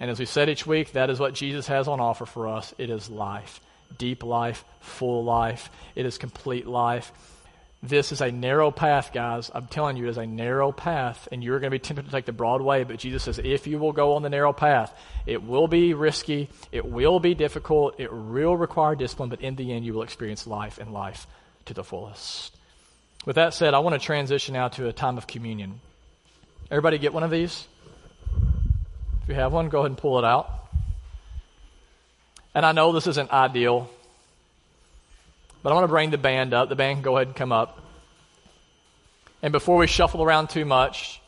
And 0.00 0.10
as 0.10 0.18
we 0.18 0.24
said 0.24 0.48
each 0.48 0.66
week, 0.66 0.90
that 0.94 1.08
is 1.08 1.20
what 1.20 1.34
Jesus 1.34 1.68
has 1.68 1.86
on 1.86 2.00
offer 2.00 2.26
for 2.26 2.48
us. 2.48 2.74
It 2.78 2.90
is 2.90 3.08
life. 3.08 3.60
Deep 3.96 4.24
life, 4.24 4.64
full 4.80 5.22
life. 5.22 5.70
It 5.94 6.04
is 6.04 6.18
complete 6.18 6.66
life. 6.66 7.12
This 7.80 8.10
is 8.10 8.20
a 8.20 8.32
narrow 8.32 8.72
path, 8.72 9.12
guys. 9.12 9.52
I'm 9.54 9.68
telling 9.68 9.96
you, 9.96 10.06
it 10.06 10.10
is 10.10 10.16
a 10.16 10.26
narrow 10.26 10.72
path, 10.72 11.28
and 11.30 11.44
you're 11.44 11.60
going 11.60 11.70
to 11.70 11.76
be 11.76 11.78
tempted 11.78 12.06
to 12.06 12.10
take 12.10 12.24
the 12.24 12.32
broad 12.32 12.60
way. 12.60 12.82
But 12.82 12.98
Jesus 12.98 13.22
says, 13.22 13.38
if 13.38 13.68
you 13.68 13.78
will 13.78 13.92
go 13.92 14.14
on 14.14 14.22
the 14.22 14.28
narrow 14.28 14.52
path, 14.52 14.92
it 15.26 15.44
will 15.44 15.68
be 15.68 15.94
risky, 15.94 16.50
it 16.72 16.84
will 16.84 17.20
be 17.20 17.36
difficult, 17.36 18.00
it 18.00 18.12
will 18.12 18.56
require 18.56 18.96
discipline, 18.96 19.28
but 19.28 19.42
in 19.42 19.54
the 19.54 19.72
end, 19.72 19.86
you 19.86 19.94
will 19.94 20.02
experience 20.02 20.44
life 20.44 20.78
and 20.78 20.92
life 20.92 21.28
to 21.66 21.72
the 21.72 21.84
fullest. 21.84 22.56
With 23.24 23.36
that 23.36 23.54
said, 23.54 23.74
I 23.74 23.78
want 23.78 23.94
to 23.94 24.04
transition 24.04 24.54
now 24.54 24.66
to 24.70 24.88
a 24.88 24.92
time 24.92 25.18
of 25.18 25.28
communion. 25.28 25.80
Everybody 26.70 26.98
get 26.98 27.12
one 27.12 27.22
of 27.22 27.30
these? 27.30 27.66
If 29.22 29.28
you 29.28 29.34
have 29.34 29.52
one, 29.52 29.68
go 29.68 29.80
ahead 29.80 29.92
and 29.92 29.98
pull 29.98 30.18
it 30.18 30.24
out. 30.24 30.50
And 32.54 32.66
I 32.66 32.72
know 32.72 32.92
this 32.92 33.06
isn't 33.06 33.30
ideal, 33.30 33.88
but 35.62 35.70
I 35.70 35.74
want 35.74 35.84
to 35.84 35.88
bring 35.88 36.10
the 36.10 36.18
band 36.18 36.54
up. 36.54 36.68
The 36.68 36.74
band 36.76 36.96
can 36.96 37.02
go 37.02 37.16
ahead 37.16 37.28
and 37.28 37.36
come 37.36 37.52
up. 37.52 37.82
And 39.42 39.52
before 39.52 39.76
we 39.76 39.86
shuffle 39.86 40.22
around 40.22 40.48
too 40.50 40.64
much, 40.64 41.20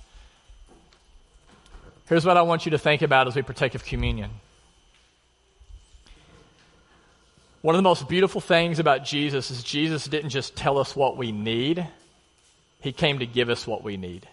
here's 2.09 2.24
what 2.24 2.36
I 2.36 2.43
want 2.43 2.64
you 2.64 2.70
to 2.70 2.78
think 2.78 3.03
about 3.03 3.28
as 3.28 3.36
we 3.36 3.43
partake 3.43 3.74
of 3.74 3.84
communion. 3.84 4.30
One 7.62 7.74
of 7.74 7.78
the 7.78 7.82
most 7.82 8.09
beautiful 8.09 8.41
things 8.41 8.78
about 8.78 9.05
Jesus 9.05 9.51
is 9.51 9.62
Jesus 9.62 10.07
didn't 10.07 10.30
just 10.30 10.57
tell 10.57 10.78
us 10.78 10.97
what 10.97 11.16
we 11.16 11.30
need, 11.30 11.86
He 12.80 12.93
came 12.93 13.18
to 13.18 13.26
give 13.26 13.51
us 13.51 13.66
what 13.66 13.84
we 13.84 13.97
need. 13.97 14.26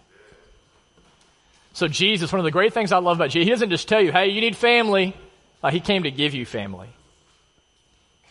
So, 1.76 1.88
Jesus, 1.88 2.32
one 2.32 2.40
of 2.40 2.44
the 2.44 2.50
great 2.50 2.72
things 2.72 2.90
I 2.90 2.96
love 2.96 3.18
about 3.18 3.28
Jesus, 3.28 3.44
He 3.44 3.50
doesn't 3.50 3.68
just 3.68 3.86
tell 3.86 4.00
you, 4.00 4.10
hey, 4.10 4.28
you 4.28 4.40
need 4.40 4.56
family. 4.56 5.14
Uh, 5.62 5.70
he 5.70 5.78
came 5.78 6.04
to 6.04 6.10
give 6.10 6.32
you 6.32 6.46
family. 6.46 6.88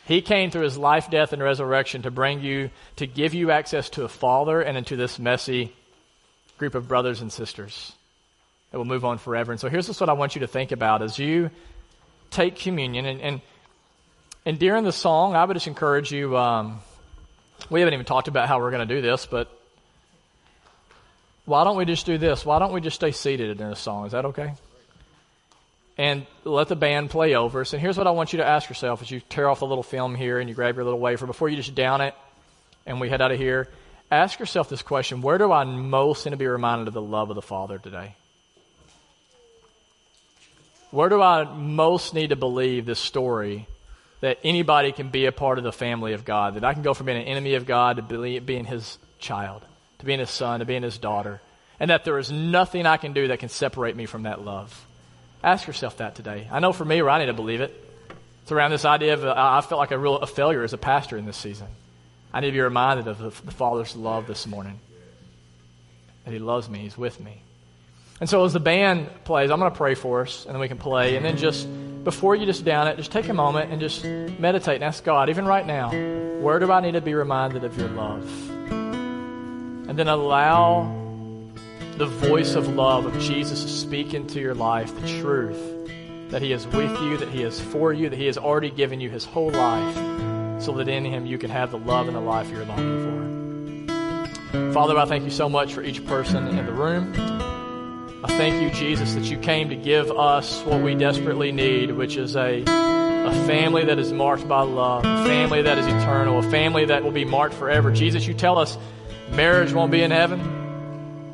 He 0.07 0.23
came 0.23 0.49
through 0.49 0.63
his 0.63 0.79
life, 0.79 1.11
death, 1.11 1.31
and 1.31 1.43
resurrection 1.43 2.01
to 2.01 2.09
bring 2.11 2.41
you, 2.41 2.71
to 2.95 3.05
give 3.05 3.35
you 3.35 3.51
access 3.51 3.91
to 3.91 4.03
a 4.03 4.07
father 4.07 4.61
and 4.61 4.75
into 4.79 4.95
this 4.95 5.19
messy 5.19 5.71
group 6.57 6.73
of 6.73 6.87
brothers 6.87 7.21
and 7.21 7.31
sisters 7.31 7.93
that 8.71 8.79
will 8.79 8.85
move 8.85 9.05
on 9.05 9.19
forever. 9.19 9.51
And 9.51 9.61
so 9.61 9.69
here's 9.69 9.85
just 9.85 10.01
what 10.01 10.09
I 10.09 10.13
want 10.13 10.33
you 10.33 10.39
to 10.39 10.47
think 10.47 10.71
about 10.71 11.03
as 11.03 11.19
you 11.19 11.51
take 12.31 12.55
communion. 12.55 13.05
And, 13.05 13.21
and, 13.21 13.41
and 14.43 14.57
during 14.57 14.85
the 14.85 14.91
song, 14.91 15.35
I 15.35 15.45
would 15.45 15.53
just 15.53 15.67
encourage 15.67 16.11
you, 16.11 16.35
um, 16.35 16.79
we 17.69 17.79
haven't 17.79 17.93
even 17.93 18.07
talked 18.07 18.27
about 18.27 18.47
how 18.47 18.59
we're 18.59 18.71
going 18.71 18.87
to 18.87 18.95
do 18.95 19.03
this, 19.03 19.27
but 19.27 19.51
why 21.45 21.63
don't 21.63 21.77
we 21.77 21.85
just 21.85 22.05
do 22.05 22.17
this? 22.17 22.45
Why 22.45 22.59
don't 22.59 22.73
we 22.73 22.81
just 22.81 22.95
stay 22.95 23.11
seated 23.11 23.61
in 23.61 23.69
the 23.69 23.75
song? 23.75 24.05
Is 24.05 24.11
that 24.11 24.25
okay? 24.25 24.53
and 25.97 26.25
let 26.43 26.67
the 26.67 26.75
band 26.75 27.09
play 27.09 27.35
over 27.35 27.61
us. 27.61 27.73
And 27.73 27.81
here's 27.81 27.97
what 27.97 28.07
I 28.07 28.11
want 28.11 28.33
you 28.33 28.37
to 28.37 28.45
ask 28.45 28.69
yourself 28.69 29.01
as 29.01 29.09
you 29.09 29.21
tear 29.21 29.47
off 29.47 29.59
the 29.59 29.67
little 29.67 29.83
film 29.83 30.15
here 30.15 30.39
and 30.39 30.49
you 30.49 30.55
grab 30.55 30.75
your 30.75 30.83
little 30.83 30.99
wafer 30.99 31.25
before 31.25 31.49
you 31.49 31.55
just 31.55 31.75
down 31.75 32.01
it 32.01 32.13
and 32.85 32.99
we 32.99 33.09
head 33.09 33.21
out 33.21 33.31
of 33.31 33.37
here. 33.37 33.69
Ask 34.11 34.39
yourself 34.39 34.69
this 34.69 34.81
question 34.81 35.21
Where 35.21 35.37
do 35.37 35.51
I 35.51 35.63
most 35.63 36.25
need 36.25 36.31
to 36.31 36.37
be 36.37 36.47
reminded 36.47 36.87
of 36.87 36.93
the 36.93 37.01
love 37.01 37.29
of 37.29 37.35
the 37.35 37.41
Father 37.41 37.79
today? 37.79 38.15
Where 40.91 41.09
do 41.09 41.21
I 41.21 41.43
most 41.43 42.13
need 42.13 42.29
to 42.29 42.35
believe 42.35 42.85
this 42.85 42.99
story 42.99 43.67
that 44.21 44.39
anybody 44.43 44.91
can 44.91 45.09
be 45.09 45.25
a 45.25 45.31
part 45.31 45.57
of 45.57 45.63
the 45.63 45.73
family 45.73 46.13
of 46.13 46.23
God? 46.23 46.55
That 46.55 46.63
I 46.63 46.73
can 46.73 46.83
go 46.83 46.93
from 46.93 47.07
being 47.07 47.21
an 47.21 47.27
enemy 47.27 47.55
of 47.55 47.65
God 47.65 47.97
to 47.97 48.41
being 48.41 48.65
his 48.65 48.97
child, 49.17 49.63
to 49.99 50.05
being 50.05 50.19
his 50.19 50.29
son, 50.29 50.59
to 50.59 50.65
being 50.65 50.83
his 50.83 50.97
daughter, 50.97 51.41
and 51.79 51.89
that 51.89 52.05
there 52.05 52.17
is 52.17 52.31
nothing 52.31 52.85
I 52.85 52.97
can 52.97 53.13
do 53.13 53.27
that 53.29 53.39
can 53.39 53.49
separate 53.49 53.95
me 53.95 54.05
from 54.05 54.23
that 54.23 54.41
love. 54.43 54.85
Ask 55.43 55.67
yourself 55.67 55.97
that 55.97 56.15
today. 56.15 56.47
I 56.51 56.59
know 56.59 56.73
for 56.73 56.85
me, 56.85 57.01
I 57.01 57.19
need 57.19 57.27
to 57.27 57.33
believe 57.33 57.61
it. 57.61 57.81
It's 58.43 58.51
around 58.51 58.71
this 58.71 58.85
idea 58.85 59.13
of 59.13 59.25
uh, 59.25 59.33
I 59.35 59.61
felt 59.61 59.79
like 59.79 59.91
a 59.91 59.97
real 59.97 60.17
a 60.17 60.27
failure 60.27 60.63
as 60.63 60.73
a 60.73 60.77
pastor 60.77 61.17
in 61.17 61.25
this 61.25 61.37
season. 61.37 61.67
I 62.33 62.41
need 62.41 62.47
to 62.47 62.53
be 62.53 62.61
reminded 62.61 63.07
of 63.07 63.17
the, 63.17 63.29
the 63.43 63.51
Father's 63.51 63.95
love 63.95 64.27
this 64.27 64.45
morning. 64.45 64.79
That 66.25 66.31
He 66.31 66.39
loves 66.39 66.69
me, 66.69 66.79
He's 66.79 66.97
with 66.97 67.19
me. 67.19 67.41
And 68.19 68.29
so 68.29 68.45
as 68.45 68.53
the 68.53 68.59
band 68.59 69.09
plays, 69.25 69.51
I'm 69.51 69.59
going 69.59 69.71
to 69.71 69.77
pray 69.77 69.95
for 69.95 70.21
us, 70.21 70.45
and 70.45 70.53
then 70.53 70.61
we 70.61 70.67
can 70.67 70.77
play. 70.77 71.17
And 71.17 71.25
then 71.25 71.37
just 71.37 71.67
before 72.03 72.35
you 72.35 72.45
just 72.45 72.63
down 72.63 72.87
it, 72.87 72.95
just 72.97 73.11
take 73.11 73.27
a 73.27 73.33
moment 73.33 73.71
and 73.71 73.81
just 73.81 74.05
meditate 74.05 74.75
and 74.75 74.83
ask 74.83 75.03
God, 75.03 75.29
even 75.29 75.45
right 75.45 75.65
now, 75.65 75.89
where 76.39 76.59
do 76.59 76.71
I 76.71 76.79
need 76.79 76.93
to 76.93 77.01
be 77.01 77.13
reminded 77.13 77.63
of 77.63 77.77
your 77.77 77.89
love? 77.89 78.54
And 79.95 79.99
then 80.01 80.07
allow 80.09 80.91
the 81.95 82.05
voice 82.05 82.55
of 82.55 82.67
love 82.67 83.05
of 83.05 83.17
Jesus 83.17 83.63
to 83.63 83.69
speak 83.69 84.13
into 84.13 84.41
your 84.41 84.53
life 84.53 84.93
the 84.93 85.07
truth 85.21 85.57
that 86.31 86.41
He 86.41 86.51
is 86.51 86.67
with 86.67 86.91
you, 86.99 87.15
that 87.15 87.29
He 87.29 87.43
is 87.43 87.61
for 87.61 87.93
you, 87.93 88.09
that 88.09 88.17
He 88.17 88.25
has 88.25 88.37
already 88.37 88.71
given 88.71 88.99
you 88.99 89.09
His 89.09 89.23
whole 89.23 89.51
life 89.51 89.95
so 90.61 90.73
that 90.73 90.89
in 90.89 91.05
Him 91.05 91.25
you 91.25 91.37
can 91.37 91.49
have 91.49 91.71
the 91.71 91.77
love 91.77 92.07
and 92.07 92.15
the 92.17 92.19
life 92.19 92.49
you're 92.49 92.65
longing 92.65 93.87
for. 94.51 94.73
Father, 94.73 94.97
I 94.97 95.05
thank 95.05 95.23
you 95.23 95.29
so 95.29 95.47
much 95.47 95.73
for 95.73 95.81
each 95.81 96.05
person 96.05 96.45
in 96.45 96.65
the 96.65 96.73
room. 96.73 97.13
I 98.21 98.27
thank 98.27 98.61
you, 98.61 98.77
Jesus, 98.77 99.13
that 99.13 99.23
you 99.23 99.37
came 99.37 99.69
to 99.69 99.77
give 99.77 100.11
us 100.11 100.61
what 100.63 100.81
we 100.81 100.95
desperately 100.95 101.53
need, 101.53 101.91
which 101.91 102.17
is 102.17 102.35
a, 102.35 102.63
a 102.63 103.45
family 103.47 103.85
that 103.85 103.97
is 103.97 104.11
marked 104.11 104.45
by 104.45 104.63
love, 104.63 105.05
a 105.05 105.23
family 105.23 105.61
that 105.61 105.77
is 105.77 105.87
eternal, 105.87 106.39
a 106.39 106.43
family 106.51 106.83
that 106.83 107.01
will 107.01 107.11
be 107.11 107.23
marked 107.23 107.55
forever. 107.55 107.93
Jesus, 107.93 108.27
you 108.27 108.33
tell 108.33 108.57
us 108.57 108.77
marriage 109.31 109.73
won't 109.73 109.91
be 109.91 110.01
in 110.01 110.11
heaven 110.11 110.55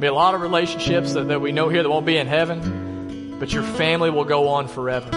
be 0.01 0.07
a 0.07 0.13
lot 0.13 0.33
of 0.33 0.41
relationships 0.41 1.13
that, 1.13 1.27
that 1.27 1.41
we 1.41 1.51
know 1.51 1.69
here 1.69 1.83
that 1.83 1.89
won't 1.89 2.07
be 2.07 2.17
in 2.17 2.25
heaven, 2.25 3.37
but 3.39 3.53
your 3.53 3.61
family 3.61 4.09
will 4.09 4.25
go 4.25 4.47
on 4.47 4.67
forever. 4.67 5.11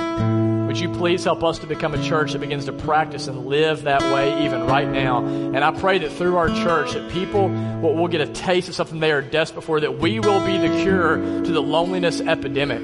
Would 0.66 0.78
you 0.78 0.92
please 0.92 1.24
help 1.24 1.42
us 1.42 1.60
to 1.60 1.66
become 1.66 1.94
a 1.94 2.02
church 2.02 2.32
that 2.32 2.40
begins 2.40 2.66
to 2.66 2.72
practice 2.74 3.26
and 3.26 3.46
live 3.46 3.84
that 3.84 4.02
way 4.02 4.44
even 4.44 4.66
right 4.66 4.86
now? 4.86 5.24
And 5.24 5.58
I 5.58 5.70
pray 5.70 6.00
that 6.00 6.12
through 6.12 6.36
our 6.36 6.48
church 6.48 6.92
that 6.92 7.10
people 7.10 7.48
will, 7.48 7.94
will 7.94 8.08
get 8.08 8.20
a 8.20 8.26
taste 8.26 8.68
of 8.68 8.74
something 8.74 9.00
they 9.00 9.12
are 9.12 9.22
desperate 9.22 9.62
for, 9.62 9.80
that 9.80 9.98
we 9.98 10.20
will 10.20 10.44
be 10.44 10.58
the 10.58 10.82
cure 10.82 11.16
to 11.16 11.50
the 11.50 11.62
loneliness 11.62 12.20
epidemic. 12.20 12.82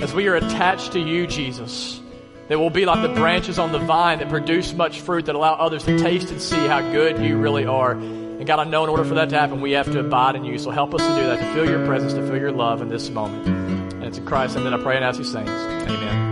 As 0.00 0.14
we 0.14 0.28
are 0.28 0.36
attached 0.36 0.92
to 0.92 1.00
you, 1.00 1.26
Jesus, 1.26 2.00
that 2.46 2.60
will 2.60 2.70
be 2.70 2.84
like 2.84 3.02
the 3.02 3.14
branches 3.14 3.58
on 3.58 3.72
the 3.72 3.80
vine 3.80 4.20
that 4.20 4.28
produce 4.28 4.72
much 4.74 5.00
fruit 5.00 5.26
that 5.26 5.34
allow 5.34 5.54
others 5.54 5.82
to 5.86 5.98
taste 5.98 6.30
and 6.30 6.40
see 6.40 6.68
how 6.68 6.80
good 6.92 7.18
you 7.18 7.36
really 7.36 7.66
are. 7.66 7.98
And 8.38 8.46
God, 8.46 8.58
I 8.58 8.64
know 8.64 8.84
in 8.84 8.90
order 8.90 9.04
for 9.04 9.14
that 9.14 9.30
to 9.30 9.38
happen, 9.38 9.60
we 9.60 9.72
have 9.72 9.90
to 9.92 10.00
abide 10.00 10.36
in 10.36 10.44
you. 10.44 10.58
So 10.58 10.70
help 10.70 10.94
us 10.94 11.00
to 11.00 11.08
do 11.08 11.26
that, 11.26 11.38
to 11.38 11.54
feel 11.54 11.68
your 11.68 11.86
presence, 11.86 12.14
to 12.14 12.26
feel 12.26 12.38
your 12.38 12.52
love 12.52 12.82
in 12.82 12.88
this 12.88 13.08
moment. 13.10 13.46
And 13.46 14.04
it's 14.04 14.18
in 14.18 14.26
Christ, 14.26 14.56
and 14.56 14.66
then 14.66 14.74
I 14.74 14.82
pray 14.82 14.96
and 14.96 15.04
ask 15.04 15.18
these 15.18 15.32
things. 15.32 15.48
Amen. 15.48 16.23